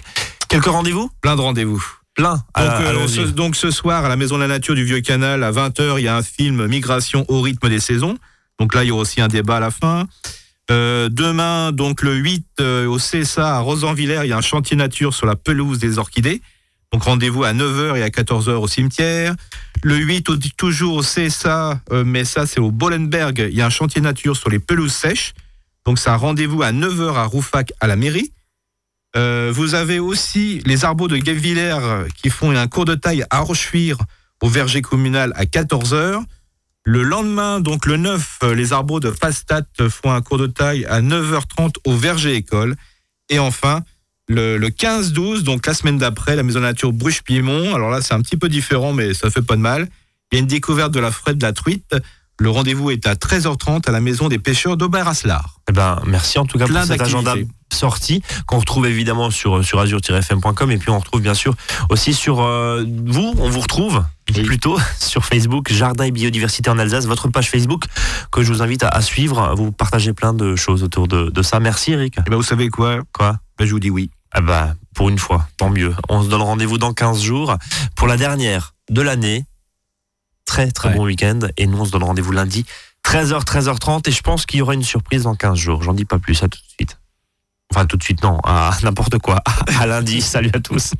Quelques 0.49 0.67
rendez-vous? 0.67 1.11
Plein 1.21 1.35
de 1.37 1.41
rendez-vous. 1.41 1.83
Plein. 2.15 2.35
Donc, 2.35 2.43
Ah, 2.55 2.81
euh, 2.83 3.09
ce, 3.09 3.21
donc 3.23 3.57
ce 3.57 3.71
soir, 3.71 4.05
à 4.05 4.09
la 4.09 4.17
Maison 4.17 4.37
de 4.37 4.43
la 4.43 4.49
Nature 4.49 4.75
du 4.75 4.85
Vieux 4.85 5.01
Canal, 5.01 5.43
à 5.43 5.51
20h, 5.51 5.99
il 5.99 6.05
y 6.05 6.09
a 6.09 6.17
un 6.17 6.23
film 6.23 6.67
Migration 6.67 7.25
au 7.29 7.41
rythme 7.41 7.69
des 7.69 7.81
saisons. 7.81 8.17
Donc 8.63 8.77
là, 8.77 8.85
il 8.85 8.89
y 8.89 8.91
aura 8.93 9.03
aussi 9.03 9.21
un 9.21 9.27
débat 9.27 9.57
à 9.57 9.61
la 9.61 9.73
fin. 9.73 10.07
Euh, 10.71 11.09
demain, 11.09 11.73
donc 11.73 12.01
le 12.03 12.15
8, 12.15 12.47
euh, 12.61 12.87
au 12.87 12.97
CSA 12.99 13.57
à 13.57 13.59
Rosanvillers, 13.59 14.21
il 14.23 14.29
y 14.29 14.33
a 14.33 14.37
un 14.37 14.41
chantier 14.41 14.77
nature 14.77 15.13
sur 15.15 15.27
la 15.27 15.35
pelouse 15.35 15.81
des 15.81 15.99
orchidées. 15.99 16.41
Donc 16.93 17.03
rendez-vous 17.03 17.43
à 17.43 17.53
9h 17.53 17.97
et 17.97 18.05
à 18.05 18.09
14h 18.11 18.51
au 18.53 18.69
cimetière. 18.69 19.35
Le 19.83 19.97
8, 19.97 20.29
au- 20.31 20.37
toujours 20.57 20.95
au 20.95 21.03
CSA, 21.03 21.81
euh, 21.91 22.05
mais 22.07 22.25
ça 22.25 22.47
c'est 22.47 22.61
au 22.61 22.71
Bollenberg, 22.71 23.49
il 23.51 23.57
y 23.57 23.63
a 23.63 23.67
un 23.67 23.71
chantier 23.71 24.01
nature 24.01 24.37
sur 24.37 24.49
les 24.49 24.61
pelouses 24.61 24.93
sèches. 24.93 25.35
Donc 25.85 25.99
c'est 25.99 26.11
un 26.11 26.17
rendez-vous 26.17 26.63
à 26.63 26.71
9h 26.71 27.17
à 27.17 27.25
Roufac 27.25 27.73
à 27.81 27.89
la 27.89 27.97
mairie. 27.97 28.31
Vous 29.17 29.75
avez 29.75 29.99
aussi 29.99 30.63
les 30.67 30.85
arbres 30.85 31.09
de 31.09 31.17
Guebwiller 31.17 31.77
euh, 31.81 32.07
qui 32.15 32.31
font 32.31 32.53
un 32.53 32.69
cours 32.69 32.85
de 32.85 32.95
taille 32.95 33.25
à 33.31 33.41
Rochefuire 33.41 33.99
au 34.41 34.49
verger 34.49 34.83
communal 34.83 35.33
à 35.35 35.47
14h. 35.47 36.23
Le 36.85 37.03
lendemain, 37.03 37.61
donc 37.61 37.87
le 37.87 37.97
9, 37.97 38.39
euh, 38.43 38.55
les 38.55 38.73
arbres 38.73 38.99
de 38.99 39.11
Fastat 39.11 39.63
font 39.89 40.11
un 40.11 40.21
cours 40.21 40.39
de 40.39 40.49
taille 40.49 40.85
à 40.87 41.01
9h30 41.01 41.75
au 41.85 41.97
verger 41.97 42.35
école. 42.35 42.75
Et 43.31 43.39
enfin, 43.39 43.83
le, 44.29 44.57
le 44.57 44.69
15-12, 44.69 45.43
donc 45.43 45.65
la 45.67 45.75
semaine 45.75 45.99
d'après, 45.99 46.35
la 46.35 46.43
maison 46.43 46.59
de 46.59 46.65
nature 46.65 46.93
Bruche-Piémont. 46.93 47.75
Alors 47.75 47.91
là, 47.91 48.03
c'est 48.03 48.15
un 48.15 48.21
petit 48.21 48.37
peu 48.37 48.49
différent, 48.49 48.93
mais 48.93 49.15
ça 49.15 49.31
fait 49.31 49.43
pas 49.43 49.57
de 49.57 49.61
mal. 49.61 49.89
Il 50.33 50.37
y 50.37 50.39
a 50.39 50.41
une 50.41 50.49
découverte 50.49 50.93
de 50.93 50.99
la 51.01 51.13
frette 51.13 51.39
de 51.39 51.45
la 51.45 51.53
truite. 51.53 51.95
Le 52.43 52.51
rendez-vous 52.51 52.91
est 52.91 53.07
à 53.07 53.15
13h30 53.15 53.89
à 53.89 53.93
la 53.93 54.01
maison 54.01 54.29
des 54.29 54.41
pêcheurs 54.41 54.77
d'Aubert-Aslar. 54.77 55.61
Eh 55.71 55.73
ben, 55.73 56.03
merci 56.07 56.41
en 56.41 56.45
tout 56.45 56.59
cas 56.59 56.67
Plein 56.67 56.81
pour 56.81 56.89
cet 56.89 57.01
agenda 57.01 57.35
sorti 57.73 58.21
qu'on 58.47 58.59
retrouve 58.59 58.87
évidemment 58.87 59.31
sur, 59.31 59.65
sur 59.65 59.79
azur-fm.com 59.79 60.73
et 60.73 60.77
puis 60.77 60.91
on 60.91 60.99
retrouve 60.99 61.21
bien 61.21 61.35
sûr 61.35 61.55
aussi 61.89 62.13
sur 62.13 62.43
euh, 62.43 62.85
vous, 63.07 63.33
on 63.39 63.49
vous 63.49 63.61
retrouve 63.61 64.05
Oui. 64.35 64.43
plutôt 64.43 64.77
sur 64.99 65.25
Facebook 65.25 65.73
Jardin 65.73 66.03
et 66.03 66.11
Biodiversité 66.11 66.69
en 66.69 66.81
Alsace, 66.81 67.07
votre 67.07 67.29
page 67.29 67.49
Facebook 67.49 67.85
que 68.33 68.43
je 68.43 68.53
vous 68.53 68.61
invite 68.61 68.83
à, 68.83 68.89
à 68.89 69.03
suivre. 69.03 69.55
Vous 69.57 69.71
partagez 69.71 70.13
plein 70.13 70.35
de 70.35 70.57
choses 70.57 70.83
autour 70.83 71.07
de, 71.07 71.31
de 71.31 71.43
ça. 71.43 71.61
Merci 71.61 71.93
Eric. 71.93 72.19
Et 72.27 72.31
ben, 72.31 72.35
vous 72.35 72.43
savez 72.43 72.71
quoi? 72.71 72.99
Quoi? 73.13 73.37
Ben, 73.57 73.67
Je 73.67 73.71
vous 73.71 73.79
dis 73.79 73.91
oui. 73.91 74.11
Ah 74.33 74.41
bah, 74.41 74.75
pour 74.97 75.11
une 75.11 75.19
fois, 75.19 75.47
tant 75.59 75.71
mieux. 75.71 75.95
On 76.09 76.25
se 76.25 76.29
donne 76.29 76.43
rendez-vous 76.43 76.79
dans 76.79 76.93
15 76.93 77.23
jours 77.23 77.55
pour 77.95 78.09
la 78.09 78.17
dernière 78.17 78.75
de 78.91 79.01
l'année. 79.01 79.45
Très 80.53 80.71
très 80.71 80.91
Ouais. 80.91 80.95
bon 80.97 81.05
week-end. 81.07 81.39
Et 81.57 81.67
nous, 81.67 81.79
on 81.81 81.87
se 81.87 81.93
donne 81.93 82.03
rendez-vous 82.05 82.31
lundi, 82.33 82.67
13h, 83.07 83.43
13h30. 83.43 84.07
Et 84.07 84.13
je 84.13 84.21
pense 84.21 84.45
qu'il 84.45 84.59
y 84.59 84.63
aura 84.63 84.75
une 84.75 84.83
surprise 84.83 85.23
dans 85.23 85.35
15 85.35 85.57
jours. 85.59 85.83
J'en 85.83 85.95
dis 85.95 86.05
pas 86.05 86.19
plus, 86.19 86.43
à 86.43 86.49
tout 86.49 86.59
de 86.59 86.73
suite. 86.77 86.99
Enfin, 87.73 87.87
tout 87.87 87.97
de 87.97 88.03
suite, 88.03 88.23
non, 88.23 88.39
à 88.45 88.71
n'importe 88.83 89.17
quoi. 89.19 89.43
À 89.81 89.87
lundi, 89.87 90.21
salut 90.21 90.51
à 90.53 90.61
tous. 90.61 90.93